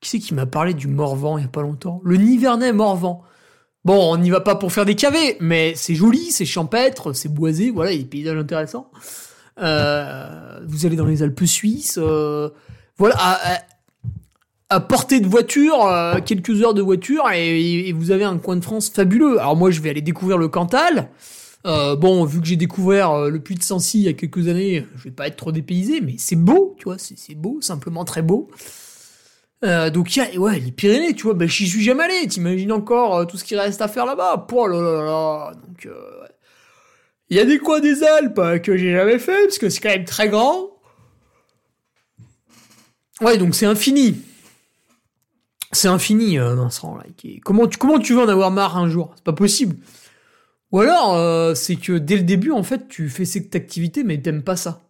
Qui 0.01 0.09
c'est 0.09 0.19
qui 0.19 0.33
m'a 0.33 0.47
parlé 0.47 0.73
du 0.73 0.89
Morvan 0.89 1.37
il 1.37 1.43
y 1.43 1.45
a 1.45 1.51
pas 1.51 1.61
longtemps? 1.61 2.01
Le 2.03 2.17
Nivernais 2.17 2.73
Morvan. 2.73 3.23
Bon, 3.85 4.13
on 4.13 4.17
n'y 4.17 4.31
va 4.31 4.41
pas 4.41 4.57
pour 4.57 4.73
faire 4.73 4.87
des 4.87 4.97
cavés, 4.97 5.37
mais 5.41 5.75
c'est 5.77 5.95
joli, 5.95 6.33
c'est 6.33 6.47
champêtre, 6.47 7.13
c'est 7.13 7.29
boisé, 7.29 7.71
voilà, 7.71 7.93
il 7.93 7.99
y 7.99 8.01
a 8.01 8.03
des 8.03 8.09
paysages 8.09 8.39
intéressants. 8.39 8.91
Euh, 9.59 10.61
vous 10.67 10.87
allez 10.87 10.97
dans 10.97 11.05
les 11.05 11.23
Alpes 11.23 11.45
suisses, 11.45 11.99
euh, 12.03 12.49
voilà, 12.97 13.15
à, 13.19 13.55
à, 13.55 13.59
à, 14.69 14.81
portée 14.81 15.21
de 15.21 15.29
voiture, 15.29 15.87
euh, 15.87 16.21
quelques 16.25 16.63
heures 16.63 16.75
de 16.75 16.83
voiture, 16.83 17.31
et, 17.31 17.93
vous 17.93 18.11
avez 18.11 18.25
un 18.25 18.39
coin 18.39 18.57
de 18.57 18.65
France 18.65 18.91
fabuleux. 18.91 19.39
Alors 19.39 19.57
moi, 19.57 19.71
je 19.71 19.81
vais 19.81 19.91
aller 19.91 20.03
découvrir 20.03 20.39
le 20.39 20.49
Cantal. 20.49 21.09
Euh, 21.67 21.97
bon, 21.97 22.25
vu 22.25 22.41
que 22.41 22.47
j'ai 22.47 22.57
découvert 22.57 23.11
euh, 23.13 23.31
le 23.31 23.41
Puy 23.41 23.57
de 23.57 23.63
Sancy 23.63 23.99
il 23.99 24.05
y 24.05 24.09
a 24.09 24.13
quelques 24.13 24.47
années, 24.49 24.87
je 24.97 25.05
vais 25.05 25.11
pas 25.11 25.27
être 25.27 25.37
trop 25.37 25.51
dépaysé, 25.53 26.01
mais 26.01 26.15
c'est 26.19 26.37
beau, 26.37 26.77
tu 26.79 26.85
vois, 26.85 26.97
c'est 26.99 27.35
beau, 27.35 27.61
simplement 27.61 28.05
très 28.05 28.23
beau. 28.23 28.49
Donc 29.63 30.15
il 30.15 30.23
y 30.23 30.23
a 30.23 30.39
ouais 30.39 30.61
les 30.61 30.71
Pyrénées, 30.71 31.13
tu 31.15 31.25
vois, 31.25 31.35
ben 31.35 31.49
j'y 31.49 31.67
suis 31.67 31.83
jamais 31.83 32.05
allé. 32.05 32.29
T'imagines 32.29 32.71
encore 32.71 33.27
tout 33.27 33.37
ce 33.37 33.43
qui 33.43 33.57
reste 33.57 33.83
à 33.83 33.89
faire 33.89 34.07
là-bas. 34.07 34.47
Oh 34.53 34.67
là 34.69 34.81
là 34.81 35.05
là. 35.05 35.53
Donc 35.67 35.89
il 37.31 37.37
y 37.37 37.41
a 37.41 37.45
des 37.45 37.59
coins 37.59 37.81
des 37.81 38.05
Alpes 38.05 38.63
que 38.63 38.77
j'ai 38.77 38.93
jamais 38.93 39.19
fait 39.19 39.43
parce 39.43 39.59
que 39.59 39.69
c'est 39.69 39.81
quand 39.81 39.89
même 39.89 40.05
très 40.05 40.29
grand. 40.29 40.71
Ouais, 43.21 43.39
donc 43.39 43.57
c'est 43.57 43.67
infini. 43.67 44.23
C'est 45.73 45.89
infini, 45.89 46.39
euh, 46.39 46.55
Vincent. 46.55 46.99
Comment 47.45 47.67
tu 47.67 47.79
comment 47.79 47.99
tu 47.99 48.15
veux 48.15 48.21
en 48.21 48.29
avoir 48.29 48.51
marre 48.51 48.77
un 48.77 48.89
jour? 48.89 49.13
C'est 49.17 49.25
pas 49.25 49.33
possible. 49.33 49.77
Ou 50.73 50.81
alors 50.81 51.57
c'est 51.57 51.77
que 51.77 51.93
dès 51.93 52.17
le 52.17 52.23
début 52.23 52.51
en 52.51 52.63
fait 52.63 52.89
tu 52.89 53.09
fais 53.09 53.25
cette 53.25 53.55
activité 53.55 54.03
mais 54.03 54.21
t'aimes 54.21 54.43
pas 54.43 54.57
ça. 54.57 54.87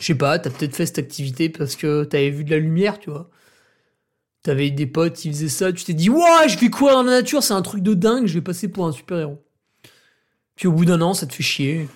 Je 0.00 0.06
sais 0.06 0.14
pas, 0.14 0.38
t'as 0.38 0.50
peut-être 0.50 0.74
fait 0.74 0.86
cette 0.86 0.98
activité 0.98 1.48
parce 1.48 1.76
que 1.76 2.04
t'avais 2.04 2.30
vu 2.30 2.44
de 2.44 2.50
la 2.50 2.58
lumière, 2.58 2.98
tu 2.98 3.10
vois. 3.10 3.30
T'avais 4.42 4.70
des 4.70 4.86
potes 4.86 5.14
qui 5.14 5.30
faisaient 5.30 5.48
ça, 5.48 5.72
tu 5.72 5.84
t'es 5.84 5.94
dit, 5.94 6.10
ouais, 6.10 6.48
je 6.48 6.58
vais 6.58 6.68
courir 6.68 6.96
dans 6.96 7.02
la 7.04 7.12
nature, 7.12 7.42
c'est 7.42 7.54
un 7.54 7.62
truc 7.62 7.82
de 7.82 7.94
dingue, 7.94 8.26
je 8.26 8.34
vais 8.34 8.42
passer 8.42 8.68
pour 8.68 8.86
un 8.86 8.92
super-héros. 8.92 9.42
Puis 10.56 10.68
au 10.68 10.72
bout 10.72 10.84
d'un 10.84 11.00
an, 11.00 11.14
ça 11.14 11.26
te 11.26 11.32
fait 11.32 11.42
chier. 11.42 11.88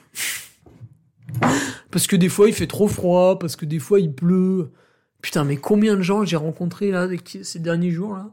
parce 1.91 2.07
que 2.07 2.17
des 2.17 2.29
fois, 2.29 2.49
il 2.49 2.55
fait 2.55 2.67
trop 2.67 2.89
froid, 2.89 3.39
parce 3.39 3.57
que 3.57 3.67
des 3.67 3.79
fois, 3.79 4.01
il 4.01 4.13
pleut. 4.13 4.73
Putain, 5.23 5.45
mais 5.45 5.57
combien 5.57 5.97
de 5.97 6.03
gens 6.03 6.25
j'ai 6.25 6.37
rencontrés 6.37 6.91
là, 6.91 7.09
ces 7.43 7.59
derniers 7.59 7.91
jours 7.91 8.15
là, 8.15 8.31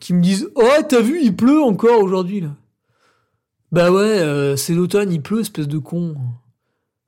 qui 0.00 0.12
me 0.12 0.20
disent, 0.20 0.50
oh, 0.54 0.82
t'as 0.88 1.00
vu, 1.00 1.20
il 1.22 1.34
pleut 1.34 1.62
encore 1.62 2.02
aujourd'hui 2.02 2.40
là. 2.40 2.54
Bah 3.72 3.90
ouais, 3.90 4.20
euh, 4.20 4.54
c'est 4.54 4.74
l'automne, 4.74 5.12
il 5.12 5.20
pleut, 5.20 5.40
espèce 5.40 5.66
de 5.66 5.78
con. 5.78 6.16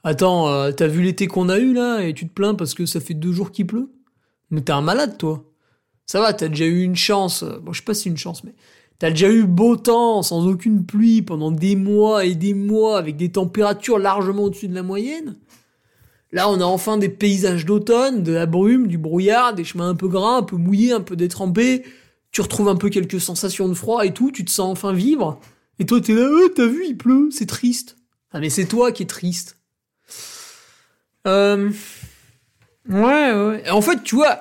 Attends, 0.02 0.48
euh, 0.48 0.72
t'as 0.72 0.88
vu 0.88 1.02
l'été 1.02 1.26
qu'on 1.26 1.48
a 1.48 1.58
eu 1.58 1.72
là 1.72 2.00
et 2.00 2.14
tu 2.14 2.26
te 2.26 2.32
plains 2.32 2.54
parce 2.54 2.74
que 2.74 2.86
ça 2.86 3.00
fait 3.00 3.14
deux 3.14 3.32
jours 3.32 3.52
qu'il 3.52 3.66
pleut? 3.66 3.92
Mais 4.50 4.62
t'es 4.62 4.72
un 4.72 4.80
malade 4.80 5.18
toi. 5.18 5.44
Ça 6.06 6.20
va, 6.20 6.32
t'as 6.32 6.48
déjà 6.48 6.66
eu 6.66 6.82
une 6.82 6.96
chance. 6.96 7.44
Bon, 7.62 7.72
je 7.72 7.78
sais 7.80 7.84
pas 7.84 7.94
si 7.94 8.08
une 8.08 8.16
chance, 8.16 8.44
mais 8.44 8.54
t'as 8.98 9.10
déjà 9.10 9.30
eu 9.30 9.44
beau 9.44 9.76
temps 9.76 10.22
sans 10.22 10.46
aucune 10.46 10.86
pluie 10.86 11.22
pendant 11.22 11.50
des 11.50 11.76
mois 11.76 12.24
et 12.24 12.34
des 12.34 12.54
mois 12.54 12.98
avec 12.98 13.16
des 13.16 13.30
températures 13.30 13.98
largement 13.98 14.44
au-dessus 14.44 14.68
de 14.68 14.74
la 14.74 14.82
moyenne. 14.82 15.36
Là, 16.32 16.48
on 16.48 16.60
a 16.60 16.64
enfin 16.64 16.98
des 16.98 17.08
paysages 17.08 17.64
d'automne, 17.64 18.22
de 18.22 18.32
la 18.32 18.46
brume, 18.46 18.88
du 18.88 18.98
brouillard, 18.98 19.54
des 19.54 19.64
chemins 19.64 19.88
un 19.88 19.94
peu 19.94 20.08
gras, 20.08 20.36
un 20.36 20.42
peu 20.42 20.56
mouillés, 20.56 20.92
un 20.92 21.00
peu 21.00 21.16
détrempés. 21.16 21.84
Tu 22.32 22.40
retrouves 22.40 22.68
un 22.68 22.76
peu 22.76 22.90
quelques 22.90 23.20
sensations 23.20 23.68
de 23.68 23.74
froid 23.74 24.04
et 24.04 24.12
tout, 24.12 24.30
tu 24.32 24.44
te 24.44 24.50
sens 24.50 24.70
enfin 24.70 24.92
vivre. 24.92 25.40
Et 25.78 25.86
toi, 25.86 26.00
t'es 26.00 26.14
là, 26.14 26.28
oh, 26.30 26.48
t'as 26.54 26.66
vu, 26.66 26.84
il 26.86 26.96
pleut, 26.96 27.28
c'est 27.30 27.46
triste. 27.46 27.96
Ah, 28.32 28.40
mais 28.40 28.50
c'est 28.50 28.66
toi 28.66 28.92
qui 28.92 29.04
es 29.04 29.06
triste. 29.06 29.58
Euh... 31.26 31.70
Ouais, 32.88 33.32
ouais. 33.32 33.70
En 33.70 33.80
fait, 33.80 34.02
tu 34.02 34.16
vois, 34.16 34.40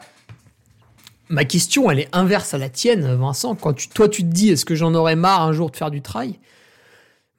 ma 1.30 1.46
question, 1.46 1.90
elle 1.90 2.00
est 2.00 2.10
inverse 2.14 2.54
à 2.54 2.58
la 2.58 2.70
tienne, 2.70 3.16
Vincent. 3.16 3.56
Quand 3.56 3.74
tu, 3.74 3.90
toi, 3.90 4.10
tu 4.10 4.24
te 4.24 4.28
dis, 4.28 4.50
est-ce 4.50 4.66
que 4.66 4.76
j'en 4.76 4.94
aurais 4.94 5.16
marre 5.16 5.42
un 5.42 5.54
jour 5.54 5.72
de 5.72 5.76
faire 5.76 5.92
du 5.92 6.02
trail? 6.02 6.40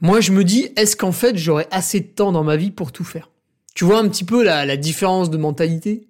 Moi, 0.01 0.21
je 0.21 0.33
me 0.33 0.45
dis, 0.45 0.69
est-ce 0.77 0.97
qu'en 0.97 1.13
fait, 1.13 1.37
j'aurais 1.37 1.69
assez 1.71 2.01
de 2.01 2.07
temps 2.07 2.33
dans 2.33 2.45
ma 2.45 2.57
vie 2.57 2.71
pour 2.71 2.93
tout 2.93 3.05
faire? 3.05 3.31
Tu 3.77 3.85
vois 3.85 3.99
un 3.99 4.09
petit 4.09 4.25
peu 4.25 4.43
la, 4.43 4.65
la 4.65 4.79
différence 4.79 5.29
de 5.29 5.37
mentalité? 5.37 6.09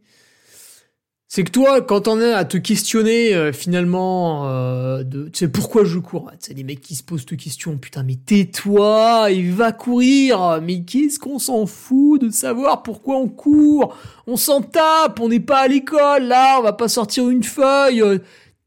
C'est 1.27 1.43
que 1.43 1.51
toi, 1.51 1.83
quand 1.83 2.07
on 2.07 2.21
est 2.21 2.33
à 2.33 2.45
te 2.45 2.57
questionner 2.57 3.35
euh, 3.35 3.53
finalement 3.53 4.49
euh, 4.49 5.03
de, 5.03 5.25
tu 5.25 5.41
sais 5.41 5.49
pourquoi 5.49 5.85
je 5.85 5.99
cours, 5.99 6.31
tu 6.31 6.47
sais 6.47 6.55
les 6.55 6.63
mecs 6.63 6.81
qui 6.81 6.95
se 6.95 7.03
posent 7.03 7.27
cette 7.29 7.37
question, 7.37 7.77
putain 7.77 8.05
mais 8.05 8.15
tais-toi, 8.15 9.31
il 9.33 9.53
va 9.53 9.73
courir, 9.73 10.61
mais 10.63 10.83
qu'est-ce 10.83 11.19
qu'on 11.19 11.41
s'en 11.41 11.67
fout 11.67 12.21
de 12.21 12.31
savoir 12.31 12.85
pourquoi 12.85 13.17
on 13.17 13.27
court, 13.27 13.97
on 14.29 14.37
s'en 14.37 14.63
tape, 14.63 15.19
on 15.19 15.29
n'est 15.29 15.41
pas 15.41 15.63
à 15.63 15.69
l'école 15.69 16.23
là, 16.23 16.61
on 16.61 16.63
va 16.63 16.73
pas 16.73 16.87
sortir 16.87 17.29
une 17.29 17.43
feuille, 17.43 18.01
euh, 18.01 18.19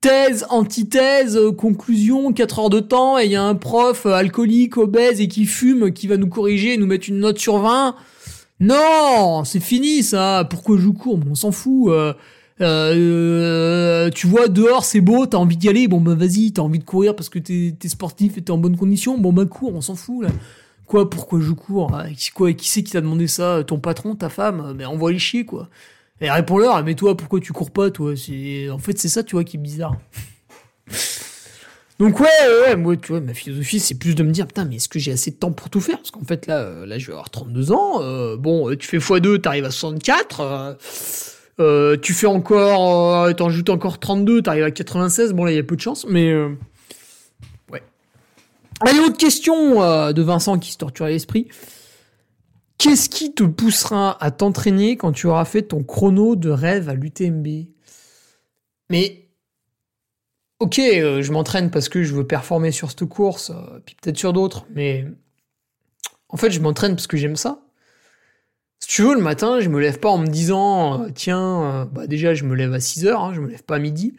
thèse, 0.02 0.46
antithèse, 0.50 1.38
euh, 1.38 1.54
conclusion, 1.54 2.34
4 2.34 2.60
heures 2.60 2.70
de 2.70 2.82
temps 2.82 3.18
et 3.18 3.26
il 3.26 3.32
y 3.32 3.38
a 3.38 3.44
un 3.44 3.56
prof 3.56 4.06
alcoolique, 4.06 4.76
obèse 4.76 5.22
et 5.22 5.30
qui 5.30 5.46
fume 5.46 5.94
qui 5.94 6.08
va 6.08 6.18
nous 6.18 6.28
corriger 6.28 6.74
et 6.74 6.78
nous 6.78 6.88
mettre 6.88 7.08
une 7.08 7.20
note 7.20 7.40
sur 7.40 7.60
20. 7.60 7.96
Non, 8.60 9.44
c'est 9.46 9.60
fini 9.60 10.04
ça. 10.04 10.46
Pourquoi 10.50 10.78
je 10.78 10.90
cours? 10.90 11.20
On 11.30 11.36
s'en 11.36 11.52
fout. 11.52 11.92
Euh, 12.62 14.10
tu 14.10 14.28
vois 14.28 14.50
dehors 14.50 14.84
c'est 14.84 15.00
beau, 15.00 15.26
t'as 15.26 15.38
envie 15.38 15.56
d'y 15.56 15.70
aller, 15.70 15.88
bon 15.88 16.02
bah 16.02 16.14
vas-y, 16.14 16.52
t'as 16.52 16.62
envie 16.62 16.80
de 16.80 16.84
courir 16.84 17.16
parce 17.16 17.30
que 17.30 17.40
t'es 17.40 17.74
es 17.82 17.88
sportif 17.88 18.38
et 18.38 18.42
t'es 18.42 18.52
en 18.52 18.58
bonne 18.58 18.76
condition, 18.76 19.18
bon 19.18 19.32
bah 19.32 19.46
cours, 19.46 19.74
on 19.74 19.80
s'en 19.80 19.96
fout 19.96 20.26
là. 20.26 20.30
Quoi, 20.86 21.10
pourquoi 21.10 21.40
je 21.40 21.54
cours? 21.54 21.98
Quoi, 22.36 22.52
qui 22.52 22.68
c'est 22.68 22.84
qui 22.84 22.92
t'a 22.92 23.00
demandé 23.00 23.28
ça? 23.28 23.64
Ton 23.64 23.80
patron, 23.80 24.14
ta 24.16 24.28
femme? 24.28 24.74
Mais 24.76 24.84
envoie 24.84 25.14
les 25.14 25.20
chier 25.20 25.46
quoi. 25.46 25.70
Et 26.20 26.30
réponds-leur, 26.30 26.84
mais 26.84 26.96
toi 26.96 27.16
pourquoi 27.16 27.40
tu 27.40 27.54
cours 27.54 27.72
pas 27.72 27.92
toi? 27.92 28.12
En 28.12 28.78
fait 28.78 29.00
c'est 29.00 29.08
ça 29.08 29.24
tu 29.24 29.38
vois 29.38 29.46
qui 29.46 29.56
est 29.56 29.62
bizarre. 29.62 29.96
Donc 32.00 32.20
ouais, 32.22 32.28
ouais, 32.66 32.76
moi 32.78 32.96
tu 32.96 33.10
vois 33.10 33.20
ma 33.20 33.34
philosophie 33.34 33.80
c'est 33.80 33.96
plus 33.96 34.16
de 34.16 34.24
me 34.24 34.32
dire 34.32 34.48
putain 34.48 34.64
mais 34.66 34.78
est-ce 34.78 34.88
que 34.88 35.00
j'ai 35.00 35.12
assez 35.12 35.32
de 35.32 35.36
temps 35.36 35.52
pour 35.52 35.70
tout 35.70 35.82
faire? 35.82 35.98
Parce 35.98 36.12
qu'en 36.12 36.24
fait 36.24 36.48
là 36.48 36.86
là 36.86 36.98
je 36.98 37.08
vais 37.08 37.12
avoir 37.12 37.30
32 37.30 37.72
ans, 37.74 38.02
euh, 38.02 38.38
bon 38.38 38.74
tu 38.78 38.88
fais 38.88 39.00
x2, 39.00 39.42
t'arrives 39.42 39.66
à 39.66 39.72
64. 39.72 40.40
Euh, 40.40 40.74
euh, 41.60 41.98
tu 41.98 42.14
fais 42.14 42.28
encore, 42.28 43.24
euh, 43.24 43.34
t'en 43.34 43.50
joutes 43.50 43.70
encore 43.70 44.00
32, 44.00 44.42
t'arrives 44.42 44.64
à 44.64 44.72
96. 44.72 45.34
Bon 45.34 45.44
là, 45.44 45.52
il 45.52 45.56
y 45.56 45.60
a 45.60 45.64
peu 45.64 45.76
de 45.76 45.82
chance, 45.82 46.06
mais 46.08 46.32
euh, 46.32 46.50
ouais. 47.72 47.84
Allez, 48.80 49.00
autre 49.00 49.18
question 49.18 49.82
euh, 49.84 50.14
de 50.14 50.22
Vincent 50.22 50.58
qui 50.58 50.72
se 50.72 50.78
torturait 50.78 51.12
l'esprit. 51.12 51.48
Qu'est-ce 52.78 53.10
qui 53.10 53.34
te 53.34 53.44
poussera 53.44 54.18
à 54.24 54.32
t'entraîner 54.32 54.96
quand 54.96 55.12
tu 55.12 55.28
auras 55.28 55.44
fait 55.44 55.64
ton 55.64 55.84
chrono 55.84 56.38
de 56.38 56.50
rêve 56.50 56.88
à 56.88 56.94
l'UTMB 56.94 57.48
Mais 58.90 59.29
ok, 60.60 60.76
je 60.76 61.32
m'entraîne 61.32 61.72
parce 61.72 61.90
que 61.90 62.04
je 62.04 62.14
veux 62.14 62.26
performer 62.26 62.72
sur 62.72 62.90
cette 62.90 63.06
course, 63.06 63.52
puis 63.86 63.96
peut-être 64.02 64.18
sur 64.18 64.34
d'autres, 64.34 64.66
mais 64.74 65.06
en 66.30 66.38
fait, 66.38 66.52
je 66.52 66.60
m'entraîne 66.60 66.96
parce 66.96 67.08
que 67.08 67.18
j'aime 67.18 67.36
ça. 67.36 67.62
Si 68.80 68.88
tu 68.88 69.02
veux, 69.02 69.14
le 69.14 69.22
matin, 69.22 69.60
je 69.60 69.70
me 69.70 69.80
lève 69.80 70.00
pas 70.00 70.10
en 70.10 70.18
me 70.18 70.28
disant, 70.28 71.04
euh, 71.04 71.10
tiens, 71.14 71.64
euh, 71.64 71.86
bah 71.86 72.08
déjà, 72.08 72.34
je 72.34 72.46
me 72.46 72.56
lève 72.56 72.74
à 72.74 72.80
6 72.80 73.06
heures, 73.08 73.22
hein, 73.22 73.34
je 73.34 73.42
me 73.42 73.48
lève 73.48 73.64
pas 73.64 73.76
à 73.76 73.80
midi. 73.80 74.16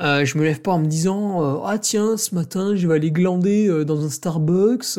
Euh, 0.00 0.24
je 0.24 0.38
me 0.38 0.44
lève 0.44 0.60
pas 0.60 0.72
en 0.72 0.78
me 0.78 0.86
disant, 0.86 1.44
euh, 1.44 1.60
ah 1.64 1.78
tiens, 1.78 2.16
ce 2.16 2.34
matin, 2.34 2.74
je 2.74 2.86
vais 2.86 2.94
aller 2.94 3.10
glander 3.10 3.68
euh, 3.68 3.84
dans 3.84 4.04
un 4.04 4.08
Starbucks. 4.08 4.96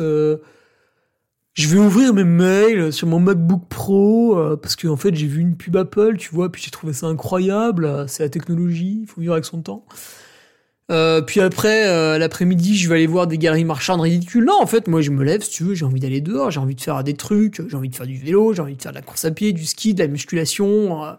je 1.54 1.68
vais 1.68 1.78
ouvrir 1.78 2.14
mes 2.14 2.24
mails 2.24 2.92
sur 2.92 3.08
mon 3.08 3.18
MacBook 3.20 3.68
Pro 3.68 4.36
parce 4.62 4.76
qu'en 4.76 4.90
en 4.90 4.96
fait, 4.96 5.14
j'ai 5.14 5.26
vu 5.26 5.40
une 5.40 5.56
pub 5.56 5.76
Apple, 5.76 6.16
tu 6.16 6.30
vois, 6.34 6.50
puis 6.50 6.62
j'ai 6.62 6.70
trouvé 6.70 6.92
ça 6.92 7.06
incroyable. 7.06 8.06
C'est 8.08 8.22
la 8.22 8.28
technologie, 8.28 9.00
il 9.02 9.06
faut 9.06 9.20
vivre 9.20 9.34
avec 9.34 9.44
son 9.44 9.60
temps. 9.62 9.84
Euh, 10.92 11.22
puis 11.22 11.40
après, 11.40 11.88
euh, 11.88 12.18
l'après-midi, 12.18 12.76
je 12.76 12.88
vais 12.88 12.96
aller 12.96 13.06
voir 13.06 13.26
des 13.26 13.38
galeries 13.38 13.64
marchandes 13.64 14.00
ridicules. 14.02 14.44
Non, 14.44 14.58
en 14.60 14.66
fait, 14.66 14.88
moi, 14.88 15.00
je 15.00 15.10
me 15.10 15.24
lève, 15.24 15.42
si 15.42 15.50
tu 15.50 15.64
veux, 15.64 15.74
j'ai 15.74 15.86
envie 15.86 16.00
d'aller 16.00 16.20
dehors, 16.20 16.50
j'ai 16.50 16.60
envie 16.60 16.74
de 16.74 16.80
faire 16.82 17.02
des 17.02 17.14
trucs, 17.14 17.66
j'ai 17.66 17.76
envie 17.76 17.88
de 17.88 17.94
faire 17.96 18.06
du 18.06 18.18
vélo, 18.18 18.52
j'ai 18.52 18.60
envie 18.60 18.76
de 18.76 18.82
faire 18.82 18.92
de 18.92 18.96
la 18.96 19.02
course 19.02 19.24
à 19.24 19.30
pied, 19.30 19.52
du 19.54 19.64
ski, 19.64 19.94
de 19.94 20.02
la 20.02 20.08
musculation. 20.08 21.02
Euh, 21.04 21.12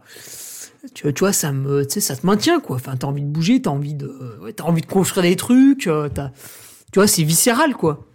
tu, 0.93 1.07
vois, 1.19 1.33
ça 1.33 1.51
me, 1.51 1.87
ça 1.89 2.15
te 2.15 2.25
maintient, 2.25 2.59
quoi. 2.59 2.75
Enfin, 2.75 2.95
t'as 2.95 3.07
envie 3.07 3.23
de 3.23 3.27
bouger, 3.27 3.61
t'as 3.61 3.71
envie 3.71 3.95
de, 3.95 4.37
ouais, 4.43 4.53
envie 4.61 4.81
de 4.81 4.85
construire 4.87 5.23
des 5.27 5.35
trucs, 5.35 5.89
tu 5.89 5.89
vois, 6.99 7.07
c'est 7.07 7.23
viscéral, 7.23 7.73
quoi. 7.73 8.05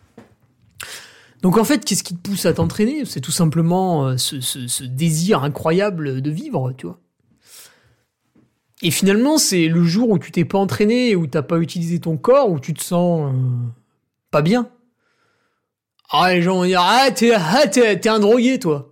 Donc 1.42 1.56
en 1.56 1.64
fait, 1.64 1.84
qu'est-ce 1.84 2.02
qui 2.02 2.16
te 2.16 2.20
pousse 2.20 2.46
à 2.46 2.52
t'entraîner? 2.52 3.04
C'est 3.04 3.20
tout 3.20 3.30
simplement 3.30 4.16
ce- 4.18 4.40
ce 4.40 4.84
désir 4.84 5.44
incroyable 5.44 6.20
de 6.20 6.30
vivre, 6.30 6.72
tu 6.76 6.86
vois. 6.86 6.98
Et 8.82 8.90
finalement, 8.90 9.38
c'est 9.38 9.66
le 9.66 9.82
jour 9.82 10.10
où 10.10 10.18
tu 10.18 10.30
t'es 10.30 10.44
pas 10.44 10.58
entraîné, 10.58 11.16
où 11.16 11.26
t'as 11.26 11.42
pas 11.42 11.58
utilisé 11.58 11.98
ton 11.98 12.16
corps, 12.16 12.50
où 12.50 12.60
tu 12.60 12.74
te 12.74 12.82
sens 12.82 13.32
euh, 13.32 13.38
pas 14.30 14.42
bien. 14.42 14.70
Ah, 16.10 16.32
les 16.32 16.42
gens 16.42 16.56
vont 16.56 16.64
dire 16.64 16.80
Ah, 16.82 17.10
t'es 17.10 17.32
ah, 17.34 17.64
un 18.06 18.18
drogué, 18.20 18.58
toi. 18.58 18.90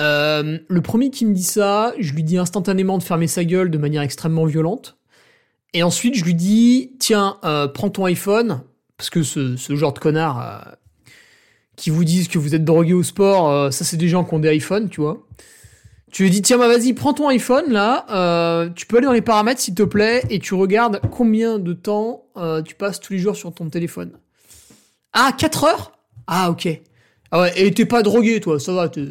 Euh, 0.00 0.58
le 0.68 0.80
premier 0.80 1.10
qui 1.10 1.26
me 1.26 1.34
dit 1.34 1.44
ça, 1.44 1.92
je 1.98 2.12
lui 2.12 2.22
dis 2.22 2.38
instantanément 2.38 2.98
de 2.98 3.02
fermer 3.02 3.26
sa 3.26 3.44
gueule 3.44 3.70
de 3.70 3.78
manière 3.78 4.02
extrêmement 4.02 4.46
violente. 4.46 4.96
Et 5.74 5.82
ensuite, 5.82 6.16
je 6.16 6.24
lui 6.24 6.34
dis 6.34 6.96
Tiens, 6.98 7.38
euh, 7.44 7.68
prends 7.68 7.90
ton 7.90 8.04
iPhone, 8.04 8.62
parce 8.96 9.10
que 9.10 9.22
ce, 9.22 9.56
ce 9.56 9.76
genre 9.76 9.92
de 9.92 10.00
connard 10.00 10.76
qui 11.76 11.90
vous 11.90 12.02
disent 12.02 12.26
que 12.26 12.38
vous 12.38 12.56
êtes 12.56 12.64
drogué 12.64 12.94
au 12.94 13.04
sport, 13.04 13.72
ça, 13.72 13.84
c'est 13.84 13.96
des 13.96 14.08
gens 14.08 14.24
qui 14.24 14.34
ont 14.34 14.40
des 14.40 14.56
iPhones, 14.56 14.88
tu 14.88 15.00
vois. 15.00 15.24
Tu 16.10 16.22
lui 16.24 16.30
dis 16.30 16.42
Tiens, 16.42 16.58
bah 16.58 16.68
vas-y, 16.68 16.92
prends 16.94 17.12
ton 17.12 17.28
iPhone, 17.28 17.70
là, 17.70 18.06
euh, 18.10 18.70
tu 18.74 18.86
peux 18.86 18.96
aller 18.96 19.06
dans 19.06 19.12
les 19.12 19.20
paramètres, 19.22 19.60
s'il 19.60 19.74
te 19.74 19.82
plaît, 19.82 20.22
et 20.30 20.38
tu 20.38 20.54
regardes 20.54 21.00
combien 21.10 21.58
de 21.58 21.72
temps 21.72 22.24
euh, 22.36 22.62
tu 22.62 22.74
passes 22.74 22.98
tous 23.00 23.12
les 23.12 23.18
jours 23.18 23.36
sur 23.36 23.52
ton 23.52 23.68
téléphone. 23.68 24.12
Ah, 25.12 25.32
4 25.36 25.64
heures? 25.64 25.92
Ah, 26.26 26.50
ok. 26.50 26.68
Ah 27.30 27.42
ouais, 27.42 27.52
et 27.60 27.70
t'es 27.72 27.84
pas 27.84 28.02
drogué, 28.02 28.40
toi, 28.40 28.58
ça 28.58 28.72
va, 28.72 28.88
t'es- 28.88 29.04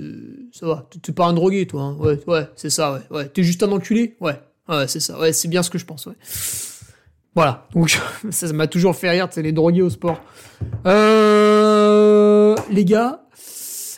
ça 0.52 0.66
va, 0.66 0.88
t'es- 1.04 1.12
pas 1.12 1.26
un 1.28 1.34
drogué, 1.34 1.68
toi, 1.68 1.82
hein. 1.84 1.96
ouais, 2.00 2.20
ouais, 2.26 2.48
c'est 2.56 2.72
ça, 2.72 2.94
ouais, 2.94 3.02
ouais, 3.12 3.28
t'es 3.30 3.44
juste 3.44 3.62
un 3.62 3.72
enculé, 3.72 4.16
ouais, 4.22 4.40
ouais, 4.70 4.88
c'est 4.88 5.00
ça, 5.00 5.20
ouais, 5.20 5.34
c'est 5.34 5.48
bien 5.48 5.62
ce 5.62 5.70
que 5.70 5.78
je 5.78 5.86
pense, 5.86 6.08
ouais. 6.08 6.16
Voilà, 7.36 7.68
donc 7.76 7.92
ça 7.92 8.00
ça 8.32 8.52
m'a 8.54 8.66
toujours 8.66 8.96
fait 8.96 9.12
rire, 9.12 9.28
c'est 9.30 9.44
les 9.44 9.52
drogués 9.52 9.84
au 9.84 9.92
sport. 9.92 10.20
Euh, 10.88 12.56
les 12.72 12.86
gars, 12.86 13.22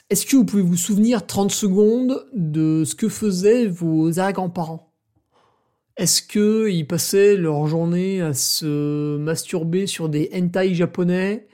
est-ce 0.10 0.26
que 0.26 0.36
vous 0.36 0.46
pouvez 0.46 0.64
vous 0.64 0.78
souvenir 0.78 1.26
30 1.26 1.52
secondes 1.52 2.26
de 2.34 2.84
ce 2.84 2.96
que 2.96 3.10
faisaient 3.10 3.68
vos 3.68 4.20
arrière-grands-parents? 4.20 4.92
Est-ce 5.98 6.24
que 6.24 6.70
ils 6.70 6.88
passaient 6.88 7.36
leur 7.36 7.68
journée 7.68 8.22
à 8.22 8.34
se 8.34 9.18
masturber 9.18 9.86
sur 9.86 10.10
des 10.10 10.30
hentai 10.34 10.74
japonais 10.74 11.48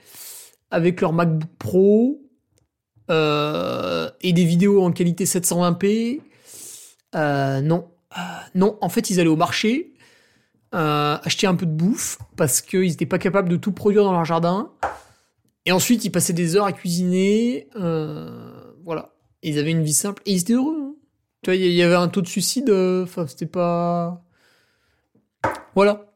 avec 0.70 1.00
leur 1.00 1.12
MacBook 1.12 1.50
Pro 1.58 2.22
euh, 3.10 4.08
et 4.20 4.32
des 4.32 4.44
vidéos 4.44 4.82
en 4.82 4.92
qualité 4.92 5.24
720p 5.24 6.20
Euh, 7.14 7.60
Non. 7.60 7.90
Euh, 8.16 8.20
non, 8.54 8.78
en 8.80 8.88
fait, 8.88 9.10
ils 9.10 9.20
allaient 9.20 9.28
au 9.28 9.36
marché, 9.36 9.92
acheter 10.72 11.46
un 11.46 11.54
peu 11.54 11.66
de 11.66 11.72
bouffe, 11.72 12.18
parce 12.36 12.62
qu'ils 12.62 12.88
n'étaient 12.88 13.04
pas 13.06 13.18
capables 13.18 13.48
de 13.48 13.56
tout 13.56 13.72
produire 13.72 14.04
dans 14.04 14.12
leur 14.12 14.24
jardin. 14.24 14.70
Et 15.66 15.72
ensuite, 15.72 16.04
ils 16.04 16.10
passaient 16.10 16.32
des 16.32 16.56
heures 16.56 16.64
à 16.66 16.72
cuisiner. 16.72 17.68
euh, 17.76 18.62
voilà. 18.84 19.10
Ils 19.42 19.58
avaient 19.58 19.72
une 19.72 19.82
vie 19.82 19.92
simple. 19.92 20.22
Et 20.26 20.32
ils 20.32 20.40
étaient 20.40 20.52
heureux. 20.54 20.78
hein. 20.80 20.94
Tu 21.42 21.50
vois, 21.50 21.56
il 21.56 21.72
y 21.72 21.82
avait 21.82 21.94
un 21.96 22.08
taux 22.08 22.22
de 22.22 22.28
suicide. 22.28 22.70
euh, 22.70 23.02
Enfin, 23.04 23.26
c'était 23.26 23.46
pas... 23.46 24.22
Voilà. 25.74 26.06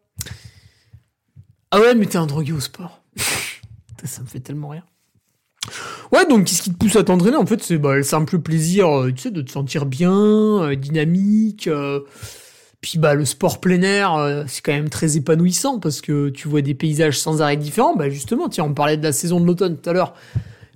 Ah 1.71 1.81
ouais, 1.81 1.95
mais 1.95 2.07
t'es 2.07 2.17
un 2.17 2.27
drogué 2.27 2.53
au 2.53 2.61
sport. 2.61 3.03
Ça 4.05 4.23
me 4.23 4.27
fait 4.27 4.41
tellement 4.41 4.69
rire. 4.71 4.87
Ouais, 6.13 6.27
donc 6.27 6.47
qu'est-ce 6.47 6.63
qui 6.63 6.73
te 6.73 6.77
pousse 6.79 6.97
à 6.97 7.05
t'entraîner? 7.05 7.37
En 7.37 7.47
fait, 7.47 7.63
c'est 7.63 7.79
bah, 7.79 7.95
le 7.95 8.03
simple 8.03 8.39
plaisir, 8.41 8.89
euh, 8.89 9.13
tu 9.13 9.19
sais, 9.23 9.31
de 9.31 9.43
te 9.43 9.51
sentir 9.53 9.87
bien, 9.87 10.75
dynamique. 10.75 11.69
Puis 12.81 12.99
bah 12.99 13.15
le 13.15 13.25
sport 13.25 13.61
plein 13.61 13.83
air, 13.83 14.15
euh, 14.15 14.45
c'est 14.47 14.63
quand 14.63 14.73
même 14.73 14.89
très 14.89 15.17
épanouissant 15.17 15.79
parce 15.79 16.01
que 16.01 16.31
tu 16.31 16.49
vois 16.49 16.63
des 16.63 16.75
paysages 16.75 17.19
sans 17.19 17.43
arrêt 17.43 17.57
différents. 17.57 17.95
Bah 17.95 18.09
justement, 18.09 18.49
tiens, 18.49 18.65
on 18.65 18.75
parlait 18.75 18.97
de 18.97 19.03
la 19.03 19.13
saison 19.13 19.39
de 19.41 19.47
l'automne 19.47 19.77
tout 19.79 19.91
à 19.91 19.93
l'heure. 19.93 20.15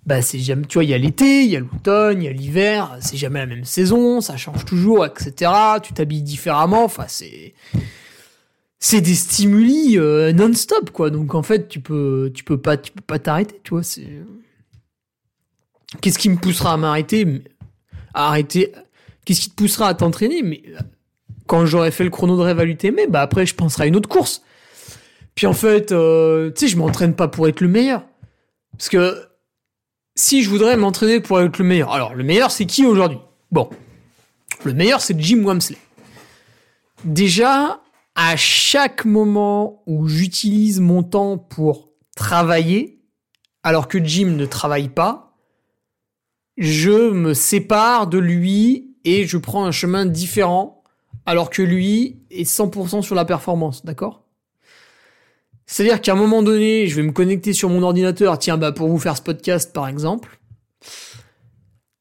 Bah 0.04 0.20
c'est 0.20 0.38
jamais, 0.38 0.66
tu 0.66 0.74
vois, 0.74 0.84
il 0.84 0.90
y 0.90 0.94
a 0.94 0.98
l'été, 0.98 1.44
il 1.44 1.50
y 1.50 1.56
a 1.56 1.60
l'automne, 1.60 2.22
il 2.22 2.26
y 2.26 2.28
a 2.28 2.32
l'hiver. 2.32 2.98
C'est 3.00 3.16
jamais 3.16 3.38
la 3.38 3.46
même 3.46 3.64
saison, 3.64 4.20
ça 4.20 4.36
change 4.36 4.66
toujours, 4.66 5.06
etc. 5.06 5.50
Tu 5.82 5.94
t'habilles 5.94 6.22
différemment. 6.22 6.84
Enfin, 6.84 7.06
c'est 7.08 7.54
c'est 8.78 9.00
des 9.00 9.14
stimuli 9.14 9.96
euh, 9.96 10.32
non-stop 10.34 10.90
quoi. 10.90 11.08
Donc 11.08 11.34
en 11.34 11.42
fait, 11.42 11.68
tu 11.68 11.80
peux 11.80 12.30
tu 12.34 12.44
peux 12.44 12.58
pas 12.58 12.76
tu 12.76 12.92
peux 12.92 13.00
pas 13.00 13.18
t'arrêter, 13.18 13.58
tu 13.64 13.70
vois. 13.70 13.82
C'est 13.82 14.22
qu'est-ce 16.02 16.18
qui 16.18 16.28
me 16.28 16.36
poussera 16.36 16.74
à 16.74 16.76
m'arrêter? 16.76 17.26
À 18.12 18.28
arrêter? 18.28 18.72
Qu'est-ce 19.24 19.40
qui 19.40 19.50
te 19.50 19.54
poussera 19.56 19.88
à 19.88 19.94
t'entraîner? 19.94 20.42
Mais 20.42 20.62
quand 21.46 21.66
j'aurai 21.66 21.90
fait 21.90 22.04
le 22.04 22.10
chrono 22.10 22.36
de 22.36 22.42
rêve 22.42 22.58
à 22.58 22.64
l'UTM, 22.64 22.96
bah 23.08 23.22
après 23.22 23.46
je 23.46 23.54
penserai 23.54 23.84
à 23.84 23.86
une 23.86 23.96
autre 23.96 24.08
course. 24.08 24.42
Puis 25.34 25.46
en 25.46 25.52
fait, 25.52 25.92
euh, 25.92 26.50
tu 26.50 26.60
sais, 26.60 26.68
je 26.68 26.76
m'entraîne 26.76 27.14
pas 27.14 27.28
pour 27.28 27.48
être 27.48 27.60
le 27.60 27.68
meilleur. 27.68 28.04
Parce 28.72 28.88
que 28.88 29.28
si 30.14 30.42
je 30.42 30.50
voudrais 30.50 30.76
m'entraîner 30.76 31.20
pour 31.20 31.40
être 31.40 31.58
le 31.58 31.64
meilleur, 31.64 31.92
alors 31.92 32.14
le 32.14 32.24
meilleur 32.24 32.50
c'est 32.50 32.66
qui 32.66 32.86
aujourd'hui? 32.86 33.18
Bon, 33.50 33.68
le 34.64 34.74
meilleur 34.74 35.00
c'est 35.00 35.18
Jim 35.20 35.42
Wamsley. 35.44 35.78
Déjà, 37.04 37.82
à 38.14 38.36
chaque 38.36 39.04
moment 39.04 39.82
où 39.86 40.08
j'utilise 40.08 40.80
mon 40.80 41.02
temps 41.02 41.36
pour 41.36 41.90
travailler, 42.16 43.02
alors 43.62 43.88
que 43.88 44.02
Jim 44.02 44.34
ne 44.36 44.46
travaille 44.46 44.88
pas, 44.88 45.36
je 46.56 47.10
me 47.10 47.34
sépare 47.34 48.06
de 48.06 48.18
lui 48.18 48.96
et 49.04 49.26
je 49.26 49.36
prends 49.36 49.66
un 49.66 49.72
chemin 49.72 50.06
différent 50.06 50.73
alors 51.26 51.50
que 51.50 51.62
lui 51.62 52.18
est 52.30 52.48
100% 52.48 53.02
sur 53.02 53.14
la 53.14 53.24
performance, 53.24 53.84
d'accord? 53.84 54.22
C'est-à-dire 55.66 56.00
qu'à 56.00 56.12
un 56.12 56.16
moment 56.16 56.42
donné, 56.42 56.86
je 56.86 56.96
vais 56.96 57.02
me 57.02 57.12
connecter 57.12 57.52
sur 57.52 57.70
mon 57.70 57.82
ordinateur, 57.82 58.38
tiens, 58.38 58.58
bah 58.58 58.72
pour 58.72 58.88
vous 58.88 58.98
faire 58.98 59.16
ce 59.16 59.22
podcast 59.22 59.72
par 59.72 59.88
exemple. 59.88 60.38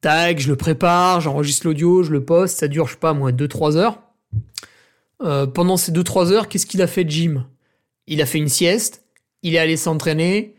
Tac, 0.01 0.39
je 0.39 0.49
le 0.49 0.57
prépare, 0.57 1.21
j'enregistre 1.21 1.65
l'audio, 1.65 2.03
je 2.03 2.11
le 2.11 2.25
poste, 2.25 2.59
ça 2.59 2.67
dure, 2.67 2.87
je 2.87 2.93
sais 2.93 2.99
pas, 2.99 3.13
moi, 3.13 3.31
2-3 3.31 3.77
heures. 3.77 4.01
Euh, 5.21 5.47
pendant 5.47 5.77
ces 5.77 5.93
2-3 5.93 6.31
heures, 6.33 6.49
qu'est-ce 6.49 6.65
qu'il 6.65 6.81
a 6.81 6.87
fait 6.87 7.09
Jim? 7.09 7.45
Il 8.07 8.21
a 8.21 8.25
fait 8.25 8.37
une 8.37 8.49
sieste, 8.49 9.05
il 9.43 9.55
est 9.55 9.59
allé 9.59 9.77
s'entraîner, 9.77 10.55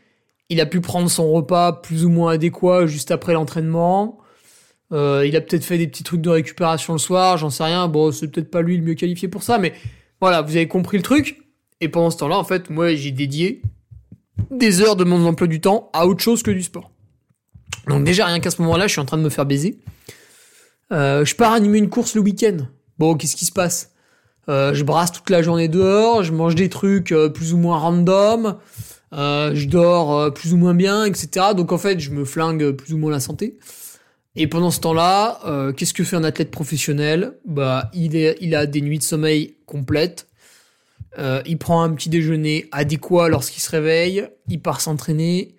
il 0.48 0.62
a 0.62 0.66
pu 0.66 0.80
prendre 0.80 1.10
son 1.10 1.30
repas 1.30 1.72
plus 1.72 2.06
ou 2.06 2.08
moins 2.08 2.32
adéquat 2.32 2.86
juste 2.86 3.10
après 3.10 3.34
l'entraînement. 3.34 4.18
Euh, 4.92 5.24
il 5.26 5.34
a 5.36 5.40
peut-être 5.40 5.64
fait 5.64 5.78
des 5.78 5.86
petits 5.86 6.02
trucs 6.04 6.20
de 6.20 6.30
récupération 6.30 6.92
le 6.92 6.98
soir, 6.98 7.38
j'en 7.38 7.50
sais 7.50 7.64
rien. 7.64 7.88
Bon, 7.88 8.12
c'est 8.12 8.28
peut-être 8.28 8.50
pas 8.50 8.62
lui 8.62 8.76
le 8.76 8.82
mieux 8.82 8.94
qualifié 8.94 9.28
pour 9.28 9.42
ça, 9.42 9.58
mais 9.58 9.72
voilà, 10.20 10.42
vous 10.42 10.54
avez 10.56 10.68
compris 10.68 10.96
le 10.96 11.02
truc. 11.02 11.40
Et 11.80 11.88
pendant 11.88 12.10
ce 12.10 12.18
temps-là, 12.18 12.38
en 12.38 12.44
fait, 12.44 12.70
moi, 12.70 12.94
j'ai 12.94 13.10
dédié 13.10 13.62
des 14.50 14.80
heures 14.80 14.96
de 14.96 15.04
mon 15.04 15.26
emploi 15.26 15.46
du 15.46 15.60
temps 15.60 15.90
à 15.92 16.06
autre 16.06 16.22
chose 16.22 16.42
que 16.42 16.50
du 16.50 16.62
sport. 16.62 16.90
Donc 17.88 18.04
déjà, 18.04 18.26
rien 18.26 18.40
qu'à 18.40 18.50
ce 18.50 18.62
moment-là, 18.62 18.86
je 18.86 18.92
suis 18.92 19.00
en 19.00 19.04
train 19.04 19.18
de 19.18 19.22
me 19.22 19.30
faire 19.30 19.46
baiser. 19.46 19.78
Euh, 20.92 21.24
je 21.24 21.34
pars 21.34 21.52
animer 21.52 21.78
une 21.78 21.90
course 21.90 22.14
le 22.14 22.20
week-end. 22.20 22.58
Bon, 22.98 23.16
qu'est-ce 23.16 23.36
qui 23.36 23.44
se 23.46 23.52
passe? 23.52 23.90
Euh, 24.48 24.74
Je 24.74 24.84
brasse 24.84 25.12
toute 25.12 25.30
la 25.30 25.42
journée 25.42 25.68
dehors, 25.68 26.22
je 26.22 26.32
mange 26.32 26.54
des 26.54 26.68
trucs 26.68 27.14
plus 27.34 27.52
ou 27.52 27.56
moins 27.56 27.78
random, 27.78 28.56
je 29.12 29.66
dors 29.66 30.32
plus 30.32 30.52
ou 30.52 30.56
moins 30.56 30.74
bien, 30.74 31.04
etc. 31.04 31.46
Donc 31.56 31.72
en 31.72 31.78
fait, 31.78 31.98
je 31.98 32.10
me 32.10 32.24
flingue 32.24 32.72
plus 32.72 32.94
ou 32.94 32.98
moins 32.98 33.10
la 33.10 33.20
santé. 33.20 33.58
Et 34.36 34.48
pendant 34.48 34.70
ce 34.70 34.80
temps-là, 34.80 35.40
euh, 35.46 35.72
qu'est-ce 35.72 35.94
que 35.94 36.02
fait 36.02 36.16
un 36.16 36.24
athlète 36.24 36.50
professionnel? 36.50 37.38
Bah, 37.44 37.90
il, 37.94 38.54
a 38.54 38.66
des 38.66 38.80
nuits 38.80 38.98
de 38.98 39.04
sommeil 39.04 39.56
complètes. 39.66 40.26
Euh, 41.18 41.40
il 41.46 41.56
prend 41.58 41.82
un 41.82 41.90
petit 41.90 42.08
déjeuner 42.08 42.66
adéquat 42.72 43.28
lorsqu'il 43.28 43.62
se 43.62 43.70
réveille. 43.70 44.26
Il 44.48 44.60
part 44.60 44.80
s'entraîner. 44.80 45.54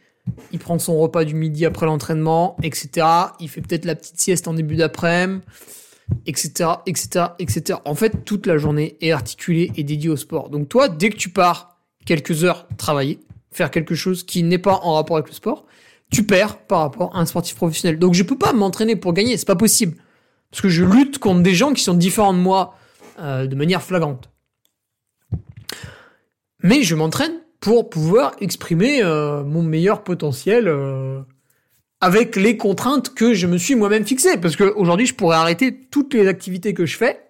Il 0.52 0.60
prend 0.60 0.78
son 0.78 0.98
repas 1.00 1.24
du 1.24 1.36
midi 1.36 1.66
après 1.66 1.86
l'entraînement, 1.86 2.58
etc. 2.64 3.08
Il 3.40 3.48
fait 3.48 3.62
peut-être 3.62 3.86
la 3.86 3.96
petite 3.96 4.20
sieste 4.20 4.48
en 4.48 4.54
début 4.54 4.76
d'après-midi, 4.76 5.42
etc., 6.26 6.72
etc., 6.86 7.28
etc. 7.40 7.80
En 7.86 7.96
fait, 7.96 8.26
toute 8.26 8.46
la 8.46 8.58
journée 8.58 8.98
est 9.02 9.12
articulée 9.12 9.72
et 9.78 9.84
dédiée 9.84 10.10
au 10.10 10.18
sport. 10.18 10.50
Donc 10.50 10.68
toi, 10.68 10.90
dès 10.90 11.12
que 11.12 11.16
tu 11.16 11.30
pars 11.30 11.80
quelques 12.06 12.44
heures 12.44 12.68
travailler, 12.78 13.20
faire 13.52 13.72
quelque 13.72 13.96
chose 13.96 14.24
qui 14.24 14.44
n'est 14.44 14.58
pas 14.58 14.80
en 14.84 14.96
rapport 14.96 15.18
avec 15.18 15.30
le 15.30 15.36
sport, 15.36 15.66
tu 16.12 16.24
perds 16.24 16.58
par 16.60 16.80
rapport 16.80 17.16
à 17.16 17.20
un 17.20 17.26
sportif 17.26 17.56
professionnel. 17.56 18.00
Donc 18.00 18.14
je 18.14 18.24
peux 18.24 18.38
pas 18.38 18.54
m'entraîner 18.54 18.96
pour 18.96 19.14
gagner, 19.14 19.38
c'est 19.38 19.48
pas 19.48 19.56
possible. 19.56 19.98
Parce 20.52 20.62
que 20.62 20.70
je 20.70 20.84
lutte 20.84 21.20
contre 21.20 21.42
des 21.42 21.54
gens 21.54 21.74
qui 21.74 21.84
sont 21.84 21.94
différents 21.94 22.34
de 22.34 22.40
moi 22.40 22.76
euh, 23.20 23.48
de 23.48 23.56
manière 23.56 23.82
flagrante. 23.82 24.30
Mais 26.64 26.84
je 26.84 26.96
m'entraîne 26.96 27.42
pour 27.60 27.90
pouvoir 27.90 28.36
exprimer 28.40 29.04
euh, 29.04 29.44
mon 29.44 29.64
meilleur 29.64 30.04
potentiel 30.04 30.68
euh, 30.68 31.22
avec 32.00 32.36
les 32.36 32.58
contraintes 32.58 33.14
que 33.14 33.34
je 33.34 33.48
me 33.48 33.58
suis 33.58 33.76
moi-même 33.76 34.06
fixées. 34.06 34.38
Parce 34.38 34.56
qu'aujourd'hui, 34.56 35.06
je 35.06 35.16
pourrais 35.16 35.38
arrêter 35.38 35.82
toutes 35.90 36.14
les 36.14 36.28
activités 36.28 36.74
que 36.74 36.86
je 36.86 36.98
fais 36.98 37.22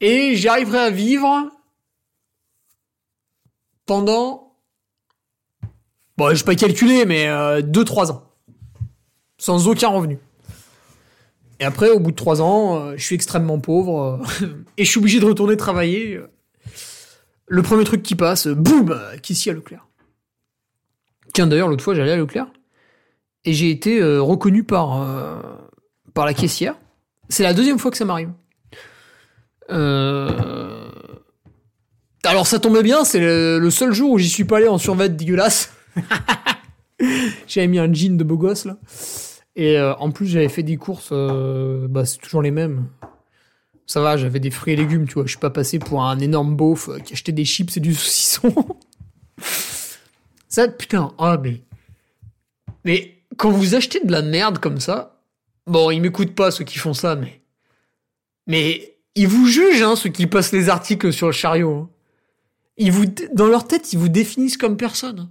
et 0.00 0.36
j'arriverai 0.36 0.78
à 0.78 0.90
vivre 0.90 1.50
pendant 3.86 4.45
Bon, 6.16 6.34
je 6.34 6.44
pas 6.44 6.54
calculer, 6.54 7.04
mais 7.04 7.26
2-3 7.62 8.10
ans. 8.12 8.22
Sans 9.38 9.68
aucun 9.68 9.88
revenu. 9.88 10.18
Et 11.60 11.64
après, 11.64 11.90
au 11.90 12.00
bout 12.00 12.10
de 12.10 12.16
3 12.16 12.40
ans, 12.42 12.78
euh, 12.78 12.94
je 12.96 13.02
suis 13.04 13.14
extrêmement 13.14 13.58
pauvre. 13.60 14.20
euh, 14.42 14.46
et 14.76 14.84
je 14.84 14.90
suis 14.90 14.98
obligé 14.98 15.20
de 15.20 15.24
retourner 15.26 15.56
travailler. 15.56 16.16
euh. 16.16 16.30
Le 17.48 17.62
premier 17.62 17.84
truc 17.84 18.02
qui 18.02 18.14
passe, 18.14 18.46
euh, 18.46 18.54
boum, 18.54 18.90
euh, 18.92 19.16
qu'ici 19.18 19.50
à 19.50 19.52
Leclerc. 19.52 19.86
Tiens, 21.34 21.46
d'ailleurs, 21.46 21.68
l'autre 21.68 21.84
fois, 21.84 21.94
j'allais 21.94 22.12
à 22.12 22.16
Leclerc. 22.16 22.46
et 23.44 23.52
j'ai 23.52 23.70
été 23.70 24.00
euh, 24.00 24.20
reconnu 24.22 24.64
par, 24.64 25.00
euh, 25.02 25.40
par 26.14 26.24
la 26.26 26.34
caissière. 26.34 26.74
C'est 27.28 27.42
la 27.42 27.54
deuxième 27.54 27.78
fois 27.78 27.90
que 27.90 27.96
ça 27.96 28.04
m'arrive. 28.04 28.30
Euh, 29.70 30.88
Alors 32.24 32.46
ça 32.46 32.58
tombait 32.58 32.82
bien, 32.82 33.04
c'est 33.04 33.18
le, 33.20 33.58
le 33.58 33.70
seul 33.70 33.92
jour 33.92 34.12
où 34.12 34.18
j'y 34.18 34.28
suis 34.28 34.44
pas 34.44 34.58
allé 34.58 34.68
en 34.68 34.78
survêt 34.78 35.08
dégueulasse. 35.08 35.72
j'avais 37.46 37.66
mis 37.66 37.78
un 37.78 37.92
jean 37.92 38.16
de 38.16 38.24
beau 38.24 38.36
gosse 38.36 38.64
là. 38.64 38.78
Et 39.54 39.78
euh, 39.78 39.94
en 39.96 40.10
plus 40.10 40.26
j'avais 40.26 40.48
fait 40.48 40.62
des 40.62 40.76
courses, 40.76 41.10
euh, 41.12 41.88
bah 41.88 42.04
c'est 42.04 42.18
toujours 42.18 42.42
les 42.42 42.50
mêmes. 42.50 42.86
Ça 43.86 44.00
va, 44.00 44.16
j'avais 44.16 44.40
des 44.40 44.50
fruits 44.50 44.74
et 44.74 44.76
légumes, 44.76 45.06
tu 45.06 45.14
vois. 45.14 45.24
Je 45.24 45.30
suis 45.30 45.38
pas 45.38 45.50
passé 45.50 45.78
pour 45.78 46.02
un 46.02 46.18
énorme 46.18 46.56
beauf 46.56 46.88
euh, 46.88 46.98
qui 46.98 47.12
achetait 47.12 47.32
des 47.32 47.44
chips 47.44 47.76
et 47.76 47.80
du 47.80 47.94
saucisson. 47.94 48.52
ça, 50.48 50.68
putain, 50.68 51.12
ah 51.18 51.38
mais... 51.42 51.62
Mais 52.84 53.22
quand 53.36 53.50
vous 53.50 53.74
achetez 53.74 54.00
de 54.04 54.10
la 54.10 54.22
merde 54.22 54.58
comme 54.58 54.80
ça, 54.80 55.20
bon, 55.66 55.90
ils 55.90 56.00
m'écoutent 56.00 56.34
pas 56.34 56.50
ceux 56.50 56.64
qui 56.64 56.78
font 56.78 56.94
ça, 56.94 57.16
mais... 57.16 57.42
Mais 58.48 58.96
ils 59.14 59.28
vous 59.28 59.46
jugent, 59.46 59.82
hein, 59.82 59.96
ceux 59.96 60.10
qui 60.10 60.26
passent 60.26 60.52
les 60.52 60.68
articles 60.68 61.12
sur 61.12 61.26
le 61.26 61.32
chariot. 61.32 61.74
hein. 61.74 61.90
Ils 62.76 62.92
vous, 62.92 63.06
dans 63.34 63.46
leur 63.46 63.66
tête, 63.66 63.92
ils 63.92 63.98
vous 63.98 64.08
définissent 64.08 64.58
comme 64.58 64.76
personne. 64.76 65.30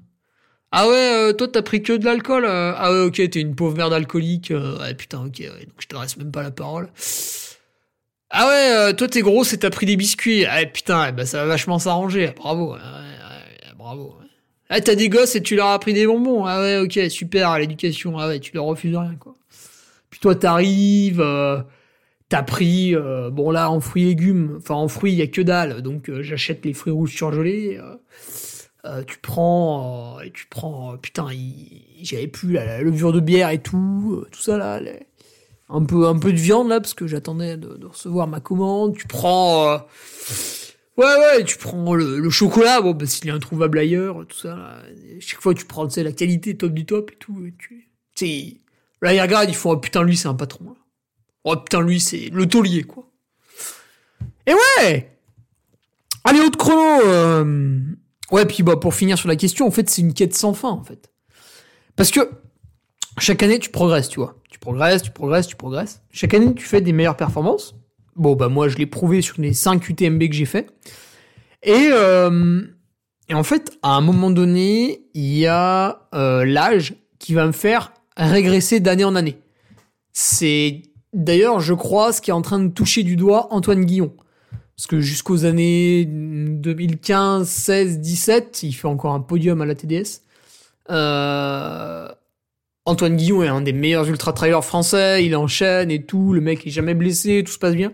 Ah 0.77 0.89
ouais, 0.89 1.29
euh, 1.29 1.31
toi 1.31 1.47
t'as 1.47 1.61
pris 1.61 1.81
que 1.81 1.93
de 1.93 2.03
l'alcool. 2.03 2.43
euh, 2.43 2.73
ah 2.75 2.91
ouais, 2.91 2.99
ok, 3.05 3.15
t'es 3.29 3.39
une 3.39 3.55
pauvre 3.55 3.77
merde 3.77 3.93
alcoolique. 3.93 4.51
euh, 4.51 4.77
ouais, 4.79 4.93
putain, 4.93 5.19
ok, 5.25 5.41
donc 5.41 5.75
je 5.79 5.87
t'adresse 5.87 6.17
même 6.17 6.33
pas 6.33 6.43
la 6.43 6.51
parole. 6.51 6.89
Ah 8.29 8.45
ouais, 8.45 8.71
euh, 8.73 8.93
toi 8.93 9.07
t'es 9.07 9.21
gros, 9.21 9.45
c'est 9.45 9.59
t'as 9.59 9.69
pris 9.69 9.85
des 9.85 9.95
biscuits. 9.95 10.43
Ah 10.45 10.57
ouais, 10.57 10.65
putain, 10.65 11.07
eh 11.07 11.11
ben, 11.13 11.25
ça 11.25 11.37
va 11.43 11.45
vachement 11.45 11.79
s'arranger. 11.79 12.33
Bravo, 12.35 12.73
ouais, 12.73 12.79
bravo. 13.77 14.17
ouais. 14.19 14.25
Ah 14.67 14.81
t'as 14.81 14.95
des 14.95 15.07
gosses 15.07 15.37
et 15.37 15.41
tu 15.43 15.55
leur 15.55 15.67
as 15.67 15.79
pris 15.79 15.93
des 15.93 16.05
bonbons. 16.07 16.43
Ah 16.43 16.59
ouais, 16.59 16.77
ok, 16.79 16.99
super, 17.09 17.57
l'éducation. 17.57 18.19
Ah 18.19 18.27
ouais, 18.27 18.41
tu 18.41 18.53
leur 18.53 18.65
refuses 18.65 18.97
rien, 18.97 19.15
quoi. 19.17 19.37
Puis 20.09 20.19
toi 20.19 20.35
t'arrives, 20.35 21.23
t'as 22.27 22.43
pris, 22.43 22.93
bon 23.31 23.49
là 23.49 23.71
en 23.71 23.79
fruits 23.79 24.03
et 24.03 24.07
légumes, 24.07 24.55
enfin 24.57 24.75
en 24.75 24.89
fruits 24.89 25.13
il 25.13 25.19
y 25.19 25.21
a 25.21 25.27
que 25.27 25.41
dalle, 25.41 25.81
donc 25.81 26.11
j'achète 26.19 26.65
les 26.65 26.73
fruits 26.73 26.91
rouges 26.91 27.15
surgelés. 27.15 27.79
Euh, 28.85 29.03
tu 29.03 29.17
prends, 29.19 30.19
euh, 30.19 30.29
tu 30.33 30.45
prends, 30.47 30.93
euh, 30.93 30.97
putain, 30.97 31.27
il- 31.31 31.99
j'avais 32.03 32.27
plus 32.27 32.53
la, 32.53 32.65
la 32.65 32.81
levure 32.81 33.11
de 33.11 33.19
bière 33.19 33.49
et 33.49 33.61
tout, 33.61 34.25
tout 34.31 34.41
ça 34.41 34.57
là, 34.57 34.79
un 35.69 35.83
peu, 35.83 36.07
un 36.07 36.19
peu 36.19 36.31
de 36.31 36.37
viande 36.37 36.69
là 36.69 36.79
parce 36.79 36.93
que 36.93 37.07
j'attendais 37.07 37.57
de, 37.57 37.85
recevoir 37.85 38.27
ma 38.27 38.39
commande. 38.39 38.95
Tu 38.95 39.07
prends, 39.07 39.73
ouais 40.97 41.05
ouais, 41.05 41.43
tu 41.45 41.57
prends 41.57 41.95
le, 41.95 42.29
chocolat, 42.29 42.81
bon 42.81 42.93
bah 42.93 43.07
s'il 43.07 43.27
est 43.27 43.31
introuvable 43.31 43.79
ailleurs, 43.79 44.25
tout 44.27 44.37
ça. 44.37 44.55
Là. 44.55 44.83
Chaque 45.19 45.41
fois 45.41 45.53
tu 45.53 45.65
prends, 45.65 45.89
sais, 45.89 46.03
la 46.03 46.11
qualité 46.11 46.55
top 46.55 46.73
du 46.73 46.85
top 46.85 47.11
et 47.11 47.17
tout. 47.17 47.45
Et 47.47 47.53
tu, 47.57 47.89
tu 48.13 48.25
sais, 48.27 48.57
là 49.01 49.13
ils 49.13 49.21
regardent, 49.21 49.49
ils 49.49 49.55
font, 49.55 49.71
oh, 49.71 49.77
putain 49.77 50.03
lui 50.03 50.17
c'est 50.17 50.27
un 50.27 50.35
patron. 50.35 50.75
Oh 51.43 51.55
putain 51.57 51.81
lui 51.81 51.99
c'est 51.99 52.29
le 52.29 52.47
taulier 52.47 52.83
quoi. 52.83 53.09
Et 54.45 54.53
ouais. 54.53 55.11
Allez 56.23 56.39
autre 56.39 56.57
chrono. 56.57 57.95
Ouais, 58.31 58.45
puis 58.45 58.63
bah, 58.63 58.75
pour 58.75 58.93
finir 58.93 59.17
sur 59.17 59.27
la 59.27 59.35
question, 59.35 59.67
en 59.67 59.71
fait, 59.71 59.89
c'est 59.89 60.01
une 60.01 60.13
quête 60.13 60.35
sans 60.35 60.53
fin, 60.53 60.69
en 60.69 60.83
fait. 60.83 61.11
Parce 61.95 62.11
que 62.11 62.29
chaque 63.17 63.43
année, 63.43 63.59
tu 63.59 63.69
progresses, 63.69 64.09
tu 64.09 64.19
vois. 64.19 64.35
Tu 64.49 64.59
progresses, 64.59 65.01
tu 65.01 65.11
progresses, 65.11 65.47
tu 65.47 65.55
progresses. 65.55 66.01
Chaque 66.11 66.33
année, 66.33 66.53
tu 66.53 66.65
fais 66.65 66.81
des 66.81 66.91
meilleures 66.91 67.17
performances. 67.17 67.75
Bon, 68.15 68.35
bah 68.35 68.49
moi, 68.49 68.67
je 68.67 68.77
l'ai 68.77 68.85
prouvé 68.85 69.21
sur 69.21 69.41
les 69.41 69.53
5 69.53 69.87
UTMB 69.87 70.23
que 70.29 70.33
j'ai 70.33 70.45
fait. 70.45 70.69
Et, 71.63 71.89
euh, 71.91 72.61
et 73.29 73.33
en 73.33 73.43
fait, 73.43 73.77
à 73.83 73.95
un 73.95 74.01
moment 74.01 74.29
donné, 74.29 75.07
il 75.13 75.37
y 75.37 75.47
a 75.47 76.07
euh, 76.13 76.45
l'âge 76.45 76.95
qui 77.19 77.33
va 77.33 77.45
me 77.45 77.51
faire 77.51 77.93
régresser 78.17 78.79
d'année 78.79 79.03
en 79.03 79.15
année. 79.15 79.37
C'est 80.13 80.83
d'ailleurs, 81.13 81.59
je 81.59 81.73
crois, 81.73 82.13
ce 82.13 82.21
qui 82.21 82.29
est 82.29 82.33
en 82.33 82.41
train 82.41 82.59
de 82.59 82.69
toucher 82.69 83.03
du 83.03 83.15
doigt 83.15 83.47
Antoine 83.51 83.83
Guillon. 83.83 84.13
Parce 84.77 84.87
que 84.87 84.99
jusqu'aux 84.99 85.45
années 85.45 86.05
2015, 86.05 87.47
16, 87.47 87.99
17, 87.99 88.63
il 88.63 88.73
fait 88.73 88.87
encore 88.87 89.13
un 89.13 89.21
podium 89.21 89.61
à 89.61 89.65
la 89.65 89.73
TDS. 89.73 90.21
Euh, 90.89 92.09
Antoine 92.85 93.15
Guillon 93.15 93.41
est 93.41 93.47
un 93.47 93.61
des 93.61 93.73
meilleurs 93.73 94.07
ultra-trailers 94.07 94.63
français, 94.63 95.25
il 95.25 95.35
enchaîne 95.35 95.89
et 95.89 96.03
tout, 96.03 96.33
le 96.33 96.41
mec 96.41 96.67
est 96.67 96.71
jamais 96.71 96.93
blessé, 96.93 97.43
tout 97.43 97.53
se 97.53 97.57
passe 97.57 97.75
bien. 97.75 97.93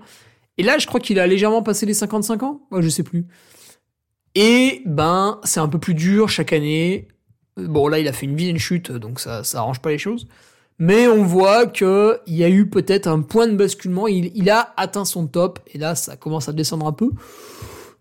Et 0.57 0.63
là, 0.63 0.77
je 0.79 0.87
crois 0.87 0.99
qu'il 0.99 1.19
a 1.19 1.27
légèrement 1.27 1.63
passé 1.63 1.85
les 1.85 1.93
55 1.93 2.43
ans, 2.43 2.61
ouais, 2.71 2.81
je 2.81 2.89
sais 2.89 3.03
plus. 3.03 3.25
Et 4.35 4.81
ben, 4.85 5.39
c'est 5.43 5.59
un 5.59 5.67
peu 5.67 5.79
plus 5.79 5.93
dur 5.93 6.29
chaque 6.29 6.51
année. 6.51 7.07
Bon, 7.57 7.87
là, 7.87 7.99
il 7.99 8.07
a 8.07 8.13
fait 8.13 8.25
une 8.25 8.35
vilaine 8.35 8.57
chute, 8.57 8.91
donc 8.91 9.19
ça, 9.19 9.43
ça 9.43 9.59
arrange 9.59 9.81
pas 9.81 9.91
les 9.91 9.97
choses. 9.97 10.27
Mais 10.83 11.07
on 11.07 11.23
voit 11.23 11.67
que 11.67 12.19
il 12.25 12.33
y 12.33 12.43
a 12.43 12.49
eu 12.49 12.67
peut-être 12.67 13.05
un 13.05 13.21
point 13.21 13.47
de 13.47 13.55
basculement. 13.55 14.07
Il, 14.07 14.49
a 14.49 14.73
atteint 14.77 15.05
son 15.05 15.27
top 15.27 15.59
et 15.71 15.77
là, 15.77 15.93
ça 15.93 16.17
commence 16.17 16.49
à 16.49 16.53
descendre 16.53 16.87
un 16.87 16.91
peu. 16.91 17.11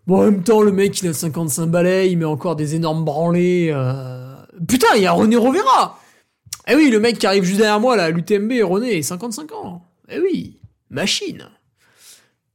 Bon, 0.07 0.21
en 0.21 0.23
même 0.23 0.41
temps, 0.41 0.63
le 0.63 0.71
mec, 0.71 0.99
il 0.99 1.07
a 1.07 1.13
55 1.13 1.67
balais, 1.67 2.11
il 2.11 2.17
met 2.17 2.25
encore 2.25 2.55
des 2.55 2.73
énormes 2.73 3.05
branlés. 3.05 3.69
euh. 3.71 4.33
Putain, 4.67 4.87
il 4.95 5.03
y 5.03 5.05
a 5.05 5.11
René 5.11 5.35
Rovera. 5.35 5.99
Eh 6.67 6.75
oui, 6.75 6.89
le 6.89 6.99
mec 6.99 7.19
qui 7.19 7.27
arrive 7.27 7.43
juste 7.43 7.59
derrière 7.59 7.79
moi, 7.79 7.95
là, 7.95 8.09
l'UTMB, 8.09 8.51
René, 8.63 9.03
55 9.03 9.51
ans. 9.51 9.83
Eh 10.09 10.19
oui, 10.19 10.59
machine. 10.89 11.49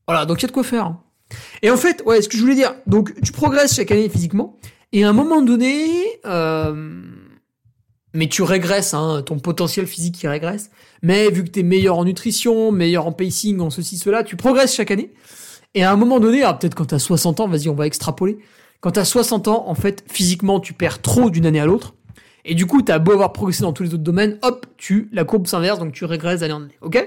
Voilà, 0.08 0.26
donc 0.26 0.40
il 0.40 0.42
y 0.42 0.46
a 0.46 0.48
de 0.48 0.52
quoi 0.52 0.64
faire. 0.64 0.96
Et 1.62 1.70
en 1.70 1.76
fait, 1.76 2.02
ouais, 2.04 2.20
ce 2.20 2.28
que 2.28 2.36
je 2.36 2.42
voulais 2.42 2.56
dire, 2.56 2.74
donc 2.88 3.14
tu 3.22 3.30
progresses 3.30 3.76
chaque 3.76 3.92
année 3.92 4.08
physiquement, 4.08 4.58
et 4.90 5.04
à 5.04 5.08
un 5.08 5.12
moment 5.12 5.40
donné, 5.40 6.04
euh, 6.24 7.00
mais 8.16 8.28
tu 8.28 8.42
régresses, 8.42 8.94
hein, 8.94 9.22
ton 9.24 9.38
potentiel 9.38 9.86
physique 9.86 10.16
qui 10.16 10.26
régresse. 10.26 10.70
Mais 11.02 11.30
vu 11.30 11.44
que 11.44 11.50
t'es 11.50 11.62
meilleur 11.62 11.98
en 11.98 12.04
nutrition, 12.04 12.72
meilleur 12.72 13.06
en 13.06 13.12
pacing, 13.12 13.60
en 13.60 13.70
ceci, 13.70 13.98
cela, 13.98 14.24
tu 14.24 14.36
progresses 14.36 14.74
chaque 14.74 14.90
année. 14.90 15.12
Et 15.74 15.84
à 15.84 15.92
un 15.92 15.96
moment 15.96 16.18
donné, 16.18 16.42
alors 16.42 16.58
peut-être 16.58 16.74
quand 16.74 16.86
t'as 16.86 16.98
60 16.98 17.40
ans, 17.40 17.48
vas-y, 17.48 17.68
on 17.68 17.74
va 17.74 17.86
extrapoler. 17.86 18.38
Quand 18.80 18.92
t'as 18.92 19.04
60 19.04 19.48
ans, 19.48 19.64
en 19.68 19.74
fait, 19.74 20.04
physiquement, 20.08 20.60
tu 20.60 20.72
perds 20.72 21.02
trop 21.02 21.30
d'une 21.30 21.46
année 21.46 21.60
à 21.60 21.66
l'autre. 21.66 21.94
Et 22.46 22.54
du 22.54 22.66
coup, 22.66 22.80
t'as 22.80 22.98
beau 22.98 23.12
avoir 23.12 23.32
progressé 23.32 23.62
dans 23.62 23.72
tous 23.72 23.82
les 23.82 23.92
autres 23.92 24.02
domaines, 24.02 24.38
hop, 24.42 24.66
tu, 24.78 25.10
la 25.12 25.24
courbe 25.24 25.46
s'inverse, 25.46 25.78
donc 25.78 25.92
tu 25.92 26.04
régresses 26.04 26.40
d'année 26.40 26.54
en 26.54 26.62
année. 26.62 26.78
Ok? 26.80 27.06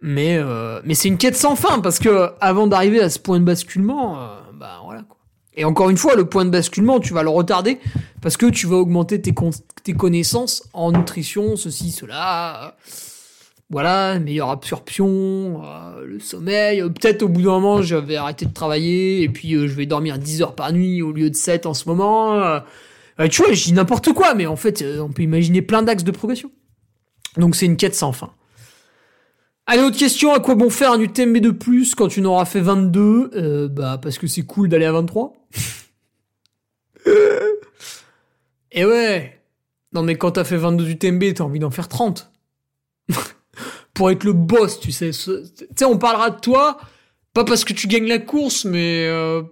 Mais, 0.00 0.36
euh, 0.38 0.80
mais 0.84 0.94
c'est 0.94 1.08
une 1.08 1.18
quête 1.18 1.36
sans 1.36 1.56
fin, 1.56 1.80
parce 1.80 1.98
que 1.98 2.30
avant 2.40 2.66
d'arriver 2.66 3.00
à 3.00 3.10
ce 3.10 3.18
point 3.18 3.40
de 3.40 3.44
basculement, 3.44 4.18
euh, 4.18 4.36
bah 4.54 4.80
voilà 4.84 5.02
quoi. 5.02 5.13
Et 5.56 5.64
encore 5.64 5.88
une 5.90 5.96
fois, 5.96 6.16
le 6.16 6.24
point 6.24 6.44
de 6.44 6.50
basculement, 6.50 6.98
tu 7.00 7.12
vas 7.14 7.22
le 7.22 7.28
retarder 7.30 7.78
parce 8.20 8.36
que 8.36 8.46
tu 8.46 8.66
vas 8.66 8.76
augmenter 8.76 9.20
tes, 9.20 9.32
con- 9.32 9.50
tes 9.84 9.92
connaissances 9.92 10.68
en 10.72 10.90
nutrition, 10.92 11.56
ceci, 11.56 11.90
cela. 11.92 12.76
Voilà, 13.70 14.18
meilleure 14.18 14.50
absorption, 14.50 15.62
euh, 15.64 16.04
le 16.04 16.20
sommeil. 16.20 16.82
Peut-être 16.82 17.22
au 17.22 17.28
bout 17.28 17.40
d'un 17.42 17.50
moment, 17.52 17.82
je 17.82 17.96
vais 17.96 18.16
arrêter 18.16 18.44
de 18.46 18.52
travailler 18.52 19.22
et 19.22 19.28
puis 19.28 19.54
euh, 19.54 19.66
je 19.66 19.72
vais 19.74 19.86
dormir 19.86 20.18
10 20.18 20.42
heures 20.42 20.54
par 20.54 20.72
nuit 20.72 21.02
au 21.02 21.12
lieu 21.12 21.30
de 21.30 21.36
7 21.36 21.66
en 21.66 21.74
ce 21.74 21.88
moment. 21.88 22.34
Euh, 22.40 22.60
tu 23.30 23.42
vois, 23.42 23.52
je 23.52 23.64
dis 23.64 23.72
n'importe 23.72 24.12
quoi, 24.12 24.34
mais 24.34 24.46
en 24.46 24.56
fait, 24.56 24.84
on 25.00 25.08
peut 25.10 25.22
imaginer 25.22 25.62
plein 25.62 25.82
d'axes 25.82 26.04
de 26.04 26.10
progression. 26.10 26.50
Donc 27.36 27.56
c'est 27.56 27.66
une 27.66 27.76
quête 27.76 27.94
sans 27.94 28.12
fin. 28.12 28.30
Allez, 29.66 29.82
autre 29.82 29.96
question, 29.98 30.34
à 30.34 30.40
quoi 30.40 30.54
bon 30.56 30.68
faire 30.68 30.92
un 30.92 31.00
UTMB 31.00 31.38
de 31.38 31.50
plus 31.50 31.94
quand 31.94 32.08
tu 32.08 32.20
n'auras 32.20 32.44
fait 32.44 32.60
22 32.60 33.30
euh, 33.34 33.68
Bah, 33.68 33.98
parce 34.00 34.18
que 34.18 34.26
c'est 34.26 34.42
cool 34.42 34.68
d'aller 34.68 34.84
à 34.84 34.92
23. 34.92 35.34
Et 38.72 38.84
ouais 38.84 39.40
Non 39.92 40.02
mais 40.02 40.16
quand 40.16 40.32
t'as 40.32 40.44
fait 40.44 40.56
22 40.56 40.88
UTMB, 40.90 41.34
t'as 41.34 41.44
envie 41.44 41.60
d'en 41.60 41.70
faire 41.70 41.88
30. 41.88 42.30
Pour 43.94 44.10
être 44.10 44.24
le 44.24 44.32
boss, 44.32 44.80
tu 44.80 44.90
sais. 44.92 45.10
Tu 45.12 45.30
sais, 45.76 45.84
on 45.84 45.98
parlera 45.98 46.30
de 46.30 46.40
toi, 46.40 46.78
pas 47.32 47.44
parce 47.44 47.64
que 47.64 47.72
tu 47.72 47.86
gagnes 47.86 48.08
la 48.08 48.18
course, 48.18 48.64
mais 48.64 49.06
euh, 49.08 49.42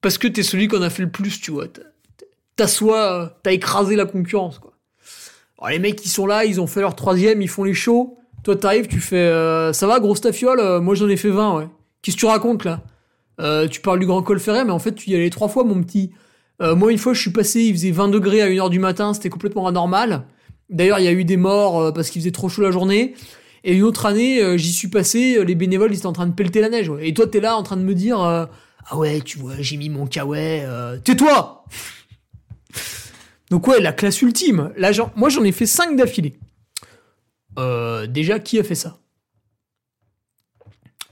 parce 0.00 0.16
que 0.18 0.26
t'es 0.26 0.42
celui 0.42 0.68
qu'on 0.68 0.80
a 0.82 0.88
fait 0.90 1.02
le 1.02 1.10
plus, 1.10 1.40
tu 1.40 1.50
vois. 1.50 1.68
T'as- 1.68 1.82
T'assois, 2.56 3.12
euh, 3.22 3.28
t'as 3.42 3.52
écrasé 3.52 3.96
la 3.96 4.06
concurrence, 4.06 4.58
quoi. 4.60 4.72
Alors, 5.58 5.70
les 5.70 5.78
mecs 5.80 5.96
qui 5.96 6.08
sont 6.08 6.24
là, 6.26 6.44
ils 6.44 6.60
ont 6.60 6.66
fait 6.68 6.80
leur 6.80 6.94
troisième, 6.94 7.42
ils 7.42 7.48
font 7.48 7.64
les 7.64 7.74
shows. 7.74 8.16
Toi, 8.44 8.56
t'arrives, 8.56 8.86
tu 8.86 9.00
fais 9.00 9.16
euh, 9.16 9.72
Ça 9.72 9.86
va, 9.86 9.98
grosse 10.00 10.20
tafiole 10.20 10.60
Euh, 10.60 10.80
Moi, 10.80 10.94
j'en 10.94 11.08
ai 11.08 11.16
fait 11.16 11.30
20, 11.30 11.56
ouais. 11.58 11.68
Qu'est-ce 12.02 12.16
que 12.16 12.20
tu 12.20 12.26
racontes, 12.26 12.64
là? 12.64 12.82
Euh, 13.40 13.66
Tu 13.66 13.80
parles 13.80 13.98
du 13.98 14.06
Grand 14.06 14.22
Col 14.22 14.38
Ferret, 14.38 14.64
mais 14.64 14.70
en 14.70 14.78
fait, 14.78 14.94
tu 14.94 15.10
y 15.10 15.14
allais 15.14 15.30
trois 15.30 15.48
fois, 15.48 15.64
mon 15.64 15.82
petit. 15.82 16.12
Moi, 16.60 16.92
une 16.92 16.98
fois, 16.98 17.12
je 17.12 17.20
suis 17.20 17.32
passé, 17.32 17.62
il 17.62 17.72
faisait 17.74 17.90
20 17.90 18.08
degrés 18.08 18.40
à 18.40 18.48
1h 18.48 18.70
du 18.70 18.78
matin, 18.78 19.12
c'était 19.12 19.28
complètement 19.28 19.66
anormal. 19.66 20.24
D'ailleurs, 20.70 20.98
il 20.98 21.04
y 21.04 21.08
a 21.08 21.12
eu 21.12 21.24
des 21.24 21.36
morts 21.36 21.92
parce 21.92 22.08
qu'il 22.08 22.22
faisait 22.22 22.30
trop 22.30 22.48
chaud 22.48 22.62
la 22.62 22.70
journée. 22.70 23.14
Et 23.64 23.74
une 23.74 23.82
autre 23.82 24.06
année, 24.06 24.56
j'y 24.56 24.72
suis 24.72 24.88
passé, 24.88 25.44
les 25.44 25.54
bénévoles, 25.56 25.92
ils 25.92 25.98
étaient 25.98 26.06
en 26.06 26.12
train 26.14 26.26
de 26.28 26.32
pelleter 26.32 26.60
la 26.62 26.70
neige. 26.70 26.90
Et 27.00 27.12
toi, 27.12 27.26
t'es 27.26 27.40
là 27.40 27.56
en 27.56 27.62
train 27.64 27.76
de 27.76 27.82
me 27.82 27.92
dire 27.94 28.18
Ah 28.18 28.48
ouais, 28.96 29.20
tu 29.20 29.38
vois, 29.38 29.54
j'ai 29.58 29.76
mis 29.76 29.90
mon 29.90 30.06
kawaii. 30.06 30.62
Tais-toi 31.02 31.64
Donc 33.50 33.66
ouais, 33.66 33.80
la 33.80 33.92
classe 33.92 34.22
ultime. 34.22 34.72
Là, 34.76 34.92
moi, 35.16 35.28
j'en 35.28 35.44
ai 35.44 35.52
fait 35.52 35.66
5 35.66 35.96
d'affilée. 35.96 36.38
Euh, 37.58 38.06
déjà, 38.06 38.38
qui 38.38 38.58
a 38.58 38.64
fait 38.64 38.74
ça? 38.74 38.98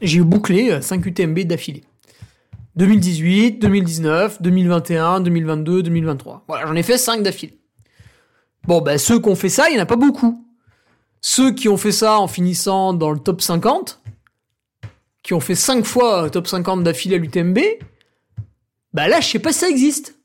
J'ai 0.01 0.21
bouclé 0.21 0.83
5 0.83 1.05
UTMB 1.07 1.41
d'affilée. 1.41 1.85
2018, 2.77 3.59
2019, 3.59 4.43
2021, 4.43 5.21
2022, 5.21 5.83
2023. 5.83 6.45
Voilà, 6.49 6.67
j'en 6.67 6.75
ai 6.75 6.83
fait 6.83 6.99
5 6.99 7.23
d'affilée. 7.23 7.59
Bon, 8.65 8.81
bah, 8.81 8.99
ceux 8.99 9.21
qui 9.21 9.29
ont 9.29 9.35
fait 9.35 9.49
ça, 9.49 9.69
il 9.69 9.75
n'y 9.75 9.81
en 9.81 9.83
a 9.83 9.87
pas 9.87 9.97
beaucoup. 9.97 10.45
Ceux 11.21 11.53
qui 11.53 11.69
ont 11.69 11.77
fait 11.77 11.93
ça 11.93 12.19
en 12.19 12.27
finissant 12.27 12.95
dans 12.95 13.11
le 13.11 13.19
top 13.19 13.43
50, 13.43 14.01
qui 15.23 15.35
ont 15.35 15.41
fait 15.41 15.55
5 15.55 15.85
fois 15.85 16.31
top 16.31 16.49
50 16.49 16.83
d'affilée 16.83 17.17
à 17.17 17.19
l'UTMB, 17.19 17.59
bah 18.93 19.09
là, 19.09 19.21
je 19.21 19.29
sais 19.29 19.39
pas 19.39 19.53
si 19.53 19.61
ça 19.61 19.69
existe. 19.69 20.19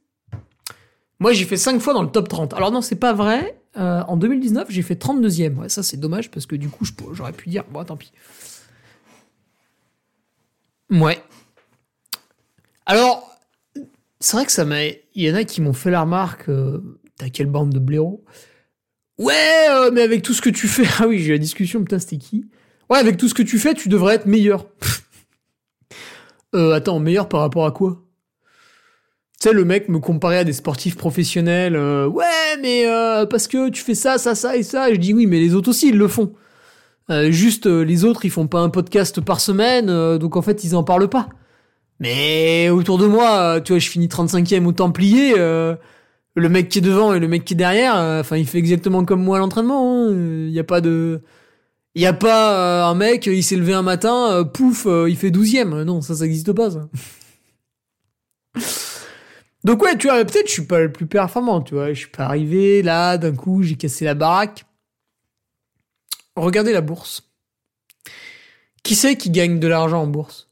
Moi, 1.20 1.34
j'ai 1.34 1.46
fait 1.46 1.58
5 1.58 1.80
fois 1.82 1.94
dans 1.94 2.04
le 2.04 2.10
top 2.10 2.30
30. 2.30 2.54
Alors 2.54 2.72
non, 2.72 2.82
c'est 2.82 2.96
pas 2.96 3.14
vrai. 3.14 3.60
Euh, 3.78 4.02
en 4.08 4.18
2019, 4.18 4.68
j'ai 4.70 4.82
fait 4.82 4.96
32e. 4.96 5.56
Ouais, 5.58 5.70
ça, 5.70 5.84
c'est 5.84 5.98
dommage 5.98 6.32
parce 6.32 6.46
que 6.46 6.56
du 6.56 6.70
coup, 6.70 6.86
j'aurais 7.14 7.34
pu 7.34 7.50
dire, 7.50 7.64
bon, 7.72 7.84
tant 7.84 7.98
pis. 7.98 8.12
Ouais. 10.90 11.22
Alors, 12.86 13.38
c'est 14.20 14.38
vrai 14.38 14.46
que 14.46 14.52
ça 14.52 14.66
m'a. 14.66 14.84
Il 14.86 15.02
y 15.16 15.32
en 15.32 15.36
a 15.36 15.44
qui 15.44 15.62
m'ont 15.62 15.74
fait 15.74 15.92
la 15.92 16.02
remarque. 16.02 16.50
euh, 16.50 16.82
T'as 17.18 17.30
quelle 17.30 17.48
bande 17.48 17.72
de 17.72 17.80
blaireaux? 17.80 18.24
Ouais, 19.20 19.68
euh, 19.70 19.92
mais 19.92 20.02
avec 20.02 20.22
tout 20.22 20.34
ce 20.34 20.42
que 20.42 20.50
tu 20.50 20.68
fais. 20.68 20.86
Ah 21.00 21.08
oui, 21.08 21.20
j'ai 21.20 21.34
la 21.34 21.38
discussion, 21.40 21.82
putain, 21.82 22.00
c'était 22.00 22.18
qui? 22.18 22.46
Ouais, 22.90 22.98
avec 23.00 23.18
tout 23.18 23.28
ce 23.28 23.34
que 23.34 23.44
tu 23.44 23.60
fais, 23.60 23.74
tu 23.74 23.90
devrais 23.90 24.16
être 24.16 24.26
meilleur. 24.28 24.66
attends, 26.54 27.00
meilleur 27.00 27.30
par 27.30 27.42
rapport 27.42 27.66
à 27.66 27.72
quoi? 27.72 28.04
Tu 29.40 29.50
sais, 29.50 29.54
le 29.54 29.66
mec 29.66 29.88
me 29.88 30.00
comparait 30.00 30.40
à 30.40 30.44
des 30.44 30.54
sportifs 30.54 30.96
professionnels. 30.98 31.76
euh, 31.76 32.08
ouais, 32.08 32.26
mais 32.62 32.88
euh, 32.88 33.26
parce 33.28 33.48
que 33.48 33.70
tu 33.70 33.84
fais 33.84 33.94
ça, 33.94 34.18
ça, 34.18 34.34
ça 34.34 34.58
et 34.58 34.64
ça. 34.64 34.92
Je 34.92 34.98
dis 34.98 35.14
oui, 35.14 35.28
mais 35.28 35.40
les 35.40 35.54
autres 35.54 35.70
aussi, 35.70 35.90
ils 35.90 35.98
le 35.98 36.08
font. 36.08 36.34
Euh, 37.12 37.32
juste, 37.32 37.68
euh, 37.68 37.82
les 37.84 38.04
autres, 38.04 38.26
ils 38.26 38.32
font 38.32 38.48
pas 38.48 38.60
un 38.62 38.70
podcast 38.70 39.22
par 39.22 39.40
semaine, 39.40 39.90
euh, 39.90 40.18
donc 40.18 40.36
en 40.36 40.42
fait, 40.42 40.64
ils 40.64 40.76
en 40.76 40.84
parlent 40.84 41.08
pas. 41.10 41.30
Mais 42.00 42.70
autour 42.70 42.98
de 42.98 43.08
moi, 43.08 43.38
euh, 43.58 43.62
tu 43.62 43.74
vois, 43.74 43.80
je 43.80 43.90
finis 43.90 44.08
35e 44.08 44.66
au 44.66 44.72
Templier. 44.74 45.36
le 45.38 46.50
mec 46.50 46.70
qui 46.70 46.80
est 46.80 46.82
devant 46.82 47.14
et 47.14 47.20
le 47.20 47.28
mec 47.28 47.46
qui 47.46 47.54
est 47.54 47.58
derrière, 47.58 47.96
enfin, 48.20 48.38
il 48.38 48.48
fait 48.48 48.60
exactement 48.60 49.06
comme 49.06 49.24
moi 49.24 49.38
à 49.38 49.40
l'entraînement. 49.40 50.10
Il 50.10 50.50
y 50.52 50.60
a 50.60 50.64
pas 50.64 50.82
de, 50.82 51.22
il 51.96 52.02
y 52.02 52.06
a 52.08 52.14
pas 52.14 52.86
un 52.88 52.96
mec, 52.96 53.28
il 53.28 53.44
s'est 53.44 53.56
levé 53.56 53.74
un 53.74 53.82
matin, 53.84 54.44
pouf, 54.54 54.88
il 55.08 55.16
fait 55.18 55.32
12e. 55.32 55.84
Non, 55.84 56.02
ça, 56.02 56.16
ça 56.16 56.26
existe 56.26 56.54
pas, 56.54 56.72
ça. 56.72 56.90
Donc 59.68 59.84
ouais, 59.84 59.98
tu 59.98 60.08
vois, 60.08 60.24
peut-être 60.24 60.48
je 60.48 60.54
suis 60.54 60.66
pas 60.66 60.80
le 60.80 60.94
plus 60.94 61.08
performant, 61.08 61.62
tu 61.62 61.74
vois. 61.74 61.90
Je 61.92 62.00
suis 62.00 62.10
pas 62.10 62.24
arrivé 62.24 62.82
là, 62.82 63.18
d'un 63.18 63.36
coup, 63.36 63.64
j'ai 63.64 63.76
cassé 63.76 64.06
la 64.06 64.14
baraque. 64.14 64.66
Regardez 66.38 66.72
la 66.72 66.80
bourse. 66.80 67.30
Qui 68.82 68.96
c'est 68.96 69.18
qui 69.18 69.30
gagne 69.30 69.60
de 69.60 69.68
l'argent 69.68 70.04
en 70.04 70.08
bourse? 70.08 70.50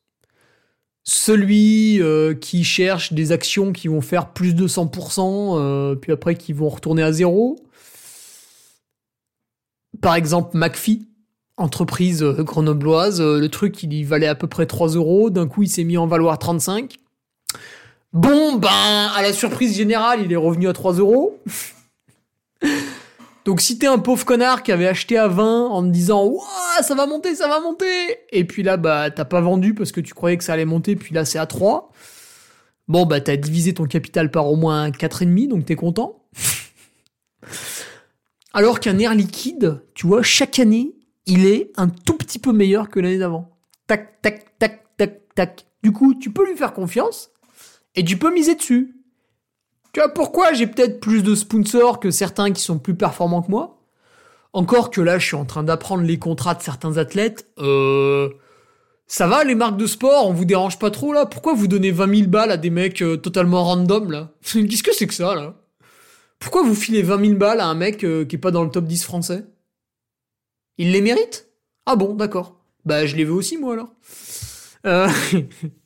Celui 1.05 2.01
euh, 2.01 2.34
qui 2.34 2.66
cherche 2.66 3.13
des 3.13 3.32
actions 3.32 3.72
qui 3.72 3.88
vont 3.88 4.01
faire 4.01 4.34
plus 4.34 4.53
de 4.53 4.68
100%, 4.68 5.59
euh, 5.59 5.95
puis 5.95 6.11
après 6.11 6.36
qui 6.36 6.51
vont 6.51 6.68
retourner 6.68 7.01
à 7.01 7.13
zéro. 7.13 7.55
Par 10.01 10.16
exemple, 10.16 10.57
McPhee, 10.57 11.07
entreprise 11.55 12.22
euh, 12.22 12.43
grenobloise, 12.43 13.22
le 13.22 13.47
truc 13.47 13.82
il 13.82 14.03
valait 14.03 14.28
à 14.28 14.36
peu 14.36 14.47
près 14.47 14.66
3 14.66 14.89
euros, 14.89 15.30
d'un 15.30 15.47
coup 15.47 15.63
il 15.63 15.70
s'est 15.70 15.86
mis 15.86 15.95
en 15.95 16.05
valoir 16.05 16.38
35. 16.38 16.99
Bon, 18.16 18.55
ben, 18.55 19.11
à 19.13 19.22
la 19.22 19.34
surprise 19.34 19.76
générale, 19.76 20.22
il 20.24 20.32
est 20.32 20.38
revenu 20.38 20.70
à 20.70 20.74
3 20.74 20.93
euros. 20.93 21.43
Donc 23.45 23.59
si 23.59 23.78
t'es 23.78 23.88
un 23.88 23.99
pauvre 23.99 24.24
connard 24.24 24.63
qui 24.63 24.72
avait 24.72 24.88
acheté 24.88 25.18
à 25.18 25.28
20 25.28 25.66
en 25.66 25.84
te 25.84 25.89
disant 25.89 26.26
Ouah, 26.26 26.82
ça 26.82 26.95
va 26.95 27.07
monter, 27.07 27.36
ça 27.36 27.49
va 27.49 27.59
monter 27.59 27.86
Et 28.32 28.45
puis 28.45 28.63
là, 28.63 28.78
bah, 28.78 29.11
t'as 29.11 29.26
pas 29.26 29.41
vendu 29.41 29.74
parce 29.74 29.91
que 29.91 29.99
tu 29.99 30.13
croyais 30.13 30.38
que 30.38 30.45
ça 30.45 30.53
allait 30.53 30.63
monter, 30.63 30.95
puis 30.95 31.13
là, 31.13 31.26
c'est 31.26 31.39
à 31.39 31.45
3. 31.45 31.91
Bon, 32.88 33.05
bah, 33.05 33.20
t'as 33.20 33.36
divisé 33.36 33.74
ton 33.74 33.84
capital 33.84 34.32
par 34.32 34.49
au 34.49 34.55
moins 34.55 34.91
4,5, 34.91 35.49
donc 35.49 35.66
t'es 35.66 35.76
content. 35.76 36.24
Alors 38.53 38.80
qu'un 38.80 38.97
air 38.97 39.13
liquide, 39.13 39.84
tu 39.93 40.07
vois, 40.07 40.24
chaque 40.24 40.57
année, 40.59 40.95
il 41.26 41.45
est 41.45 41.74
un 41.76 41.89
tout 41.89 42.16
petit 42.16 42.39
peu 42.39 42.53
meilleur 42.53 42.88
que 42.88 43.01
l'année 43.01 43.18
d'avant. 43.18 43.57
Tac, 43.88 44.22
tac, 44.22 44.57
tac, 44.57 44.86
tac, 44.95 45.20
tac. 45.36 45.66
Du 45.84 45.91
coup, 45.91 46.16
tu 46.16 46.32
peux 46.32 46.49
lui 46.49 46.55
faire 46.55 46.72
confiance 46.72 47.32
et 47.96 48.04
tu 48.04 48.18
peux 48.18 48.34
miser 48.34 48.56
dessus. 48.56 48.96
Pourquoi 50.14 50.54
j'ai 50.54 50.68
peut-être 50.68 51.00
plus 51.00 51.24
de 51.24 51.36
sponsors 51.36 52.00
que 52.00 52.12
certains 52.12 52.52
qui 52.52 52.62
sont 52.62 52.80
plus 52.80 52.96
performants 52.96 53.41
que 53.41 53.52
moi? 53.52 53.82
Encore 54.52 54.91
que 54.91 55.02
là, 55.02 55.18
je 55.18 55.26
suis 55.26 55.36
en 55.36 55.46
train 55.46 55.64
d'apprendre 55.64 56.04
les 56.04 56.20
contrats 56.20 56.56
de 56.56 56.62
certains 56.62 56.98
athlètes. 56.98 57.48
Euh... 57.60 58.30
Ça 59.08 59.28
va, 59.28 59.43
les 59.43 59.54
marques 59.54 59.78
de 59.78 59.86
sport, 59.86 60.28
on 60.28 60.34
vous 60.34 60.46
dérange 60.46 60.80
pas 60.80 60.89
trop 60.89 61.14
là? 61.14 61.28
Pourquoi 61.28 61.54
vous 61.54 61.68
donnez 61.68 61.91
20 61.91 62.16
000 62.16 62.30
balles 62.30 62.50
à 62.52 62.58
des 62.58 62.72
mecs 62.72 63.04
euh, 63.04 63.18
totalement 63.18 63.64
random 63.64 64.12
là? 64.12 64.32
Qu'est-ce 64.43 64.82
que 64.82 64.93
c'est 64.93 65.06
que 65.06 65.14
ça 65.14 65.36
là? 65.36 65.54
Pourquoi 66.39 66.64
vous 66.64 66.74
filez 66.74 67.04
20 67.04 67.24
000 67.26 67.38
balles 67.38 67.60
à 67.60 67.68
un 67.68 67.76
mec 67.76 68.04
euh, 68.04 68.26
qui 68.26 68.36
est 68.36 68.39
pas 68.39 68.52
dans 68.52 68.64
le 68.64 68.72
top 68.72 68.86
10 68.86 69.04
français? 69.04 69.46
Il 70.78 70.91
les 70.91 71.02
mérite? 71.02 71.48
Ah 71.86 71.96
bon, 71.96 72.16
d'accord. 72.16 72.60
Bah 72.84 73.06
je 73.06 73.16
les 73.16 73.24
veux 73.26 73.34
aussi 73.34 73.58
moi 73.58 73.74
alors. 73.74 73.93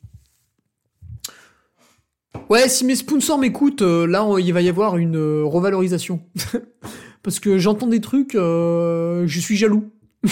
Ouais, 2.48 2.68
si 2.68 2.84
mes 2.84 2.96
sponsors 2.96 3.38
m'écoutent, 3.38 3.82
euh, 3.82 4.06
là, 4.06 4.26
il 4.38 4.52
va 4.52 4.60
y 4.60 4.68
avoir 4.68 4.96
une 4.96 5.16
euh, 5.16 5.44
revalorisation. 5.44 6.20
Parce 7.22 7.38
que 7.38 7.58
j'entends 7.58 7.86
des 7.86 8.00
trucs, 8.00 8.34
euh, 8.34 9.24
je 9.26 9.40
suis 9.40 9.56
jaloux. 9.56 9.90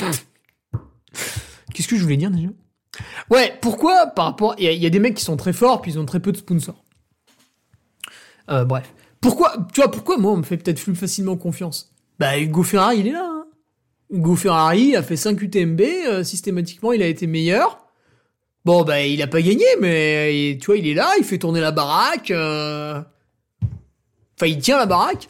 Qu'est-ce 1.74 1.88
que 1.88 1.96
je 1.96 2.02
voulais 2.02 2.16
dire 2.16 2.30
déjà? 2.30 2.48
Ouais, 3.30 3.52
pourquoi 3.60 4.06
par 4.06 4.24
rapport... 4.24 4.54
Il 4.58 4.64
y, 4.72 4.86
a- 4.86 4.90
des 4.90 4.98
mecs 4.98 5.14
qui 5.14 5.24
sont 5.24 5.36
très 5.36 5.52
forts, 5.52 5.80
puis 5.82 5.92
ils 5.92 5.98
ont 5.98 6.06
très 6.06 6.20
peu 6.20 6.32
de 6.32 6.36
sponsors. 6.38 6.82
Bref. 8.48 8.92
Pourquoi, 9.20 9.66
tu 9.74 9.80
vois, 9.82 9.90
pourquoi 9.90 10.16
moi, 10.16 10.32
on 10.32 10.38
me 10.38 10.42
fait 10.42 10.56
peut-être 10.56 10.82
plus 10.82 10.94
facilement 10.94 11.36
confiance? 11.36 11.92
Bah, 12.18 12.38
Hugo 12.38 12.62
Ferrari, 12.62 13.00
il 13.00 13.08
est 13.08 13.12
là. 13.12 13.24
hein. 13.28 13.44
Hugo 14.10 14.34
Ferrari 14.36 14.96
a 14.96 15.02
fait 15.02 15.16
5 15.16 15.40
UTMB, 15.42 16.22
systématiquement, 16.22 16.92
il 16.92 17.02
a 17.02 17.06
été 17.06 17.26
meilleur. 17.26 17.78
Bon, 18.64 18.82
bah, 18.84 19.02
il 19.02 19.22
a 19.22 19.26
pas 19.26 19.40
gagné, 19.40 19.64
mais 19.80 20.58
tu 20.60 20.66
vois, 20.66 20.76
il 20.76 20.86
est 20.86 20.94
là, 20.94 21.10
il 21.18 21.24
fait 21.24 21.38
tourner 21.38 21.60
la 21.60 21.70
baraque. 21.70 22.30
euh, 22.30 23.00
Enfin, 24.36 24.46
il 24.46 24.58
tient 24.58 24.76
la 24.76 24.86
baraque. 24.86 25.28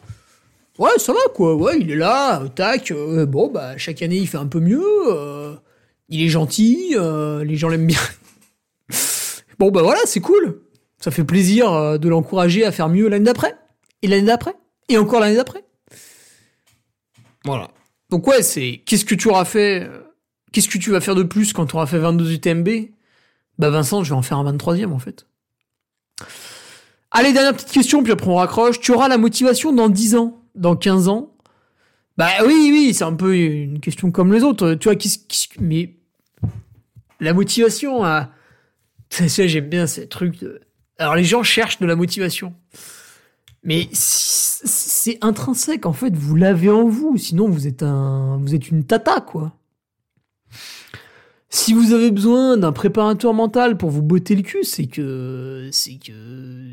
Ouais, 0.77 0.91
ça 0.97 1.13
va, 1.13 1.19
quoi. 1.33 1.55
Ouais, 1.55 1.77
il 1.79 1.89
est 1.91 1.95
là, 1.95 2.41
euh, 2.41 2.47
tac. 2.47 2.91
euh, 2.91 3.25
bon, 3.25 3.49
bah, 3.49 3.77
chaque 3.77 4.01
année, 4.01 4.17
il 4.17 4.27
fait 4.27 4.37
un 4.37 4.47
peu 4.47 4.59
mieux. 4.59 4.83
euh, 5.07 5.55
Il 6.09 6.21
est 6.23 6.29
gentil, 6.29 6.95
euh, 6.95 7.43
les 7.43 7.55
gens 7.55 7.69
l'aiment 7.69 7.87
bien. 7.87 7.99
bon, 9.59 9.71
bah 9.71 9.81
voilà, 9.83 9.99
c'est 10.05 10.19
cool. 10.21 10.61
Ça 10.99 11.11
fait 11.11 11.23
plaisir 11.23 11.71
euh, 11.73 11.97
de 11.97 12.09
l'encourager 12.09 12.65
à 12.65 12.71
faire 12.71 12.89
mieux 12.89 13.07
l'année 13.07 13.25
d'après. 13.25 13.55
Et 14.01 14.07
l'année 14.07 14.25
d'après. 14.27 14.53
Et 14.89 14.97
encore 14.97 15.19
l'année 15.21 15.35
d'après. 15.35 15.63
Voilà. 17.45 17.69
Donc 18.09 18.27
ouais, 18.27 18.41
c'est 18.43 18.81
qu'est-ce 18.85 19.05
que 19.05 19.15
tu 19.15 19.29
auras 19.29 19.45
fait 19.45 19.83
euh, 19.83 19.99
Qu'est-ce 20.51 20.67
que 20.67 20.77
tu 20.77 20.89
vas 20.91 20.99
faire 20.99 21.15
de 21.15 21.23
plus 21.23 21.53
quand 21.53 21.67
tu 21.67 21.75
auras 21.75 21.85
fait 21.85 21.99
22 21.99 22.31
UTMB 22.33 22.69
Bah 23.59 23.69
Vincent, 23.69 24.03
je 24.03 24.09
vais 24.09 24.15
en 24.17 24.21
faire 24.21 24.37
un 24.37 24.51
23e 24.53 24.91
en 24.91 24.99
fait. 24.99 25.27
Allez, 27.11 27.33
dernière 27.33 27.53
petite 27.53 27.71
question, 27.71 28.03
puis 28.03 28.11
après 28.11 28.27
on 28.27 28.35
raccroche. 28.35 28.79
Tu 28.79 28.91
auras 28.91 29.07
la 29.07 29.17
motivation 29.17 29.73
dans 29.73 29.89
10 29.89 30.15
ans, 30.15 30.41
dans 30.55 30.75
15 30.75 31.07
ans? 31.09 31.31
Bah 32.17 32.29
oui, 32.45 32.69
oui, 32.71 32.93
c'est 32.93 33.03
un 33.03 33.13
peu 33.15 33.35
une 33.35 33.79
question 33.79 34.11
comme 34.11 34.31
les 34.33 34.43
autres. 34.43 34.73
Tu 34.75 34.87
vois, 34.87 34.95
qu'est-ce, 34.95 35.19
qu'est-ce- 35.19 35.59
mais 35.61 35.95
la 37.19 37.33
motivation, 37.33 38.03
à... 38.03 38.29
sais, 39.09 39.47
j'aime 39.47 39.69
bien 39.69 39.87
ces 39.87 40.07
trucs. 40.07 40.39
De... 40.39 40.61
Alors 40.97 41.15
les 41.15 41.23
gens 41.23 41.43
cherchent 41.43 41.79
de 41.79 41.85
la 41.85 41.95
motivation. 41.95 42.53
Mais 43.63 43.89
c'est 43.91 45.17
intrinsèque, 45.21 45.85
en 45.85 45.91
fait, 45.93 46.15
vous 46.15 46.35
l'avez 46.35 46.69
en 46.69 46.87
vous, 46.87 47.17
sinon 47.17 47.49
vous 47.49 47.67
êtes 47.67 47.83
un, 47.83 48.37
vous 48.37 48.55
êtes 48.55 48.69
une 48.69 48.85
tata, 48.85 49.19
quoi. 49.19 49.53
Si 51.49 51.73
vous 51.73 51.93
avez 51.93 52.11
besoin 52.11 52.57
d'un 52.57 52.71
préparateur 52.71 53.33
mental 53.33 53.75
pour 53.77 53.89
vous 53.89 54.03
botter 54.03 54.35
le 54.35 54.43
cul, 54.43 54.63
c'est 54.63 54.85
que, 54.85 55.67
c'est 55.71 55.95
que, 55.95 56.13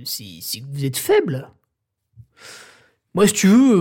c'est, 0.05 0.61
que 0.61 0.65
vous 0.71 0.85
êtes 0.85 0.99
faible. 0.99 1.49
Moi, 3.15 3.27
si 3.27 3.33
tu 3.33 3.47
veux, 3.47 3.75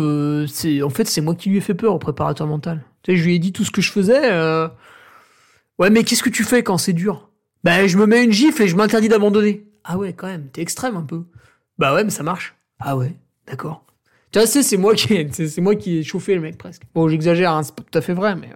euh, 0.44 0.48
c'est, 0.48 0.82
en 0.82 0.90
fait, 0.90 1.06
c'est 1.06 1.20
moi 1.20 1.36
qui 1.36 1.50
lui 1.50 1.58
ai 1.58 1.62
fait 1.62 1.74
peur 1.74 1.94
au 1.94 2.00
préparateur 2.00 2.48
mental. 2.48 2.82
Tu 3.04 3.12
sais, 3.12 3.18
je 3.18 3.26
lui 3.26 3.36
ai 3.36 3.40
dit 3.40 3.52
tout 3.52 3.66
ce 3.66 3.72
que 3.72 3.82
je 3.82 3.92
faisais. 3.92 4.32
euh, 4.32 4.68
Ouais, 5.78 5.90
mais 5.90 6.06
qu'est-ce 6.06 6.24
que 6.24 6.30
tu 6.30 6.46
fais 6.46 6.64
quand 6.64 6.78
c'est 6.78 6.94
dur? 6.94 7.30
Ben, 7.66 7.86
je 7.88 7.98
me 7.98 8.06
mets 8.06 8.24
une 8.24 8.32
gifle 8.32 8.62
et 8.64 8.68
je 8.70 8.78
m'interdis 8.78 9.10
d'abandonner. 9.10 9.66
Ah 9.84 9.98
ouais, 9.98 10.14
quand 10.14 10.28
même, 10.28 10.48
t'es 10.48 10.62
extrême 10.62 10.96
un 10.96 11.02
peu. 11.04 11.24
Bah 11.78 11.94
ouais, 11.94 12.06
mais 12.06 12.10
ça 12.10 12.24
marche. 12.24 12.56
Ah 12.80 12.96
ouais, 12.96 13.14
d'accord. 13.46 13.84
Tu 14.32 14.40
vois, 14.40 14.48
c'est, 14.48 14.78
moi 14.78 14.96
qui, 14.96 15.28
c'est, 15.34 15.60
moi 15.62 15.76
qui 15.76 15.98
ai 15.98 16.04
chauffé 16.04 16.34
le 16.36 16.42
mec 16.42 16.58
presque. 16.58 16.84
Bon, 16.94 17.10
j'exagère, 17.10 17.52
hein, 17.52 17.64
c'est 17.64 17.76
pas 17.76 17.84
tout 17.84 17.98
à 17.98 18.02
fait 18.02 18.14
vrai, 18.14 18.36
mais. 18.36 18.50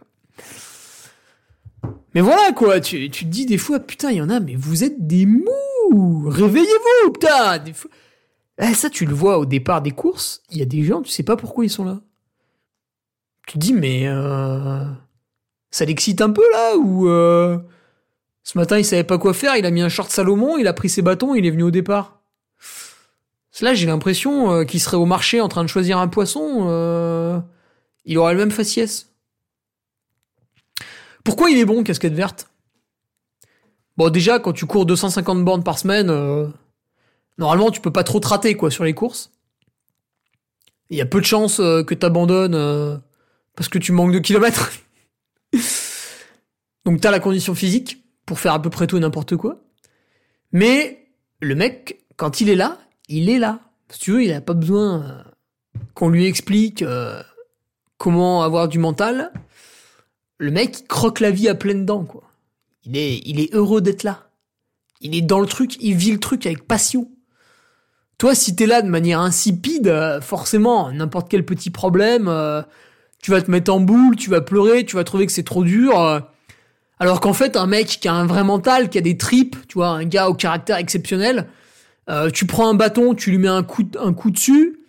Mais 2.16 2.22
voilà 2.22 2.52
quoi, 2.54 2.80
tu, 2.80 3.10
te 3.10 3.26
dis 3.26 3.46
des 3.46 3.58
fois, 3.58 3.80
putain, 3.80 4.12
il 4.12 4.18
y 4.18 4.22
en 4.22 4.30
a, 4.30 4.40
mais 4.40 4.56
vous 4.56 4.84
êtes 4.84 5.06
des 5.06 5.26
mous 5.26 6.30
Réveillez-vous, 6.30 7.12
putain. 7.12 7.64
Eh, 8.60 8.74
Ça, 8.74 8.90
tu 8.90 9.06
le 9.06 9.14
vois 9.14 9.38
au 9.38 9.46
départ 9.46 9.82
des 9.82 9.92
courses, 9.92 10.42
il 10.50 10.58
y 10.58 10.62
a 10.62 10.66
des 10.66 10.84
gens, 10.84 11.02
tu 11.02 11.12
sais 11.12 11.24
pas 11.24 11.36
pourquoi 11.36 11.66
ils 11.66 11.70
sont 11.70 11.86
là. 11.86 12.00
Tu 13.48 13.54
te 13.54 13.60
dis, 13.60 13.74
mais. 13.74 14.08
Euh... 14.08 14.84
Ça 15.72 15.86
l'excite 15.86 16.22
un 16.22 16.32
peu 16.32 16.44
là 16.52 16.78
Ou. 16.78 17.08
Euh... 17.10 17.58
Ce 18.44 18.58
matin, 18.58 18.78
il 18.78 18.86
savait 18.86 19.04
pas 19.04 19.20
quoi 19.20 19.34
faire, 19.34 19.56
il 19.58 19.66
a 19.66 19.72
mis 19.72 19.82
un 19.82 19.90
short 19.90 20.10
Salomon, 20.10 20.58
il 20.58 20.68
a 20.68 20.74
pris 20.74 20.90
ses 20.90 21.04
bâtons, 21.04 21.36
il 21.36 21.46
est 21.46 21.52
venu 21.52 21.64
au 21.64 21.72
départ. 21.72 22.22
Là, 23.62 23.74
j'ai 23.74 23.88
l'impression 23.88 24.52
euh, 24.52 24.64
qu'il 24.64 24.80
serait 24.80 24.98
au 24.98 25.06
marché 25.06 25.42
en 25.42 25.50
train 25.50 25.64
de 25.64 25.70
choisir 25.70 25.98
un 25.98 26.08
poisson. 26.08 27.44
il 28.06 28.18
aurait 28.18 28.34
le 28.34 28.40
même 28.40 28.52
faciès. 28.52 29.10
Pourquoi 31.24 31.50
il 31.50 31.58
est 31.58 31.66
bon, 31.66 31.84
casquette 31.84 32.14
verte? 32.14 32.50
Bon, 34.00 34.10
déjà, 34.10 34.40
quand 34.40 34.54
tu 34.54 34.66
cours 34.66 34.86
250 34.86 35.44
bornes 35.44 35.62
par 35.62 35.78
semaine, 35.78 36.10
euh, 36.10 36.48
normalement, 37.38 37.70
tu 37.70 37.82
peux 37.82 37.92
pas 37.92 38.06
trop 38.06 38.22
te 38.22 38.28
rater, 38.30 38.56
quoi, 38.56 38.72
sur 38.72 38.86
les 38.86 38.94
courses. 38.94 39.30
Il 40.90 40.98
y 40.98 41.02
a 41.02 41.06
peu 41.06 41.20
de 41.20 41.26
chances 41.26 41.60
euh, 41.60 41.84
que 41.84 41.94
t'abandonnes 41.94 42.56
euh, 42.56 42.96
parce 43.58 43.68
que 43.68 43.78
tu 43.78 43.92
manques 43.92 44.14
de 44.14 44.20
kilomètres. 44.20 44.72
Donc 46.86 47.02
t'as 47.02 47.12
la 47.12 47.20
condition 47.20 47.54
physique 47.54 48.02
pour 48.26 48.40
faire 48.40 48.54
à 48.54 48.62
peu 48.62 48.70
près 48.70 48.88
tout 48.88 48.96
et 48.96 49.02
n'importe 49.02 49.36
quoi. 49.36 49.62
Mais 50.54 51.10
le 51.42 51.56
mec, 51.56 52.06
quand 52.16 52.40
il 52.40 52.50
est 52.50 52.56
là, 52.56 52.80
il 53.10 53.30
est 53.30 53.38
là. 53.38 53.60
Si 53.90 54.00
tu 54.00 54.12
veux, 54.12 54.24
il 54.24 54.32
a 54.32 54.40
pas 54.40 54.54
besoin 54.54 55.26
qu'on 55.94 56.08
lui 56.08 56.26
explique 56.26 56.86
comment 57.98 58.44
avoir 58.44 58.70
du 58.70 58.80
mental. 58.80 59.34
Le 60.40 60.52
mec, 60.52 60.80
il 60.80 60.88
croque 60.88 61.20
la 61.20 61.32
vie 61.32 61.50
à 61.50 61.56
pleines 61.56 61.86
dents, 61.86 62.06
quoi. 62.06 62.24
Il 62.86 62.98
est, 62.98 63.22
il 63.26 63.40
est 63.40 63.54
heureux 63.54 63.82
d'être 63.82 64.04
là. 64.04 64.30
Il 65.02 65.16
est 65.16 65.22
dans 65.22 65.40
le 65.40 65.46
truc, 65.46 65.78
il 65.82 65.96
vit 65.96 66.12
le 66.12 66.20
truc 66.20 66.46
avec 66.46 66.66
passion. 66.66 67.12
Toi, 68.18 68.36
si 68.36 68.56
t'es 68.56 68.66
là 68.66 68.82
de 68.82 68.90
manière 68.90 69.22
insipide, 69.22 69.88
euh, 69.88 70.20
forcément, 70.20 70.92
n'importe 70.92 71.30
quel 71.30 71.46
petit 71.46 71.70
problème, 71.70 72.28
euh, 72.28 72.62
tu 73.22 73.32
vas 73.32 73.42
te 73.42 73.52
mettre 73.52 73.74
en 73.74 73.80
boule, 73.80 74.16
tu 74.16 74.30
vas 74.30 74.42
pleurer, 74.42 74.86
tu 74.86 74.96
vas 74.96 75.04
trouver 75.06 75.26
que 75.26 75.32
c'est 75.32 75.44
trop 75.44 75.64
dur. 75.64 76.00
Euh. 76.02 76.20
alors 77.00 77.22
qu'en 77.22 77.34
fait, 77.34 77.56
un 77.56 77.68
mec 77.68 77.88
qui 77.88 78.08
a 78.08 78.14
un 78.14 78.26
vrai 78.26 78.44
mental, 78.44 78.90
qui 78.90 78.98
a 78.98 79.02
des 79.02 79.18
tripes, 79.18 79.56
tu 79.68 79.76
vois, 79.76 79.90
un 79.90 80.06
gars 80.06 80.30
au 80.30 80.34
caractère 80.34 80.78
exceptionnel, 80.78 81.48
tu 82.34 82.48
prends 82.48 82.68
un 82.68 82.74
bâton, 82.74 83.14
tu 83.14 83.30
lui 83.30 83.38
mets 83.38 83.50
un 83.50 83.62
coup, 83.62 83.84
un 84.00 84.14
coup 84.14 84.32
dessus, 84.32 84.80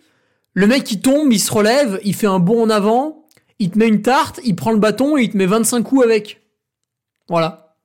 le 0.53 0.65
mec 0.65 0.91
il 0.91 1.01
tombe, 1.01 1.31
il 1.31 1.39
se 1.39 1.53
relève, 1.53 1.99
il 2.03 2.15
fait 2.15 2.25
un 2.25 2.39
bond 2.39 2.63
en 2.63 2.69
avant, 2.71 3.20
il 3.61 3.69
te 3.69 3.77
met 3.77 3.87
une 3.87 4.01
tarte, 4.01 4.39
il 4.43 4.55
prend 4.55 4.71
le 4.71 4.79
bâton 4.79 5.17
et 5.17 5.21
il 5.21 5.31
te 5.31 5.37
met 5.37 5.45
25 5.45 5.83
coups 5.83 6.03
avec. 6.03 6.41
Voilà. 7.29 7.75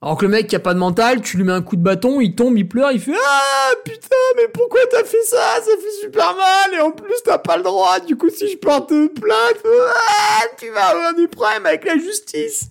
Alors 0.00 0.16
que 0.16 0.24
le 0.24 0.30
mec 0.30 0.46
qui 0.46 0.54
a 0.54 0.60
pas 0.60 0.72
de 0.72 0.78
mental, 0.78 1.20
tu 1.20 1.36
lui 1.36 1.44
mets 1.44 1.52
un 1.52 1.62
coup 1.62 1.74
de 1.74 1.82
bâton, 1.82 2.20
il 2.20 2.36
tombe, 2.36 2.56
il 2.56 2.68
pleure, 2.68 2.92
il 2.92 3.00
fait 3.00 3.12
Ah 3.12 3.72
putain, 3.84 4.16
mais 4.36 4.46
pourquoi 4.48 4.80
t'as 4.90 5.02
fait 5.02 5.22
ça? 5.24 5.56
Ça 5.56 5.70
fait 5.82 6.00
super 6.00 6.36
mal 6.36 6.74
et 6.78 6.80
en 6.80 6.92
plus 6.92 7.16
t'as 7.24 7.38
pas 7.38 7.56
le 7.56 7.64
droit. 7.64 7.98
Du 8.00 8.16
coup, 8.16 8.30
si 8.30 8.48
je 8.48 8.56
porte 8.56 8.88
plainte, 8.88 9.64
ah, 9.64 10.42
tu 10.58 10.70
vas 10.70 10.84
avoir 10.84 11.14
des 11.14 11.26
problèmes 11.26 11.66
avec 11.66 11.84
la 11.84 11.98
justice. 11.98 12.66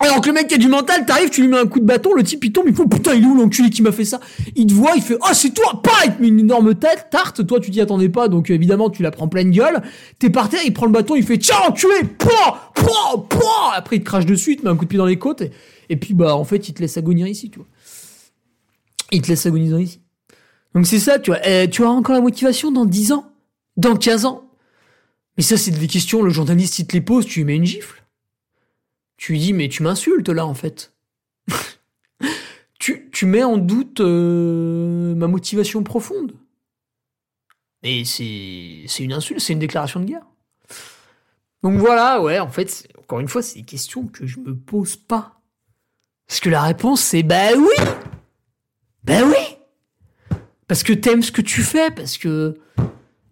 Alors 0.00 0.20
que 0.20 0.28
le 0.28 0.34
mec 0.34 0.46
qui 0.46 0.54
a 0.54 0.58
du 0.58 0.68
mental, 0.68 1.04
t'arrives, 1.06 1.30
tu 1.30 1.40
lui 1.40 1.48
mets 1.48 1.58
un 1.58 1.66
coup 1.66 1.80
de 1.80 1.84
bâton, 1.84 2.14
le 2.14 2.22
type 2.22 2.44
il 2.44 2.52
tombe, 2.52 2.66
il 2.68 2.74
fait 2.74 2.86
putain 2.86 3.14
il 3.14 3.24
est 3.24 3.26
où 3.26 3.34
l'enculé 3.34 3.68
qui 3.68 3.82
m'a 3.82 3.90
fait 3.90 4.04
ça? 4.04 4.20
Il 4.54 4.66
te 4.66 4.72
voit, 4.72 4.92
il 4.94 5.02
fait 5.02 5.16
oh 5.20 5.32
c'est 5.32 5.52
toi, 5.52 5.82
pas! 5.82 6.04
Il 6.04 6.14
te 6.14 6.22
met 6.22 6.28
une 6.28 6.38
énorme 6.38 6.76
tête, 6.76 7.08
tarte, 7.10 7.44
toi 7.44 7.58
tu 7.58 7.72
t'y 7.72 7.80
attendais 7.80 8.08
pas, 8.08 8.28
donc 8.28 8.48
évidemment 8.50 8.90
tu 8.90 9.02
la 9.02 9.10
prends 9.10 9.26
pleine 9.26 9.50
gueule, 9.50 9.82
t'es 10.20 10.30
par 10.30 10.48
terre, 10.48 10.60
il 10.64 10.72
prend 10.72 10.86
le 10.86 10.92
bâton, 10.92 11.16
il 11.16 11.24
fait 11.24 11.38
tiens 11.38 11.56
enculé, 11.66 12.04
pouah, 12.16 12.72
pouah, 12.74 13.26
pouah! 13.28 13.72
Après 13.74 13.96
il 13.96 14.00
te 14.00 14.04
crache 14.04 14.24
dessus, 14.24 14.52
il 14.52 14.56
te 14.58 14.64
met 14.64 14.70
un 14.70 14.76
coup 14.76 14.84
de 14.84 14.88
pied 14.88 14.98
dans 14.98 15.06
les 15.06 15.18
côtes, 15.18 15.42
et, 15.88 15.96
puis 15.96 16.14
bah 16.14 16.36
en 16.36 16.44
fait 16.44 16.68
il 16.68 16.74
te 16.74 16.80
laisse 16.80 16.96
agoniser 16.96 17.30
ici, 17.30 17.50
tu 17.50 17.58
vois. 17.58 17.66
Il 19.10 19.22
te 19.22 19.28
laisse 19.28 19.46
agoniser 19.46 19.82
ici. 19.82 20.00
Donc 20.76 20.86
c'est 20.86 21.00
ça, 21.00 21.18
tu 21.18 21.32
vois, 21.32 21.40
eh, 21.44 21.68
tu 21.68 21.82
auras 21.82 21.92
encore 21.92 22.14
la 22.14 22.20
motivation 22.20 22.70
dans 22.70 22.84
10 22.84 23.12
ans, 23.12 23.32
dans 23.76 23.96
15 23.96 24.26
ans? 24.26 24.44
Mais 25.36 25.42
ça 25.42 25.56
c'est 25.56 25.72
des 25.72 25.88
questions, 25.88 26.22
le 26.22 26.30
journaliste 26.30 26.78
il 26.78 26.86
te 26.86 26.92
les 26.92 27.00
pose, 27.00 27.26
tu 27.26 27.40
lui 27.40 27.46
mets 27.46 27.56
une 27.56 27.64
gifle. 27.64 27.97
Tu 29.18 29.36
dis, 29.36 29.52
mais 29.52 29.68
tu 29.68 29.82
m'insultes 29.82 30.28
là 30.28 30.46
en 30.46 30.54
fait. 30.54 30.94
tu, 32.78 33.26
mets 33.26 33.42
en 33.42 33.58
doute 33.58 34.00
euh, 34.00 35.14
ma 35.14 35.26
motivation 35.26 35.82
profonde. 35.82 36.32
Et 37.82 38.04
c'est, 38.04 39.02
une 39.02 39.12
insulte, 39.12 39.40
c'est 39.40 39.52
une 39.52 39.58
déclaration 39.58 40.00
de 40.00 40.06
guerre. 40.06 40.26
Donc 41.62 41.78
voilà, 41.78 42.22
ouais, 42.22 42.38
en 42.38 42.48
fait, 42.48 42.88
encore 42.98 43.18
une 43.18 43.28
fois, 43.28 43.42
c'est 43.42 43.58
des 43.58 43.64
questions 43.64 44.06
que 44.06 44.26
je 44.26 44.38
me 44.38 44.56
pose 44.56 44.96
pas. 44.96 45.40
Parce 46.28 46.40
que 46.40 46.48
la 46.48 46.62
réponse, 46.62 47.00
c'est 47.00 47.24
bah 47.24 47.56
oui 47.56 47.84
Ben 49.02 49.24
oui 49.24 50.36
Parce 50.68 50.84
que 50.84 50.92
t'aimes 50.92 51.22
ce 51.22 51.32
que 51.32 51.42
tu 51.42 51.62
fais, 51.62 51.90
parce 51.90 52.18
que. 52.18 52.58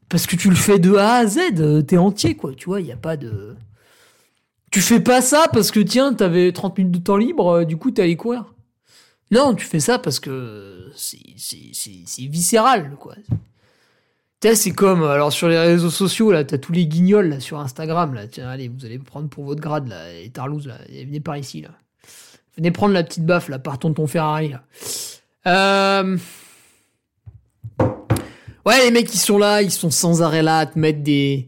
Parce 0.09 0.27
que 0.27 0.37
tu 0.37 0.49
le 0.49 0.57
fais 0.57 0.79
de 0.79 0.95
A 0.95 1.17
à 1.17 1.27
Z, 1.27 1.87
t'es 1.87 1.97
entier, 1.97 2.37
quoi, 2.37 2.55
tu 2.55 2.67
vois, 2.67 2.81
il 2.81 2.85
n'y 2.85 2.93
a 2.93 2.97
pas 2.97 3.17
de. 3.17 3.57
Tu 4.77 4.83
fais 4.83 5.01
pas 5.01 5.23
ça 5.23 5.47
parce 5.51 5.71
que 5.71 5.81
tiens, 5.81 6.13
t'avais 6.13 6.53
30 6.53 6.77
minutes 6.77 6.93
de 6.93 6.99
temps 6.99 7.17
libre, 7.17 7.49
euh, 7.49 7.65
du 7.65 7.79
coup 7.79 7.91
t'es 7.91 8.03
allé 8.03 8.15
courir. 8.15 8.53
Non, 9.31 9.55
tu 9.55 9.65
fais 9.65 9.81
ça 9.81 9.99
parce 9.99 10.21
que 10.21 10.91
c'est 10.95 12.27
viscéral, 12.27 12.95
quoi. 13.01 13.15
C'est 14.43 14.73
comme, 14.73 15.03
alors 15.03 15.33
sur 15.33 15.49
les 15.49 15.59
réseaux 15.59 15.89
sociaux, 15.89 16.31
là, 16.31 16.45
t'as 16.45 16.59
tous 16.59 16.73
les 16.73 16.87
guignols, 16.87 17.31
là, 17.31 17.41
sur 17.41 17.59
Instagram, 17.59 18.13
là. 18.13 18.27
Tiens, 18.27 18.51
allez, 18.51 18.69
vous 18.69 18.85
allez 18.85 18.99
prendre 18.99 19.31
pour 19.31 19.45
votre 19.45 19.63
grade, 19.63 19.89
là, 19.89 20.13
les 20.13 20.29
tarlouses, 20.29 20.67
là. 20.67 20.77
Venez 20.91 21.21
par 21.21 21.39
ici, 21.39 21.63
là. 21.63 21.71
Venez 22.59 22.71
prendre 22.71 22.93
la 22.93 23.03
petite 23.03 23.25
baffe, 23.25 23.49
là, 23.49 23.59
partons 23.59 23.95
ton 23.95 24.07
Ferrari, 24.07 24.51
là. 24.51 24.63
Euh... 25.47 26.19
Ouais, 28.67 28.85
les 28.85 28.91
mecs, 28.91 29.15
ils 29.15 29.19
sont 29.19 29.39
là, 29.39 29.63
ils 29.63 29.73
sont 29.73 29.91
sans 29.91 30.21
arrêt 30.21 30.43
là 30.43 30.59
à 30.59 30.67
te 30.67 30.79
mettre 30.79 31.03
des, 31.03 31.47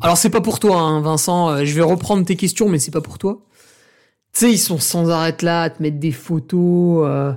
alors 0.00 0.18
c'est 0.18 0.30
pas 0.30 0.40
pour 0.40 0.60
toi, 0.60 0.80
hein, 0.80 1.00
Vincent. 1.00 1.50
Euh, 1.50 1.64
je 1.64 1.74
vais 1.74 1.82
reprendre 1.82 2.24
tes 2.24 2.36
questions, 2.36 2.68
mais 2.68 2.78
c'est 2.78 2.90
pas 2.90 3.00
pour 3.00 3.18
toi. 3.18 3.44
Tu 4.32 4.40
sais, 4.40 4.52
ils 4.52 4.58
sont 4.58 4.78
sans 4.78 5.08
arrêt 5.10 5.36
là 5.42 5.62
à 5.62 5.70
te 5.70 5.82
mettre 5.82 5.98
des 5.98 6.12
photos 6.12 7.06
euh, 7.08 7.32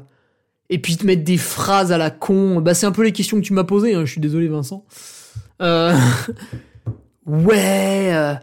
et 0.69 0.79
puis 0.79 0.97
te 0.97 1.05
mettre 1.05 1.23
des 1.23 1.37
phrases 1.37 1.91
à 1.91 1.97
la 1.97 2.09
con. 2.11 2.59
Bah 2.59 2.73
c'est 2.73 2.85
un 2.85 2.91
peu 2.91 3.03
les 3.03 3.13
questions 3.13 3.37
que 3.37 3.45
tu 3.45 3.53
m'as 3.53 3.63
posées. 3.63 3.95
Hein, 3.95 4.03
je 4.05 4.11
suis 4.11 4.21
désolé, 4.21 4.47
Vincent. 4.49 4.85
Euh... 5.61 5.97
ouais. 7.25 8.13
Euh, 8.13 8.35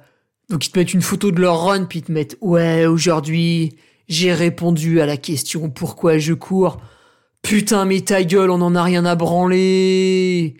donc 0.48 0.66
ils 0.66 0.70
te 0.70 0.78
mettent 0.78 0.94
une 0.94 1.02
photo 1.02 1.30
de 1.30 1.40
leur 1.40 1.64
run 1.64 1.84
puis 1.84 1.98
ils 1.98 2.02
te 2.02 2.12
mettent 2.12 2.38
ouais 2.40 2.86
aujourd'hui 2.86 3.76
j'ai 4.08 4.32
répondu 4.32 5.00
à 5.00 5.06
la 5.06 5.16
question 5.16 5.68
pourquoi 5.70 6.18
je 6.18 6.34
cours? 6.34 6.78
Putain 7.42 7.84
mais 7.84 8.00
ta 8.00 8.22
gueule, 8.24 8.50
on 8.50 8.60
en 8.60 8.74
a 8.74 8.82
rien 8.82 9.04
à 9.04 9.16
branler. 9.16 10.56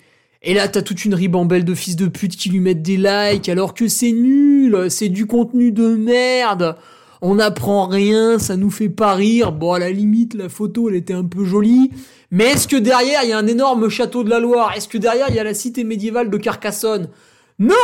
Et 0.49 0.55
là, 0.55 0.69
t'as 0.69 0.83
toute 0.83 1.05
une 1.05 1.15
ribambelle 1.15 1.65
de 1.65 1.75
fils 1.75 1.97
de 1.97 2.07
pute 2.07 2.37
qui 2.37 2.51
lui 2.51 2.61
mettent 2.61 2.81
des 2.81 2.97
likes 2.97 3.49
alors 3.49 3.75
que 3.75 3.89
c'est 3.89 4.13
nul, 4.13 4.87
c'est 4.91 5.09
du 5.09 5.27
contenu 5.27 5.73
de 5.73 5.97
merde. 5.97 6.77
On 7.21 7.35
n'apprend 7.35 7.89
rien, 7.89 8.39
ça 8.39 8.57
nous 8.57 8.71
fait 8.71 8.89
pas 8.89 9.15
rire. 9.15 9.51
Bon, 9.51 9.73
à 9.73 9.81
la 9.81 9.91
limite, 9.91 10.35
la 10.35 10.49
photo, 10.49 10.89
elle 10.89 10.95
était 10.95 11.15
un 11.15 11.25
peu 11.25 11.45
jolie. 11.45 11.91
Mais 12.31 12.45
est-ce 12.45 12.69
que 12.69 12.77
derrière, 12.77 13.25
il 13.25 13.31
y 13.31 13.33
a 13.33 13.39
un 13.39 13.47
énorme 13.49 13.89
château 13.89 14.23
de 14.23 14.31
la 14.31 14.39
Loire? 14.39 14.73
Est-ce 14.77 14.87
que 14.87 14.99
derrière, 14.99 15.27
il 15.31 15.35
y 15.35 15.41
a 15.41 15.45
la 15.45 15.53
cité 15.53 15.83
médiévale 15.83 16.31
de 16.31 16.37
Carcassonne? 16.37 17.09
Non 17.59 17.75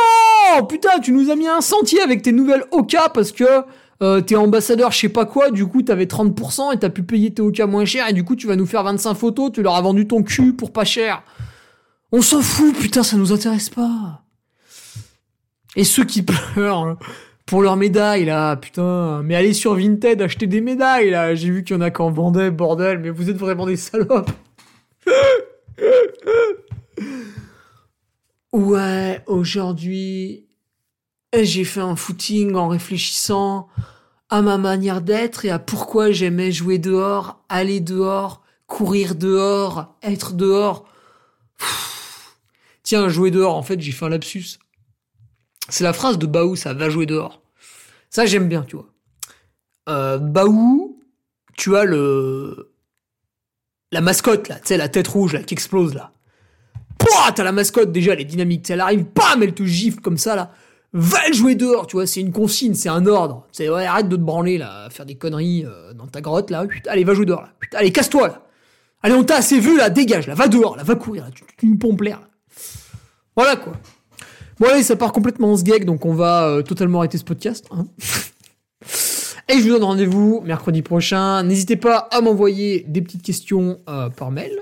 Putain, 0.69 0.99
tu 1.01 1.11
nous 1.11 1.29
as 1.29 1.35
mis 1.35 1.49
un 1.49 1.59
sentier 1.59 1.99
avec 1.99 2.21
tes 2.21 2.31
nouvelles 2.31 2.63
Oka 2.71 3.09
parce 3.13 3.33
que 3.33 3.43
euh, 4.01 4.21
t'es 4.21 4.37
ambassadeur 4.37 4.91
je 4.91 4.99
sais 4.99 5.09
pas 5.09 5.25
quoi, 5.25 5.49
du 5.51 5.65
coup 5.65 5.81
t'avais 5.81 6.05
30% 6.05 6.73
et 6.73 6.77
t'as 6.77 6.89
pu 6.89 7.03
payer 7.03 7.31
tes 7.31 7.41
Oka 7.41 7.65
moins 7.67 7.85
cher 7.85 8.07
et 8.09 8.13
du 8.13 8.23
coup 8.23 8.35
tu 8.35 8.47
vas 8.47 8.55
nous 8.55 8.65
faire 8.65 8.83
25 8.83 9.13
photos, 9.15 9.51
tu 9.51 9.61
leur 9.63 9.75
as 9.75 9.81
vendu 9.81 10.07
ton 10.07 10.23
cul 10.23 10.53
pour 10.53 10.71
pas 10.71 10.83
cher. 10.83 11.23
On 12.15 12.21
s'en 12.21 12.43
fout, 12.43 12.77
putain, 12.77 13.01
ça 13.01 13.17
nous 13.17 13.33
intéresse 13.33 13.71
pas. 13.71 14.21
Et 15.75 15.83
ceux 15.83 16.05
qui 16.05 16.21
pleurent 16.53 16.99
pour 17.47 17.63
leurs 17.63 17.75
médailles, 17.75 18.25
là, 18.25 18.55
putain. 18.55 19.23
Mais 19.23 19.35
allez 19.35 19.53
sur 19.53 19.73
Vinted, 19.73 20.21
acheter 20.21 20.45
des 20.45 20.61
médailles, 20.61 21.09
là. 21.09 21.33
J'ai 21.33 21.49
vu 21.49 21.63
qu'il 21.63 21.75
y 21.75 21.79
en 21.79 21.81
a 21.81 21.89
qui 21.89 22.03
en 22.03 22.11
vendaient, 22.11 22.51
bordel, 22.51 22.99
mais 22.99 23.09
vous 23.09 23.31
êtes 23.31 23.37
vraiment 23.37 23.65
des 23.65 23.77
salopes. 23.77 24.29
ouais, 28.53 29.23
aujourd'hui, 29.25 30.45
j'ai 31.33 31.63
fait 31.63 31.81
un 31.81 31.95
footing 31.95 32.53
en 32.53 32.67
réfléchissant 32.67 33.69
à 34.29 34.43
ma 34.43 34.59
manière 34.59 35.01
d'être 35.01 35.45
et 35.45 35.49
à 35.49 35.57
pourquoi 35.57 36.11
j'aimais 36.11 36.51
jouer 36.51 36.77
dehors, 36.77 37.43
aller 37.49 37.79
dehors, 37.79 38.43
courir 38.67 39.15
dehors, 39.15 39.97
être 40.03 40.33
dehors. 40.33 40.85
Tiens, 42.83 43.07
jouer 43.07 43.31
dehors, 43.31 43.55
en 43.55 43.63
fait, 43.63 43.79
j'ai 43.79 43.91
fait 43.91 44.05
un 44.05 44.09
lapsus. 44.09 44.59
C'est 45.69 45.85
la 45.85 45.93
phrase 45.93 46.17
de 46.17 46.25
Baou, 46.25 46.55
ça 46.55 46.73
va 46.73 46.89
jouer 46.89 47.05
dehors. 47.05 47.41
Ça, 48.09 48.25
j'aime 48.25 48.49
bien, 48.49 48.63
tu 48.63 48.75
vois. 48.75 48.87
Euh, 49.89 50.17
Baou, 50.17 50.99
tu 51.57 51.75
as 51.77 51.85
le. 51.85 52.73
La 53.91 54.01
mascotte, 54.01 54.49
là, 54.49 54.55
tu 54.55 54.67
sais, 54.67 54.77
la 54.77 54.89
tête 54.89 55.07
rouge, 55.07 55.33
là, 55.33 55.43
qui 55.43 55.53
explose, 55.53 55.93
là. 55.93 56.11
Pouah, 56.97 57.31
t'as 57.33 57.43
la 57.43 57.51
mascotte, 57.51 57.91
déjà, 57.91 58.13
elle 58.13 58.21
est 58.21 58.25
dynamique, 58.25 58.69
elle 58.69 58.81
arrive, 58.81 59.05
bam, 59.13 59.43
elle 59.43 59.53
te 59.53 59.63
gifle 59.63 60.01
comme 60.01 60.17
ça, 60.17 60.35
là. 60.35 60.51
Va 60.93 61.31
jouer 61.31 61.55
dehors, 61.55 61.87
tu 61.87 61.95
vois, 61.95 62.05
c'est 62.05 62.19
une 62.19 62.31
consigne, 62.31 62.73
c'est 62.73 62.89
un 62.89 63.05
ordre. 63.07 63.47
C'est, 63.51 63.69
ouais, 63.69 63.85
arrête 63.85 64.09
de 64.09 64.15
te 64.15 64.21
branler, 64.21 64.57
là, 64.57 64.89
faire 64.89 65.05
des 65.05 65.15
conneries 65.15 65.65
euh, 65.65 65.93
dans 65.93 66.07
ta 66.07 66.21
grotte, 66.21 66.49
là. 66.49 66.65
allez, 66.87 67.03
va 67.03 67.13
jouer 67.13 67.25
dehors, 67.25 67.41
là. 67.41 67.53
allez, 67.73 67.91
casse-toi, 67.91 68.27
là. 68.27 68.41
Allez, 69.01 69.15
on 69.15 69.23
t'a 69.23 69.37
assez 69.37 69.59
vu, 69.59 69.77
là, 69.77 69.89
dégage, 69.89 70.27
là, 70.27 70.33
va 70.33 70.47
dehors, 70.47 70.75
là, 70.75 70.83
va 70.83 70.95
courir, 70.95 71.25
là, 71.25 71.31
tu, 71.31 71.43
tu 71.57 71.67
me 71.67 71.77
pompes 71.77 72.01
l'air. 72.01 72.21
Voilà 73.35 73.55
quoi. 73.55 73.73
Bon 74.59 74.67
allez, 74.67 74.83
ça 74.83 74.95
part 74.95 75.11
complètement 75.11 75.51
en 75.51 75.57
sgeg, 75.57 75.85
donc 75.85 76.05
on 76.05 76.13
va 76.13 76.47
euh, 76.47 76.61
totalement 76.61 76.99
arrêter 76.99 77.17
ce 77.17 77.23
podcast. 77.23 77.65
Hein. 77.71 77.87
Et 79.49 79.57
je 79.57 79.63
vous 79.63 79.69
donne 79.69 79.83
rendez-vous 79.83 80.41
mercredi 80.45 80.81
prochain. 80.81 81.43
N'hésitez 81.43 81.75
pas 81.75 81.97
à 81.97 82.21
m'envoyer 82.21 82.85
des 82.87 83.01
petites 83.01 83.23
questions 83.23 83.79
euh, 83.89 84.09
par 84.09 84.31
mail. 84.31 84.57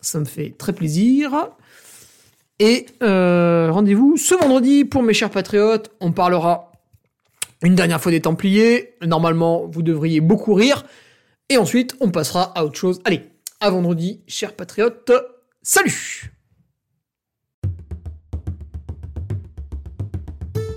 Ça 0.00 0.20
me 0.20 0.24
fait 0.24 0.54
très 0.56 0.72
plaisir. 0.72 1.48
Et 2.58 2.86
euh, 3.02 3.70
rendez-vous 3.72 4.16
ce 4.16 4.34
vendredi 4.34 4.84
pour 4.84 5.02
mes 5.02 5.14
chers 5.14 5.30
patriotes. 5.30 5.90
On 6.00 6.12
parlera 6.12 6.72
une 7.62 7.74
dernière 7.74 8.00
fois 8.00 8.12
des 8.12 8.20
Templiers. 8.20 8.94
Normalement, 9.04 9.66
vous 9.66 9.82
devriez 9.82 10.20
beaucoup 10.20 10.54
rire. 10.54 10.84
Et 11.48 11.56
ensuite, 11.56 11.96
on 12.00 12.10
passera 12.10 12.52
à 12.56 12.64
autre 12.64 12.78
chose. 12.78 13.00
Allez, 13.04 13.22
à 13.60 13.70
vendredi, 13.70 14.20
chers 14.28 14.54
patriotes. 14.54 15.10
Salut 15.62 16.32